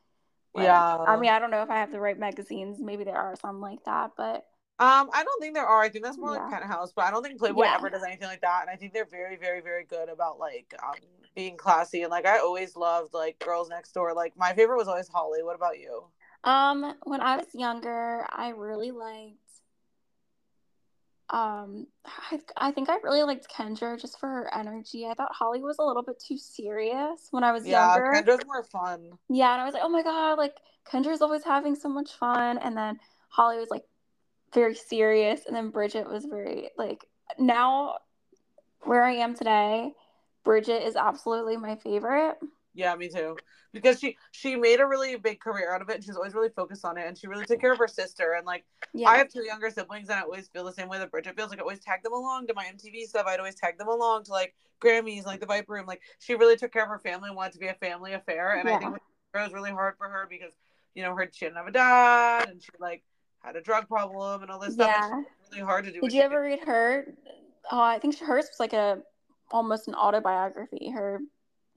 Like, 0.55 0.65
Yeah. 0.67 0.99
I 1.07 1.17
mean, 1.17 1.31
I 1.31 1.39
don't 1.39 1.51
know 1.51 1.63
if 1.63 1.71
I 1.71 1.81
have 1.81 1.93
the 1.93 2.01
right 2.01 2.19
magazines. 2.19 2.79
Maybe 2.81 3.05
there 3.05 3.17
are 3.19 3.37
some 3.37 3.61
like 3.61 3.85
that, 3.85 4.13
but 4.17 4.47
Um, 4.79 5.11
I 5.13 5.23
don't 5.23 5.41
think 5.41 5.55
there 5.55 5.67
are. 5.67 5.83
I 5.83 5.89
think 5.89 6.05
that's 6.05 6.19
more 6.19 6.33
Yeah. 6.33 6.41
like 6.41 6.51
penthouse, 6.51 6.93
but 6.93 7.05
I 7.05 7.11
don't 7.11 7.23
think 7.23 7.39
Playboy 7.39 7.65
Yeah. 7.65 7.75
ever 7.75 7.89
does 7.91 8.03
anything 8.03 8.27
like 8.29 8.41
that. 8.41 8.63
And 8.63 8.71
I 8.71 8.77
think 8.77 8.93
they're 8.93 9.05
very, 9.05 9.37
very, 9.37 9.61
very 9.61 9.85
good 9.85 10.09
about 10.09 10.39
like 10.39 10.75
um 10.83 10.95
being 11.35 11.57
classy. 11.57 12.03
And 12.03 12.11
like 12.11 12.27
I 12.27 12.39
always 12.39 12.75
loved 12.77 13.15
like 13.15 13.39
girls 13.39 13.69
next 13.69 13.93
door. 13.93 14.13
Like 14.15 14.37
my 14.37 14.53
favorite 14.55 14.79
was 14.79 14.89
always 14.89 15.09
Holly. 15.09 15.43
What 15.43 15.57
about 15.57 15.79
you? 15.79 16.11
Um, 16.45 16.95
when 17.05 17.21
I 17.21 17.37
was 17.37 17.47
younger, 17.55 18.27
I 18.31 18.49
really 18.51 18.91
liked 18.91 19.42
um 21.33 21.87
I, 22.31 22.41
I 22.57 22.71
think 22.73 22.89
I 22.91 22.97
really 23.03 23.23
liked 23.23 23.49
Kendra 23.49 24.01
just 24.01 24.21
for 24.21 24.29
her 24.29 24.55
energy. 24.55 25.07
I 25.07 25.15
thought 25.15 25.33
Holly 25.33 25.63
was 25.63 25.79
a 25.79 25.85
little 25.85 26.03
bit 26.03 26.19
too 26.19 26.37
serious 26.37 27.29
when 27.31 27.43
I 27.45 27.53
was 27.53 27.67
Yeah, 27.67 27.95
younger. 27.95 28.13
Yeah, 28.13 28.23
Kendra's 28.23 28.47
more 28.47 28.63
fun. 28.65 29.19
Yeah, 29.29 29.53
and 29.53 29.63
I 29.63 29.65
was 29.65 29.75
like, 29.75 29.83
oh 29.85 29.89
my 29.89 30.03
God, 30.03 30.39
like 30.39 30.57
Kendra's 30.91 31.23
always 31.23 31.45
having 31.45 31.75
so 31.75 31.89
much 31.89 32.13
fun. 32.13 32.59
And 32.59 32.77
then 32.77 32.99
Holly 33.29 33.59
was 33.59 33.71
like 33.71 33.85
very 34.53 34.75
serious. 34.75 35.43
And 35.47 35.57
then 35.57 35.71
Bridget 35.71 36.09
was 36.09 36.25
very 36.27 36.71
like 36.77 37.07
now 37.39 37.97
where 38.83 39.05
I 39.05 39.13
am 39.15 39.35
today, 39.35 39.93
Bridget 40.45 40.87
is 40.87 40.97
absolutely 40.97 41.57
my 41.57 41.77
favorite. 41.77 42.37
Yeah, 42.75 42.95
me 42.97 43.09
too. 43.09 43.37
Because 43.73 43.99
she 43.99 44.17
she 44.31 44.57
made 44.57 44.81
a 44.81 44.87
really 44.87 45.17
big 45.17 45.41
career 45.41 45.75
out 45.75 45.83
of 45.83 45.89
it. 45.89 46.03
She's 46.05 46.17
always 46.17 46.35
really 46.35 46.49
focused 46.51 46.85
on 46.85 46.99
it, 46.99 47.07
and 47.07 47.17
she 47.17 47.27
really 47.27 47.45
took 47.45 47.61
care 47.61 47.73
of 47.73 47.79
her 47.79 47.89
sister. 47.89 48.33
And 48.37 48.47
like 48.47 48.65
Yeah. 48.93 49.09
I 49.09 49.17
have 49.19 49.29
two 49.29 49.45
younger 49.45 49.71
siblings, 49.71 50.09
and 50.09 50.19
I 50.19 50.23
always 50.23 50.49
feel 50.49 50.65
the 50.65 50.73
same 50.73 50.89
way 50.89 50.99
that 50.99 51.11
Bridget 51.11 51.37
feels. 51.37 51.51
Like 51.51 51.59
I 51.59 51.63
always 51.63 51.81
tag 51.81 52.03
them 52.03 52.13
along 52.13 52.47
to 52.49 52.55
my 52.55 52.65
MTV 52.65 53.07
stuff. 53.07 53.27
I'd 53.27 53.39
always 53.39 53.55
tag 53.55 53.79
them 53.79 53.89
along 53.89 54.25
to 54.25 54.33
like 54.33 54.55
Grammys, 54.81 55.25
like 55.27 55.41
the 55.41 55.47
Viper 55.47 55.73
Room. 55.75 55.87
Like 55.87 56.03
she 56.19 56.35
really 56.35 56.57
took 56.57 56.73
care 56.73 56.83
of 56.83 56.89
her 56.89 56.99
family 56.99 57.29
and 57.29 57.37
wanted 57.37 57.55
to 57.55 57.59
be 57.59 57.69
a 57.69 57.75
family 57.75 58.13
affair. 58.13 58.59
And 58.59 58.69
I 58.69 58.79
think 58.79 58.97
it 58.97 59.39
was 59.39 59.53
really 59.53 59.71
hard 59.71 59.95
for 59.97 60.09
her 60.09 60.27
because 60.29 60.53
you 60.95 61.03
know 61.03 61.15
her 61.15 61.29
she 61.33 61.47
didn't 61.47 61.57
have 61.57 61.67
a 61.67 61.73
dad, 61.73 62.49
and 62.51 62.63
she 62.63 62.71
like 62.79 63.03
had 63.43 63.57
a 63.57 63.61
drug 63.63 63.89
problem 63.89 64.43
and 64.43 64.51
all 64.51 64.59
this 64.61 64.75
stuff. 64.75 64.89
Yeah. 64.89 65.09
she- 65.23 65.27
It's 65.41 65.51
really 65.53 65.65
hard 65.65 65.85
to 65.87 65.93
do. 65.93 66.01
Did 66.01 66.13
you 66.13 66.23
ever 66.23 66.43
read 66.43 66.61
her? 66.61 67.15
Oh, 67.71 67.81
I 67.81 67.99
think 67.99 68.19
hers 68.19 68.47
was 68.49 68.61
like 68.61 68.73
a 68.73 69.03
almost 69.51 69.89
an 69.89 69.95
autobiography, 69.95 70.91
her 70.91 71.21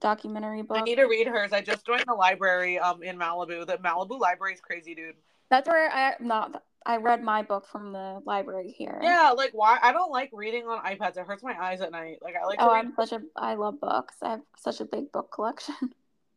documentary 0.00 0.62
book. 0.62 0.78
I 0.78 0.82
need 0.82 0.96
to 0.96 1.04
read 1.04 1.26
hers. 1.26 1.52
I 1.52 1.60
just 1.60 1.86
joined 1.86 2.04
the 2.06 2.14
library 2.14 2.78
um 2.78 3.02
in 3.02 3.18
Malibu. 3.18 3.66
The 3.66 3.78
Malibu 3.78 4.18
library 4.18 4.54
is 4.54 4.60
crazy, 4.60 4.94
dude. 4.94 5.14
That's 5.50 5.68
where 5.68 5.90
I 5.90 6.14
not 6.20 6.62
I 6.84 6.98
read 6.98 7.22
my 7.22 7.42
book 7.42 7.66
from 7.66 7.92
the 7.92 8.20
library 8.24 8.74
here. 8.76 9.00
Yeah, 9.02 9.32
like 9.36 9.50
why? 9.52 9.78
I 9.82 9.92
don't 9.92 10.12
like 10.12 10.30
reading 10.32 10.66
on 10.66 10.78
iPads. 10.84 11.16
It 11.16 11.26
hurts 11.26 11.42
my 11.42 11.56
eyes 11.60 11.80
at 11.80 11.90
night. 11.90 12.18
Like 12.22 12.34
I 12.40 12.44
like. 12.46 12.58
Oh, 12.60 12.68
to 12.68 12.74
read- 12.74 12.78
I'm 12.86 12.94
such 12.94 13.12
a 13.12 13.22
I 13.36 13.54
love 13.54 13.80
books. 13.80 14.16
I 14.22 14.30
have 14.30 14.42
such 14.56 14.80
a 14.80 14.84
big 14.84 15.10
book 15.12 15.30
collection. 15.32 15.74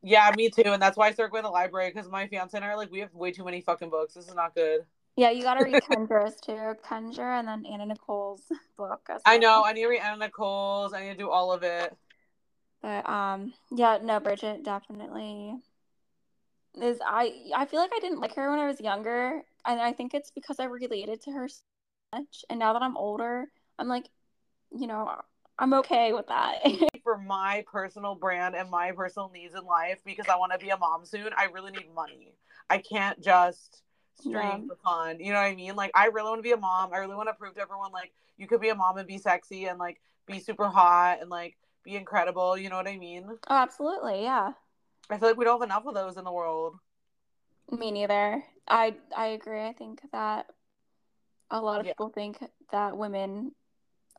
Yeah, 0.01 0.31
me 0.37 0.49
too. 0.49 0.63
And 0.65 0.81
that's 0.81 0.95
why 0.95 1.07
I 1.07 1.11
started 1.11 1.31
going 1.31 1.43
to 1.43 1.47
the 1.47 1.51
library 1.51 1.91
because 1.93 2.09
my 2.09 2.25
fiance 2.27 2.55
and 2.55 2.63
I 2.63 2.69
are 2.69 2.77
like, 2.77 2.89
we 2.89 2.99
have 2.99 3.13
way 3.13 3.33
too 3.33 3.43
many 3.43 3.59
fucking 3.59 3.89
books. 3.89 4.13
This 4.13 4.29
is 4.29 4.33
not 4.33 4.55
good. 4.55 4.85
Yeah, 5.17 5.31
you 5.31 5.43
gotta 5.43 5.61
read 5.65 5.83
Kendra's 5.89 6.39
too. 6.39 6.53
Kendra 6.85 7.39
and 7.39 7.47
then 7.47 7.65
Anna 7.65 7.85
Nicole's 7.85 8.43
book. 8.77 9.01
as 9.09 9.21
I 9.25 9.37
know. 9.37 9.63
I 9.65 9.73
need 9.73 9.81
to 9.81 9.89
read 9.89 9.99
Anna 9.99 10.17
Nicole's. 10.17 10.93
I 10.93 11.01
need 11.03 11.09
to 11.11 11.17
do 11.17 11.29
all 11.29 11.51
of 11.51 11.63
it. 11.63 11.93
But 12.81 13.07
um, 13.09 13.53
yeah, 13.71 13.99
no, 14.01 14.19
Bridget 14.19 14.63
definitely 14.63 15.55
is. 16.81 16.99
I 17.05 17.33
I 17.55 17.65
feel 17.65 17.79
like 17.79 17.91
I 17.95 17.99
didn't 17.99 18.19
like 18.21 18.35
her 18.35 18.49
when 18.49 18.59
I 18.59 18.67
was 18.67 18.79
younger, 18.79 19.41
and 19.65 19.81
I 19.81 19.93
think 19.93 20.13
it's 20.13 20.31
because 20.31 20.59
I 20.59 20.65
related 20.65 21.21
to 21.23 21.31
her 21.31 21.47
so 21.49 21.61
much. 22.13 22.45
And 22.49 22.59
now 22.59 22.73
that 22.73 22.81
I'm 22.81 22.97
older, 22.97 23.47
I'm 23.77 23.87
like, 23.87 24.09
you 24.71 24.87
know, 24.87 25.11
I'm 25.57 25.73
okay 25.75 26.13
with 26.13 26.27
that. 26.27 26.59
For 27.03 27.17
my 27.17 27.65
personal 27.71 28.15
brand 28.15 28.55
and 28.55 28.69
my 28.69 28.91
personal 28.91 29.29
needs 29.33 29.55
in 29.55 29.63
life, 29.65 29.99
because 30.05 30.27
I 30.27 30.35
want 30.35 30.51
to 30.51 30.59
be 30.59 30.69
a 30.69 30.77
mom 30.77 31.05
soon, 31.05 31.29
I 31.35 31.45
really 31.45 31.71
need 31.71 31.93
money. 31.95 32.35
I 32.69 32.77
can't 32.77 33.19
just 33.21 33.81
stream 34.19 34.33
Yeah. 34.35 34.57
for 34.67 34.75
fun. 34.83 35.19
You 35.19 35.33
know 35.33 35.39
what 35.39 35.47
I 35.47 35.55
mean? 35.55 35.75
Like, 35.75 35.91
I 35.95 36.05
really 36.07 36.29
want 36.29 36.39
to 36.39 36.43
be 36.43 36.51
a 36.51 36.57
mom. 36.57 36.93
I 36.93 36.97
really 36.97 37.15
want 37.15 37.29
to 37.29 37.33
prove 37.33 37.55
to 37.55 37.61
everyone, 37.61 37.91
like, 37.91 38.11
you 38.37 38.47
could 38.47 38.61
be 38.61 38.69
a 38.69 38.75
mom 38.75 38.97
and 38.97 39.07
be 39.07 39.17
sexy 39.17 39.65
and, 39.65 39.79
like, 39.79 39.99
be 40.27 40.39
super 40.39 40.67
hot 40.67 41.19
and, 41.21 41.29
like, 41.29 41.57
be 41.83 41.95
incredible. 41.95 42.57
You 42.57 42.69
know 42.69 42.77
what 42.77 42.87
I 42.87 42.97
mean? 42.97 43.27
oh, 43.29 43.55
absolutely, 43.55 44.23
yeah. 44.23 44.51
I 45.09 45.17
feel 45.17 45.29
like 45.29 45.37
we 45.37 45.45
don't 45.45 45.59
have 45.59 45.67
enough 45.69 45.85
of 45.85 45.93
those 45.95 46.17
in 46.17 46.23
the 46.23 46.31
world. 46.31 46.75
Me 47.71 47.91
neither. 47.91 48.43
I 48.67 48.95
I 49.15 49.27
agree. 49.27 49.61
I 49.65 49.73
think 49.73 50.01
that 50.11 50.47
a 51.51 51.59
lot 51.61 51.79
of 51.79 51.85
Yeah. 51.85 51.93
people 51.93 52.09
think 52.09 52.37
that 52.71 52.97
women 52.97 53.53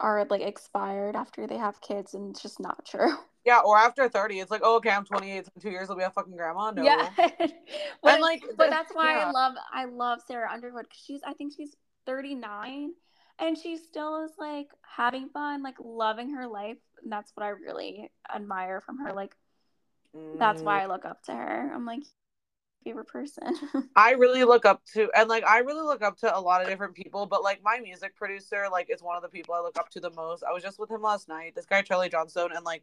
are 0.00 0.24
like 0.24 0.40
expired 0.40 1.14
after 1.16 1.46
they 1.46 1.58
have 1.58 1.80
kids, 1.80 2.14
and 2.14 2.30
it's 2.30 2.42
just 2.42 2.60
not 2.60 2.84
true. 2.86 3.12
Yeah, 3.42 3.60
or 3.64 3.78
after 3.78 4.06
30, 4.06 4.38
it's 4.40 4.50
like, 4.50 4.60
oh, 4.62 4.76
okay, 4.76 4.90
I'm 4.90 5.06
28, 5.06 5.46
so 5.46 5.50
in 5.56 5.62
two 5.62 5.70
years 5.70 5.88
I'll 5.88 5.96
be 5.96 6.02
a 6.02 6.10
fucking 6.10 6.36
grandma. 6.36 6.72
No. 6.72 6.84
Yeah. 6.84 7.08
but, 7.16 7.40
And, 8.04 8.20
like, 8.20 8.42
but 8.58 8.68
that's 8.68 8.92
why 8.94 9.16
yeah. 9.16 9.28
I 9.28 9.30
love 9.30 9.54
I 9.72 9.84
love 9.86 10.20
Sarah 10.28 10.50
Underwood 10.52 10.84
because 10.84 11.02
she's 11.02 11.20
I 11.26 11.32
think 11.32 11.54
she's 11.56 11.74
39 12.04 12.92
and 13.40 13.56
she 13.58 13.76
still 13.76 14.24
is 14.24 14.32
like 14.38 14.68
having 14.96 15.28
fun, 15.30 15.62
like 15.62 15.76
loving 15.82 16.30
her 16.34 16.46
life. 16.46 16.78
And 17.02 17.12
that's 17.12 17.32
what 17.34 17.44
I 17.44 17.50
really 17.50 18.10
admire 18.34 18.80
from 18.80 18.98
her. 18.98 19.12
Like 19.14 19.34
that's 20.34 20.62
Mm. 20.62 20.64
why 20.64 20.82
I 20.82 20.86
look 20.86 21.04
up 21.04 21.22
to 21.24 21.32
her. 21.34 21.72
I'm 21.74 21.86
like 21.86 22.04
favorite 22.84 23.08
person. 23.08 23.54
I 23.96 24.12
really 24.12 24.44
look 24.44 24.64
up 24.64 24.82
to, 24.94 25.10
and 25.16 25.28
like, 25.28 25.44
I 25.44 25.58
really 25.58 25.82
look 25.82 26.02
up 26.02 26.16
to 26.18 26.36
a 26.36 26.40
lot 26.40 26.62
of 26.62 26.68
different 26.68 26.94
people, 26.94 27.26
but 27.26 27.42
like, 27.42 27.62
my 27.62 27.80
music 27.80 28.16
producer, 28.16 28.66
like, 28.70 28.90
is 28.90 29.02
one 29.02 29.16
of 29.16 29.22
the 29.22 29.28
people 29.28 29.54
I 29.54 29.60
look 29.60 29.78
up 29.78 29.90
to 29.90 30.00
the 30.00 30.10
most. 30.10 30.44
I 30.44 30.52
was 30.52 30.62
just 30.62 30.78
with 30.78 30.90
him 30.90 31.02
last 31.02 31.28
night, 31.28 31.54
this 31.54 31.66
guy, 31.66 31.82
Charlie 31.82 32.08
Johnstone, 32.08 32.52
and 32.54 32.64
like, 32.64 32.82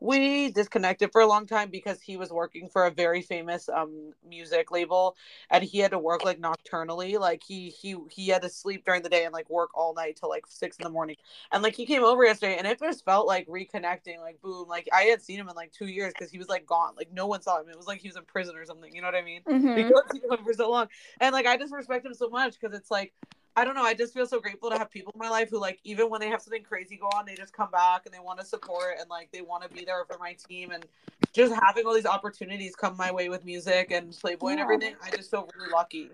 we 0.00 0.50
disconnected 0.50 1.10
for 1.12 1.22
a 1.22 1.26
long 1.26 1.46
time 1.46 1.70
because 1.70 2.00
he 2.00 2.16
was 2.16 2.30
working 2.30 2.68
for 2.68 2.86
a 2.86 2.90
very 2.90 3.22
famous 3.22 3.68
um 3.68 4.12
music 4.28 4.70
label 4.70 5.16
and 5.50 5.64
he 5.64 5.78
had 5.78 5.90
to 5.92 5.98
work 5.98 6.24
like 6.24 6.38
nocturnally 6.38 7.18
like 7.18 7.42
he 7.42 7.70
he 7.70 7.96
he 8.10 8.28
had 8.28 8.42
to 8.42 8.48
sleep 8.48 8.84
during 8.84 9.02
the 9.02 9.08
day 9.08 9.24
and 9.24 9.32
like 9.32 9.48
work 9.48 9.70
all 9.74 9.94
night 9.94 10.16
till 10.16 10.28
like 10.28 10.46
six 10.46 10.76
in 10.76 10.84
the 10.84 10.90
morning 10.90 11.16
and 11.52 11.62
like 11.62 11.74
he 11.74 11.86
came 11.86 12.04
over 12.04 12.24
yesterday 12.24 12.56
and 12.58 12.66
it 12.66 12.78
just 12.78 13.04
felt 13.04 13.26
like 13.26 13.46
reconnecting 13.48 14.20
like 14.20 14.40
boom 14.42 14.68
like 14.68 14.88
i 14.92 15.02
had 15.02 15.22
seen 15.22 15.38
him 15.38 15.48
in 15.48 15.54
like 15.54 15.72
two 15.72 15.86
years 15.86 16.12
because 16.12 16.30
he 16.30 16.38
was 16.38 16.48
like 16.48 16.66
gone 16.66 16.94
like 16.96 17.12
no 17.12 17.26
one 17.26 17.40
saw 17.40 17.60
him 17.60 17.68
it 17.68 17.76
was 17.76 17.86
like 17.86 18.00
he 18.00 18.08
was 18.08 18.16
in 18.16 18.24
prison 18.24 18.56
or 18.56 18.64
something 18.64 18.94
you 18.94 19.00
know 19.00 19.08
what 19.08 19.14
i 19.14 19.22
mean 19.22 19.33
Mhm. 19.42 19.74
because 19.74 20.04
he 20.12 20.20
him 20.20 20.44
for 20.44 20.52
so 20.52 20.70
long. 20.70 20.88
And 21.20 21.32
like 21.32 21.46
I 21.46 21.56
just 21.56 21.72
respect 21.72 22.06
him 22.06 22.14
so 22.14 22.28
much 22.28 22.58
because 22.58 22.76
it's 22.76 22.90
like 22.90 23.12
I 23.56 23.64
don't 23.64 23.76
know, 23.76 23.84
I 23.84 23.94
just 23.94 24.12
feel 24.12 24.26
so 24.26 24.40
grateful 24.40 24.70
to 24.70 24.78
have 24.78 24.90
people 24.90 25.12
in 25.14 25.18
my 25.20 25.30
life 25.30 25.48
who 25.50 25.60
like 25.60 25.78
even 25.84 26.10
when 26.10 26.20
they 26.20 26.28
have 26.28 26.42
something 26.42 26.64
crazy 26.64 26.96
go 26.96 27.06
on, 27.16 27.24
they 27.24 27.36
just 27.36 27.52
come 27.52 27.70
back 27.70 28.04
and 28.04 28.12
they 28.12 28.18
want 28.18 28.40
to 28.40 28.44
support 28.44 28.96
and 28.98 29.08
like 29.08 29.30
they 29.30 29.42
want 29.42 29.62
to 29.62 29.68
be 29.68 29.84
there 29.84 30.04
for 30.10 30.18
my 30.18 30.36
team 30.48 30.72
and 30.72 30.84
just 31.32 31.54
having 31.62 31.86
all 31.86 31.94
these 31.94 32.06
opportunities 32.06 32.74
come 32.74 32.96
my 32.96 33.12
way 33.12 33.28
with 33.28 33.44
music 33.44 33.92
and 33.92 34.12
Playboy 34.12 34.48
and 34.48 34.60
everything, 34.60 34.96
I 35.02 35.10
just 35.10 35.30
feel 35.30 35.48
really 35.56 35.70
lucky. 35.70 36.10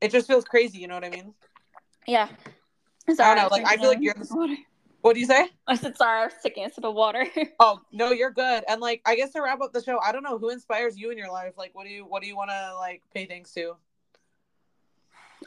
It 0.00 0.10
just 0.10 0.26
feels 0.26 0.44
crazy, 0.44 0.78
you 0.78 0.88
know 0.88 0.94
what 0.94 1.04
I 1.04 1.10
mean? 1.10 1.32
Yeah. 2.06 2.28
I 3.08 3.12
don't 3.12 3.36
know, 3.36 3.48
like, 3.48 3.66
I 3.66 3.76
feel 3.76 3.88
like 3.88 3.98
you're 4.00 4.14
of 4.20 4.30
water. 4.30 4.56
What 5.02 5.14
do 5.14 5.20
you 5.20 5.26
say? 5.26 5.48
I 5.66 5.74
said 5.76 5.96
sorry, 5.96 6.22
I 6.22 6.24
was 6.26 6.34
taking 6.42 6.64
a 6.64 6.72
sip 6.72 6.84
of 6.84 6.94
water. 6.94 7.26
Oh, 7.60 7.80
no, 7.92 8.10
you're 8.12 8.30
good. 8.30 8.64
And 8.68 8.80
like 8.80 9.02
I 9.04 9.14
guess 9.16 9.32
to 9.32 9.42
wrap 9.42 9.60
up 9.60 9.72
the 9.72 9.82
show, 9.82 9.98
I 10.00 10.12
don't 10.12 10.22
know 10.22 10.38
who 10.38 10.50
inspires 10.50 10.96
you 10.96 11.10
in 11.10 11.18
your 11.18 11.30
life. 11.30 11.54
Like 11.56 11.74
what 11.74 11.86
do 11.86 11.92
you 11.92 12.04
what 12.04 12.22
do 12.22 12.28
you 12.28 12.36
want 12.36 12.50
to 12.50 12.74
like 12.78 13.02
pay 13.12 13.26
thanks 13.26 13.52
to? 13.54 13.74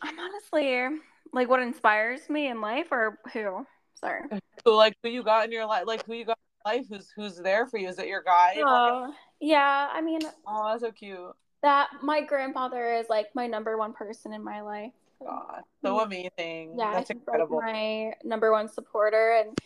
I'm 0.01 0.19
honestly 0.19 0.99
like 1.33 1.49
what 1.49 1.61
inspires 1.61 2.29
me 2.29 2.47
in 2.47 2.61
life 2.61 2.87
or 2.91 3.17
who? 3.33 3.65
Sorry. 3.99 4.23
Uh, 4.31 4.39
so 4.65 4.75
like 4.75 4.93
who 5.03 5.09
you 5.09 5.23
got 5.23 5.45
in 5.45 5.51
your 5.51 5.65
life 5.65 5.83
like 5.87 6.05
who 6.05 6.13
you 6.13 6.25
got 6.25 6.37
in 6.37 6.71
your 6.71 6.77
life 6.77 6.85
who's 6.89 7.11
who's 7.15 7.37
there 7.37 7.65
for 7.65 7.77
you? 7.77 7.87
Is 7.87 7.97
it 7.97 8.07
your 8.07 8.23
guy? 8.23 8.55
Oh, 8.57 9.13
yeah, 9.39 9.89
I 9.91 10.01
mean 10.01 10.19
Oh, 10.45 10.69
that's 10.69 10.81
so 10.81 10.91
cute. 10.91 11.33
that 11.61 11.89
my 12.03 12.21
grandfather 12.21 12.93
is 12.93 13.05
like 13.09 13.27
my 13.35 13.47
number 13.47 13.77
one 13.77 13.93
person 13.93 14.33
in 14.33 14.43
my 14.43 14.61
life. 14.61 14.91
God, 15.25 15.61
so 15.81 15.95
mm-hmm. 15.95 16.05
amazing. 16.05 16.75
Yeah, 16.77 16.93
that's 16.93 17.09
he's 17.09 17.17
incredible. 17.17 17.57
like 17.57 17.73
my 17.73 18.13
number 18.23 18.51
one 18.51 18.69
supporter, 18.69 19.41
and 19.43 19.57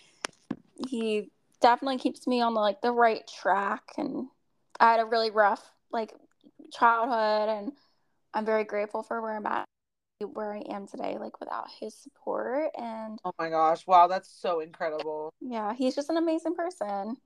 he 0.88 1.30
definitely 1.62 1.97
keeps 1.97 2.28
me 2.28 2.41
on 2.41 2.53
the 2.53 2.60
like 2.60 2.82
the 2.82 2.91
right 2.91 3.28
track. 3.28 3.84
And 3.97 4.28
I 4.80 4.91
had 4.91 4.99
a 4.99 5.05
really 5.05 5.32
rough 5.32 5.64
like 5.91 6.14
childhood, 6.72 7.49
and 7.49 7.72
I'm 8.34 8.45
very 8.45 8.64
grateful 8.64 9.03
for 9.03 9.22
where 9.22 9.36
I'm 9.36 9.45
at, 9.45 9.66
where 10.34 10.53
I 10.53 10.62
am 10.70 10.88
today, 10.88 11.18
like 11.20 11.39
without 11.39 11.68
his 11.80 11.93
support. 11.93 12.72
And 12.78 13.20
Oh 13.26 13.34
my 13.38 13.49
gosh, 13.49 13.86
wow, 13.86 14.07
that's 14.07 14.30
so 14.30 14.62
incredible. 14.62 15.34
yeah, 15.41 15.74
he's 15.74 15.95
just 15.95 16.10
an 16.10 16.18
amazing 16.18 16.55
person. 16.55 17.18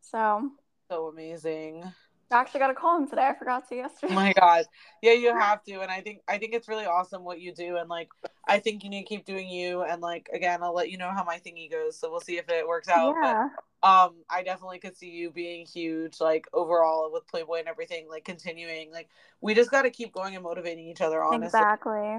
So 0.00 0.50
So 0.90 1.08
amazing. 1.08 1.84
I 2.32 2.40
actually 2.40 2.60
got 2.60 2.68
to 2.68 2.74
call 2.74 2.96
him 2.96 3.08
today. 3.08 3.28
I 3.28 3.34
forgot 3.38 3.68
to 3.68 3.76
yesterday. 3.76 4.12
Oh 4.12 4.16
my 4.16 4.32
god. 4.32 4.64
Yeah, 5.02 5.12
you 5.12 5.28
have 5.38 5.62
to. 5.64 5.80
And 5.80 5.90
I 5.90 6.00
think 6.00 6.22
I 6.28 6.38
think 6.38 6.54
it's 6.54 6.68
really 6.68 6.86
awesome 6.86 7.24
what 7.24 7.40
you 7.40 7.54
do 7.54 7.76
and 7.76 7.88
like 7.88 8.08
I 8.46 8.58
think 8.58 8.82
you 8.84 8.90
need 8.90 9.02
to 9.02 9.08
keep 9.08 9.24
doing 9.24 9.48
you 9.48 9.82
and 9.82 10.00
like 10.00 10.28
again 10.32 10.62
I'll 10.62 10.74
let 10.74 10.90
you 10.90 10.98
know 10.98 11.10
how 11.10 11.24
my 11.24 11.38
thingy 11.38 11.70
goes. 11.70 11.98
So 11.98 12.10
we'll 12.10 12.20
see 12.20 12.38
if 12.38 12.48
it 12.48 12.66
works 12.66 12.88
out. 12.88 13.14
But 13.20 13.28
yeah, 13.28 13.48
um 13.82 14.14
i 14.30 14.42
definitely 14.42 14.78
could 14.78 14.96
see 14.96 15.10
you 15.10 15.30
being 15.30 15.66
huge 15.66 16.20
like 16.20 16.46
overall 16.52 17.10
with 17.12 17.26
playboy 17.26 17.58
and 17.58 17.68
everything 17.68 18.08
like 18.08 18.24
continuing 18.24 18.92
like 18.92 19.08
we 19.40 19.54
just 19.54 19.70
got 19.70 19.82
to 19.82 19.90
keep 19.90 20.12
going 20.12 20.34
and 20.34 20.44
motivating 20.44 20.86
each 20.86 21.00
other 21.00 21.22
honestly 21.22 21.46
exactly. 21.46 22.18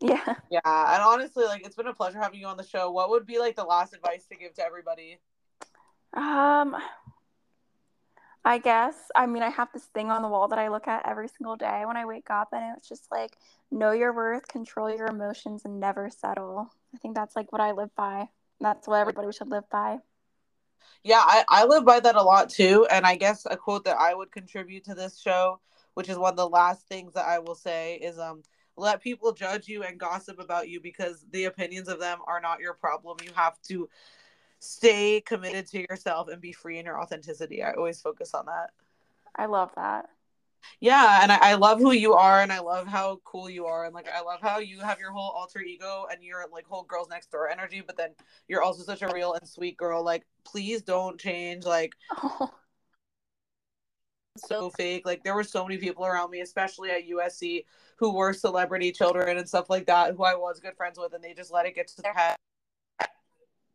Yeah. 0.00 0.34
yeah 0.50 0.94
and 0.94 1.02
honestly 1.02 1.44
like 1.44 1.64
it's 1.66 1.76
been 1.76 1.86
a 1.86 1.94
pleasure 1.94 2.18
having 2.18 2.40
you 2.40 2.46
on 2.46 2.56
the 2.56 2.64
show 2.64 2.90
what 2.90 3.10
would 3.10 3.26
be 3.26 3.38
like 3.38 3.54
the 3.54 3.64
last 3.64 3.92
advice 3.92 4.24
to 4.26 4.36
give 4.36 4.54
to 4.54 4.64
everybody 4.64 5.18
Um, 6.14 6.76
I 8.44 8.58
guess. 8.58 8.94
I 9.14 9.26
mean, 9.26 9.42
I 9.42 9.50
have 9.50 9.68
this 9.72 9.84
thing 9.84 10.10
on 10.10 10.22
the 10.22 10.28
wall 10.28 10.48
that 10.48 10.58
I 10.58 10.68
look 10.68 10.88
at 10.88 11.06
every 11.06 11.28
single 11.28 11.56
day 11.56 11.84
when 11.86 11.96
I 11.96 12.04
wake 12.06 12.28
up, 12.28 12.48
and 12.52 12.76
it's 12.76 12.88
just 12.88 13.10
like, 13.10 13.36
know 13.70 13.92
your 13.92 14.12
worth, 14.12 14.48
control 14.48 14.90
your 14.90 15.06
emotions, 15.06 15.64
and 15.64 15.78
never 15.78 16.10
settle. 16.10 16.72
I 16.94 16.98
think 16.98 17.14
that's 17.14 17.36
like 17.36 17.52
what 17.52 17.60
I 17.60 17.70
live 17.72 17.94
by. 17.94 18.28
That's 18.60 18.88
what 18.88 18.96
everybody 19.00 19.30
should 19.32 19.48
live 19.48 19.68
by. 19.70 19.98
Yeah, 21.04 21.20
I, 21.22 21.44
I 21.48 21.64
live 21.64 21.84
by 21.84 22.00
that 22.00 22.16
a 22.16 22.22
lot 22.22 22.50
too. 22.50 22.86
And 22.90 23.06
I 23.06 23.16
guess 23.16 23.46
a 23.50 23.56
quote 23.56 23.84
that 23.84 23.98
I 23.98 24.14
would 24.14 24.32
contribute 24.32 24.84
to 24.84 24.94
this 24.94 25.20
show, 25.20 25.60
which 25.94 26.08
is 26.08 26.18
one 26.18 26.32
of 26.32 26.36
the 26.36 26.48
last 26.48 26.86
things 26.88 27.14
that 27.14 27.26
I 27.26 27.38
will 27.38 27.54
say, 27.54 27.96
is 27.96 28.18
um 28.18 28.42
let 28.76 29.02
people 29.02 29.32
judge 29.32 29.68
you 29.68 29.82
and 29.82 30.00
gossip 30.00 30.38
about 30.38 30.68
you 30.68 30.80
because 30.80 31.24
the 31.30 31.44
opinions 31.44 31.88
of 31.88 32.00
them 32.00 32.20
are 32.26 32.40
not 32.40 32.60
your 32.60 32.74
problem. 32.74 33.18
You 33.22 33.30
have 33.34 33.60
to 33.68 33.88
stay 34.62 35.20
committed 35.20 35.66
to 35.66 35.80
yourself 35.80 36.28
and 36.28 36.40
be 36.40 36.52
free 36.52 36.78
in 36.78 36.86
your 36.86 37.00
authenticity. 37.00 37.64
I 37.64 37.72
always 37.72 38.00
focus 38.00 38.32
on 38.32 38.46
that. 38.46 38.70
I 39.34 39.46
love 39.46 39.72
that. 39.74 40.08
Yeah, 40.78 41.18
and 41.20 41.32
I, 41.32 41.38
I 41.42 41.54
love 41.54 41.80
who 41.80 41.90
you 41.90 42.12
are 42.12 42.40
and 42.40 42.52
I 42.52 42.60
love 42.60 42.86
how 42.86 43.20
cool 43.24 43.50
you 43.50 43.66
are 43.66 43.84
and 43.84 43.92
like 43.92 44.06
I 44.08 44.22
love 44.22 44.40
how 44.40 44.60
you 44.60 44.78
have 44.78 45.00
your 45.00 45.10
whole 45.10 45.30
alter 45.30 45.60
ego 45.60 46.06
and 46.08 46.22
your 46.22 46.44
like 46.52 46.64
whole 46.66 46.84
girls 46.84 47.08
next 47.10 47.32
door 47.32 47.48
energy, 47.50 47.82
but 47.84 47.96
then 47.96 48.10
you're 48.46 48.62
also 48.62 48.84
such 48.84 49.02
a 49.02 49.12
real 49.12 49.34
and 49.34 49.48
sweet 49.48 49.76
girl. 49.76 50.04
Like 50.04 50.24
please 50.44 50.82
don't 50.82 51.18
change 51.18 51.64
like 51.64 51.94
oh. 52.16 52.48
so 54.36 54.70
fake. 54.70 55.04
Like 55.04 55.24
there 55.24 55.34
were 55.34 55.42
so 55.42 55.64
many 55.64 55.78
people 55.78 56.06
around 56.06 56.30
me, 56.30 56.40
especially 56.40 56.90
at 56.90 57.08
USC, 57.08 57.64
who 57.96 58.14
were 58.14 58.32
celebrity 58.32 58.92
children 58.92 59.38
and 59.38 59.48
stuff 59.48 59.68
like 59.68 59.86
that, 59.86 60.14
who 60.14 60.22
I 60.22 60.36
was 60.36 60.60
good 60.60 60.76
friends 60.76 61.00
with, 61.00 61.14
and 61.14 61.24
they 61.24 61.34
just 61.34 61.52
let 61.52 61.66
it 61.66 61.74
get 61.74 61.88
to 61.88 62.02
their 62.02 62.14
head 62.14 62.36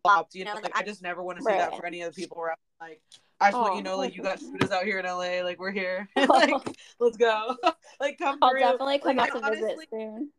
stopped. 0.08 0.36
You 0.36 0.46
know, 0.46 0.54
like 0.56 0.78
I 0.78 0.84
just 0.84 1.02
never 1.02 1.24
want 1.24 1.38
to 1.38 1.44
see 1.44 1.52
right. 1.52 1.60
that 1.60 1.78
for 1.78 1.86
any 1.86 2.02
of 2.02 2.14
the 2.14 2.22
people 2.22 2.40
around. 2.42 2.58
Like 2.80 3.02
I 3.40 3.48
just 3.48 3.58
oh, 3.58 3.62
want 3.62 3.76
you 3.76 3.82
oh, 3.82 3.84
know, 3.84 3.98
like 3.98 4.16
you 4.16 4.24
got 4.24 4.40
shooters 4.40 4.72
out 4.72 4.84
here 4.84 5.00
in 5.00 5.06
LA. 5.06 5.44
Like 5.44 5.60
we're 5.60 5.72
here. 5.72 6.10
like 6.16 6.54
let's 7.00 7.18
go. 7.18 7.56
like 8.00 8.18
come 8.18 8.38
I'll 8.42 8.52
through. 8.52 8.60
definitely 8.60 9.00
come 9.00 9.18
like, 9.18 9.32
out 9.36 9.40
to 9.40 9.46
honestly, 9.46 9.68
visit 9.68 9.88
soon. 9.92 10.30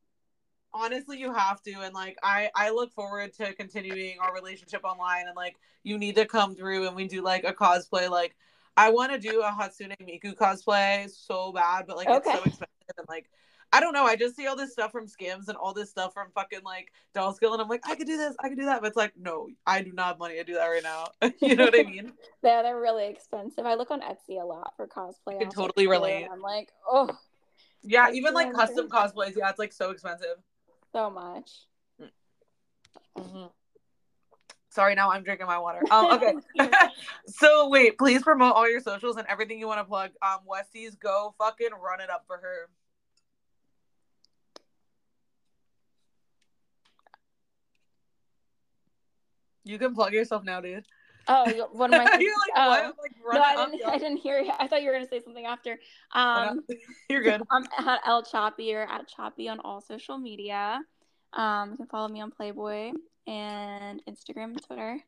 Honestly, 0.73 1.19
you 1.19 1.33
have 1.33 1.63
to, 1.63 1.73
and 1.81 1.95
like 1.95 2.19
I, 2.23 2.51
I 2.55 2.71
look 2.71 2.93
forward 2.93 3.33
to 3.35 3.55
continuing 3.55 4.19
our 4.21 4.35
relationship 4.35 4.85
online, 4.85 5.27
and 5.27 5.37
like 5.37 5.57
you 5.83 5.99
need 5.99 6.17
to 6.17 6.27
come 6.27 6.55
through, 6.55 6.87
and 6.87 6.95
we 6.95 7.07
do 7.09 7.23
like 7.23 7.45
a 7.45 7.53
cosplay. 7.53 8.11
Like 8.11 8.37
I 8.77 8.91
want 8.91 9.13
to 9.13 9.19
do 9.19 9.41
a 9.41 9.51
Hatsune 9.51 9.95
Miku 10.03 10.35
cosplay 10.35 11.09
so 11.11 11.53
bad, 11.53 11.87
but 11.87 11.97
like 11.97 12.09
okay. 12.09 12.31
it's 12.31 12.39
so 12.39 12.45
expensive, 12.45 12.69
and 12.99 13.07
like 13.09 13.31
I 13.73 13.81
don't 13.81 13.93
know. 13.93 14.05
I 14.05 14.17
just 14.17 14.37
see 14.37 14.47
all 14.47 14.57
this 14.57 14.73
stuff 14.73 14.93
from 14.93 15.07
Skims 15.07 15.49
and 15.49 15.57
all 15.57 15.75
this 15.75 15.91
stuff 15.91 16.15
from 16.15 16.29
fucking 16.35 16.63
like 16.65 16.93
Dolls 17.15 17.39
Kill, 17.39 17.53
and 17.53 17.61
I'm 17.61 17.69
like, 17.69 17.83
I 17.87 17.95
could 17.95 18.07
do 18.07 18.17
this, 18.17 18.35
I 18.41 18.49
could 18.49 18.59
do 18.59 18.65
that. 18.65 18.81
But 18.81 18.89
it's 18.89 18.97
like, 18.97 19.13
no, 19.19 19.49
I 19.67 19.83
do 19.83 19.93
not 19.93 20.07
have 20.07 20.19
money 20.19 20.37
to 20.37 20.45
do 20.45 20.55
that 20.55 20.67
right 20.67 20.83
now. 20.83 21.07
you 21.41 21.55
know 21.55 21.65
what 21.65 21.79
I 21.79 21.83
mean? 21.83 22.13
yeah, 22.43 22.63
they're 22.63 22.81
really 22.81 23.07
expensive. 23.09 23.67
I 23.67 23.75
look 23.75 23.91
on 23.91 24.01
Etsy 24.01 24.41
a 24.41 24.45
lot 24.45 24.73
for 24.77 24.87
cosplay. 24.87 25.37
I 25.37 25.39
can 25.39 25.51
totally 25.51 25.87
relate. 25.87 26.27
I'm 26.31 26.41
like, 26.41 26.71
oh. 26.89 27.11
Yeah, 27.83 28.11
even 28.11 28.35
like 28.35 28.53
custom 28.55 28.89
cosplays. 28.89 29.37
Yeah, 29.37 29.51
it's 29.51 29.59
like 29.59 29.73
so 29.73 29.91
expensive. 29.91 30.37
So 30.93 31.11
much. 31.11 31.51
Mm-hmm. 33.19 33.47
Sorry, 34.71 34.95
now 34.95 35.11
I'm 35.11 35.23
drinking 35.23 35.47
my 35.47 35.59
water. 35.59 35.83
Um, 35.91 36.13
okay. 36.13 36.35
so 37.27 37.69
wait, 37.69 37.99
please 37.99 38.23
promote 38.23 38.55
all 38.55 38.71
your 38.71 38.81
socials 38.81 39.17
and 39.17 39.27
everything 39.27 39.59
you 39.59 39.67
want 39.67 39.81
to 39.81 39.85
plug. 39.85 40.11
Um, 40.23 40.41
Westies, 40.49 40.99
go 40.99 41.35
fucking 41.39 41.71
run 41.83 42.01
it 42.01 42.11
up 42.11 42.25
for 42.27 42.37
her. 42.37 42.69
You 49.69 49.79
can 49.79 49.95
plug 49.95 50.15
yourself 50.15 50.45
now, 50.45 50.63
dude. 50.63 50.87
Oh, 51.29 51.69
what 51.73 51.93
am 51.93 52.01
I? 52.01 52.05
You're 52.19 52.33
like, 52.57 52.57
what? 52.57 52.97
Like, 53.03 53.13
no, 53.35 53.43
I 53.43 53.67
didn't. 53.67 53.83
I 53.87 53.99
didn't 53.99 54.17
hear 54.17 54.41
you. 54.41 54.51
I 54.59 54.67
thought 54.67 54.81
you 54.81 54.89
were 54.89 54.95
gonna 54.95 55.07
say 55.07 55.21
something 55.21 55.45
after. 55.45 55.79
Um, 56.15 56.65
you're 57.11 57.23
good. 57.23 57.43
I'm 57.51 57.67
at 57.87 58.01
Elle 58.07 58.23
Choppy 58.23 58.75
or 58.75 58.85
at 58.85 59.07
Choppy 59.09 59.47
on 59.51 59.61
all 59.61 59.83
social 59.83 60.17
media. 60.17 60.81
Um, 61.35 61.73
you 61.73 61.77
can 61.77 61.87
follow 61.87 62.09
me 62.09 62.23
on 62.23 62.31
Playboy 62.31 62.93
and 63.27 64.03
Instagram 64.09 64.53
and 64.53 64.63
Twitter. 64.63 65.01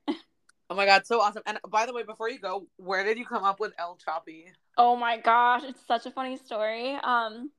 Oh 0.68 0.74
my 0.74 0.84
god, 0.84 1.06
so 1.06 1.22
awesome! 1.22 1.42
And 1.46 1.58
by 1.70 1.86
the 1.86 1.94
way, 1.94 2.02
before 2.02 2.28
you 2.28 2.38
go, 2.38 2.66
where 2.76 3.02
did 3.02 3.16
you 3.16 3.24
come 3.24 3.44
up 3.44 3.58
with 3.58 3.72
Elle 3.78 3.96
Choppy? 4.04 4.52
Oh 4.76 4.94
my 4.94 5.16
gosh, 5.16 5.62
it's 5.64 5.86
such 5.86 6.04
a 6.04 6.10
funny 6.10 6.36
story. 6.36 6.96
Um, 7.02 7.50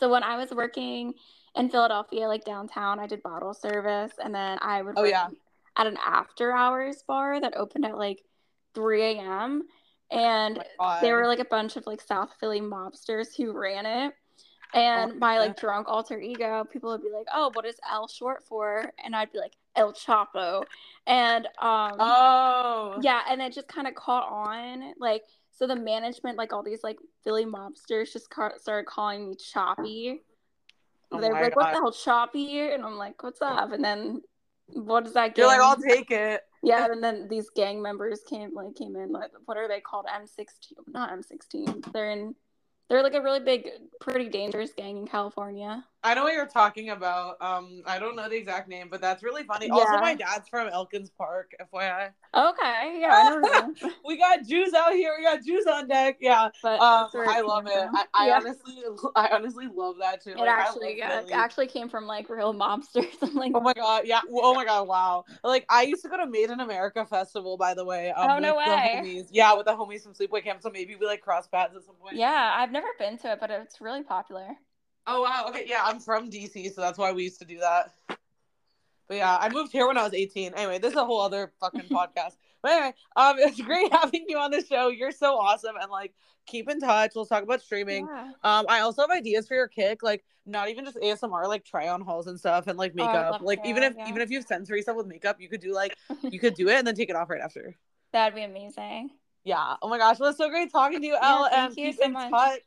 so 0.00 0.10
when 0.10 0.24
I 0.24 0.36
was 0.36 0.50
working 0.50 1.14
in 1.54 1.70
Philadelphia, 1.70 2.26
like 2.26 2.44
downtown, 2.44 2.98
I 2.98 3.06
did 3.06 3.22
bottle 3.22 3.54
service, 3.54 4.14
and 4.22 4.34
then 4.34 4.58
I 4.60 4.82
would. 4.82 4.94
Oh 4.98 5.04
yeah 5.04 5.28
at 5.76 5.86
an 5.86 5.98
after 6.04 6.52
hours 6.52 7.02
bar 7.06 7.40
that 7.40 7.56
opened 7.56 7.84
at 7.84 7.98
like 7.98 8.24
3 8.74 9.02
a.m. 9.02 9.62
And 10.10 10.62
oh 10.78 10.98
they 11.00 11.12
were 11.12 11.26
like 11.26 11.38
a 11.38 11.44
bunch 11.44 11.76
of 11.76 11.86
like 11.86 12.00
South 12.00 12.30
Philly 12.38 12.60
mobsters 12.60 13.34
who 13.36 13.52
ran 13.52 13.86
it. 13.86 14.14
And 14.74 15.12
oh, 15.12 15.18
my 15.18 15.38
like 15.38 15.56
drunk 15.56 15.88
alter 15.88 16.18
ego, 16.18 16.64
people 16.64 16.90
would 16.90 17.02
be 17.02 17.10
like, 17.10 17.26
"Oh, 17.32 17.50
what 17.52 17.64
is 17.64 17.76
L 17.90 18.08
short 18.08 18.44
for?" 18.44 18.90
And 19.04 19.14
I'd 19.14 19.32
be 19.32 19.38
like, 19.38 19.52
"El 19.76 19.92
Chapo," 19.92 20.64
and 21.06 21.46
um, 21.60 21.92
oh, 22.00 22.98
yeah, 23.00 23.20
and 23.30 23.40
it 23.40 23.52
just 23.52 23.68
kind 23.68 23.86
of 23.86 23.94
caught 23.94 24.28
on. 24.28 24.94
Like, 24.98 25.22
so 25.52 25.68
the 25.68 25.76
management, 25.76 26.36
like 26.36 26.52
all 26.52 26.64
these 26.64 26.82
like 26.82 26.98
Philly 27.22 27.44
mobsters, 27.44 28.12
just 28.12 28.30
ca- 28.30 28.58
started 28.58 28.86
calling 28.86 29.28
me 29.28 29.36
Choppy. 29.36 30.22
Oh 31.12 31.20
they 31.20 31.28
were 31.28 31.34
like, 31.34 31.54
God. 31.54 31.56
"What 31.56 31.70
the 31.72 31.78
hell, 31.78 31.92
Choppy?" 31.92 32.60
And 32.60 32.84
I'm 32.84 32.96
like, 32.96 33.22
"What's 33.22 33.42
up?" 33.42 33.70
And 33.70 33.84
then 33.84 34.22
what 34.68 35.04
does 35.04 35.14
that? 35.14 35.36
You're 35.36 35.46
like, 35.46 35.60
I'll 35.60 35.76
take 35.76 36.10
it. 36.10 36.42
Yeah, 36.66 36.86
and 36.90 37.04
then 37.04 37.28
these 37.28 37.50
gang 37.50 37.82
members 37.82 38.22
came 38.26 38.54
like 38.54 38.74
came 38.74 38.96
in 38.96 39.12
like 39.12 39.30
what 39.44 39.58
are 39.58 39.68
they 39.68 39.80
called? 39.80 40.06
M16, 40.06 40.72
not 40.86 41.10
M16. 41.10 41.92
They're 41.92 42.10
in 42.10 42.34
they're 42.88 43.02
like 43.02 43.12
a 43.12 43.20
really 43.20 43.40
big, 43.40 43.68
pretty 44.00 44.30
dangerous 44.30 44.72
gang 44.72 44.96
in 44.96 45.06
California. 45.06 45.84
I 46.04 46.12
know 46.12 46.24
what 46.24 46.34
you're 46.34 46.46
talking 46.46 46.90
about. 46.90 47.40
Um, 47.40 47.82
I 47.86 47.98
don't 47.98 48.14
know 48.14 48.28
the 48.28 48.36
exact 48.36 48.68
name, 48.68 48.88
but 48.90 49.00
that's 49.00 49.22
really 49.22 49.42
funny. 49.42 49.68
Yeah. 49.68 49.72
Also, 49.72 49.96
my 50.02 50.14
dad's 50.14 50.46
from 50.50 50.68
Elkins 50.68 51.10
Park, 51.16 51.54
FYI. 51.72 52.10
Okay, 52.34 52.98
yeah, 53.00 53.40
we 54.06 54.18
got 54.18 54.44
Jews 54.46 54.74
out 54.74 54.92
here. 54.92 55.14
We 55.16 55.24
got 55.24 55.42
Jews 55.42 55.64
on 55.66 55.88
deck. 55.88 56.18
Yeah, 56.20 56.50
but 56.62 56.78
um, 56.78 57.08
I 57.14 57.40
love 57.40 57.66
it. 57.66 57.88
I, 57.94 58.04
I 58.12 58.26
yeah. 58.26 58.36
honestly, 58.36 58.82
I 59.16 59.28
honestly 59.28 59.66
love 59.74 59.96
that 60.00 60.22
too. 60.22 60.30
It 60.30 60.38
like, 60.38 60.48
actually, 60.50 60.98
yeah, 60.98 61.20
it 61.20 61.30
actually 61.32 61.68
came 61.68 61.88
from 61.88 62.06
like 62.06 62.28
real 62.28 62.52
mobsters. 62.52 63.06
I'm 63.22 63.34
like, 63.34 63.52
oh 63.54 63.60
my 63.60 63.72
god, 63.72 64.02
yeah. 64.04 64.20
Oh 64.30 64.54
my 64.54 64.66
god, 64.66 64.86
wow. 64.86 65.24
Like 65.42 65.64
I 65.70 65.84
used 65.84 66.02
to 66.02 66.10
go 66.10 66.18
to 66.18 66.26
Made 66.26 66.50
in 66.50 66.60
America 66.60 67.06
festival, 67.06 67.56
by 67.56 67.72
the 67.72 67.84
way. 67.84 68.10
Um, 68.10 68.30
oh 68.30 68.38
no 68.38 68.56
way. 68.56 69.24
Yeah, 69.32 69.54
with 69.54 69.64
the 69.64 69.72
homies 69.72 70.02
from 70.02 70.12
Sleepaway 70.12 70.44
Camp. 70.44 70.60
So 70.60 70.68
maybe 70.70 70.96
we 70.96 71.06
like 71.06 71.22
cross 71.22 71.46
paths 71.46 71.74
at 71.74 71.84
some 71.84 71.94
point. 71.94 72.16
Yeah, 72.16 72.52
I've 72.54 72.72
never 72.72 72.88
been 72.98 73.16
to 73.18 73.32
it, 73.32 73.40
but 73.40 73.50
it's 73.50 73.80
really 73.80 74.02
popular. 74.02 74.48
Oh 75.06 75.22
wow. 75.22 75.46
Okay. 75.48 75.64
Yeah, 75.66 75.82
I'm 75.84 76.00
from 76.00 76.30
DC, 76.30 76.74
so 76.74 76.80
that's 76.80 76.98
why 76.98 77.12
we 77.12 77.24
used 77.24 77.38
to 77.40 77.44
do 77.44 77.58
that. 77.58 77.94
But 79.06 79.18
yeah, 79.18 79.36
I 79.38 79.50
moved 79.50 79.70
here 79.70 79.86
when 79.86 79.98
I 79.98 80.02
was 80.02 80.14
18. 80.14 80.54
Anyway, 80.54 80.78
this 80.78 80.92
is 80.92 80.96
a 80.96 81.04
whole 81.04 81.20
other 81.20 81.52
fucking 81.60 81.80
podcast. 81.90 82.36
But 82.62 82.72
anyway, 82.72 82.94
um, 83.16 83.36
it's 83.38 83.60
great 83.60 83.92
having 83.92 84.24
you 84.28 84.38
on 84.38 84.50
the 84.50 84.64
show. 84.64 84.88
You're 84.88 85.12
so 85.12 85.38
awesome, 85.38 85.76
and 85.80 85.90
like, 85.90 86.14
keep 86.46 86.70
in 86.70 86.80
touch. 86.80 87.12
We'll 87.14 87.26
talk 87.26 87.42
about 87.42 87.60
streaming. 87.60 88.06
Yeah. 88.06 88.30
Um, 88.42 88.66
I 88.68 88.80
also 88.80 89.02
have 89.02 89.10
ideas 89.10 89.46
for 89.46 89.54
your 89.54 89.68
kick, 89.68 90.02
like 90.02 90.24
not 90.46 90.68
even 90.70 90.84
just 90.84 90.96
ASMR, 90.96 91.46
like 91.46 91.64
try 91.64 91.88
on 91.88 92.00
hauls 92.00 92.26
and 92.26 92.38
stuff, 92.38 92.66
and 92.66 92.78
like 92.78 92.92
oh, 92.98 93.04
makeup. 93.04 93.40
Oh, 93.40 93.44
like 93.44 93.60
even 93.66 93.82
if 93.82 93.94
yeah. 93.96 94.08
even 94.08 94.22
if 94.22 94.30
you 94.30 94.38
have 94.38 94.46
sensory 94.46 94.80
stuff 94.80 94.96
with 94.96 95.06
makeup, 95.06 95.40
you 95.40 95.48
could 95.48 95.60
do 95.60 95.74
like 95.74 95.96
you 96.22 96.38
could 96.38 96.54
do 96.54 96.68
it 96.68 96.76
and 96.76 96.86
then 96.86 96.94
take 96.94 97.10
it 97.10 97.16
off 97.16 97.28
right 97.28 97.42
after. 97.42 97.74
That'd 98.12 98.34
be 98.34 98.42
amazing. 98.42 99.10
Yeah. 99.44 99.74
Oh 99.82 99.88
my 99.88 99.98
gosh, 99.98 100.18
well, 100.18 100.30
it's 100.30 100.38
so 100.38 100.48
great 100.48 100.72
talking 100.72 101.00
to 101.00 101.06
you, 101.06 101.18
Elle, 101.20 101.48
yeah, 101.50 101.66
and 101.66 101.74
keep 101.74 101.96
so 101.96 102.04
in 102.04 102.12
much. 102.12 102.30
touch. 102.30 102.62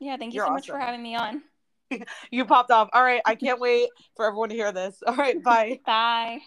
Yeah, 0.00 0.16
thank 0.16 0.32
you 0.32 0.38
You're 0.38 0.46
so 0.46 0.52
awesome. 0.52 0.54
much 0.54 0.66
for 0.66 0.78
having 0.78 1.02
me 1.02 1.14
on. 1.14 1.42
you 2.30 2.44
popped 2.44 2.70
off. 2.70 2.88
All 2.92 3.02
right. 3.02 3.22
I 3.24 3.34
can't 3.34 3.60
wait 3.60 3.88
for 4.16 4.26
everyone 4.26 4.48
to 4.50 4.54
hear 4.54 4.72
this. 4.72 5.02
All 5.06 5.16
right. 5.16 5.42
Bye. 5.42 5.80
bye. 5.84 6.40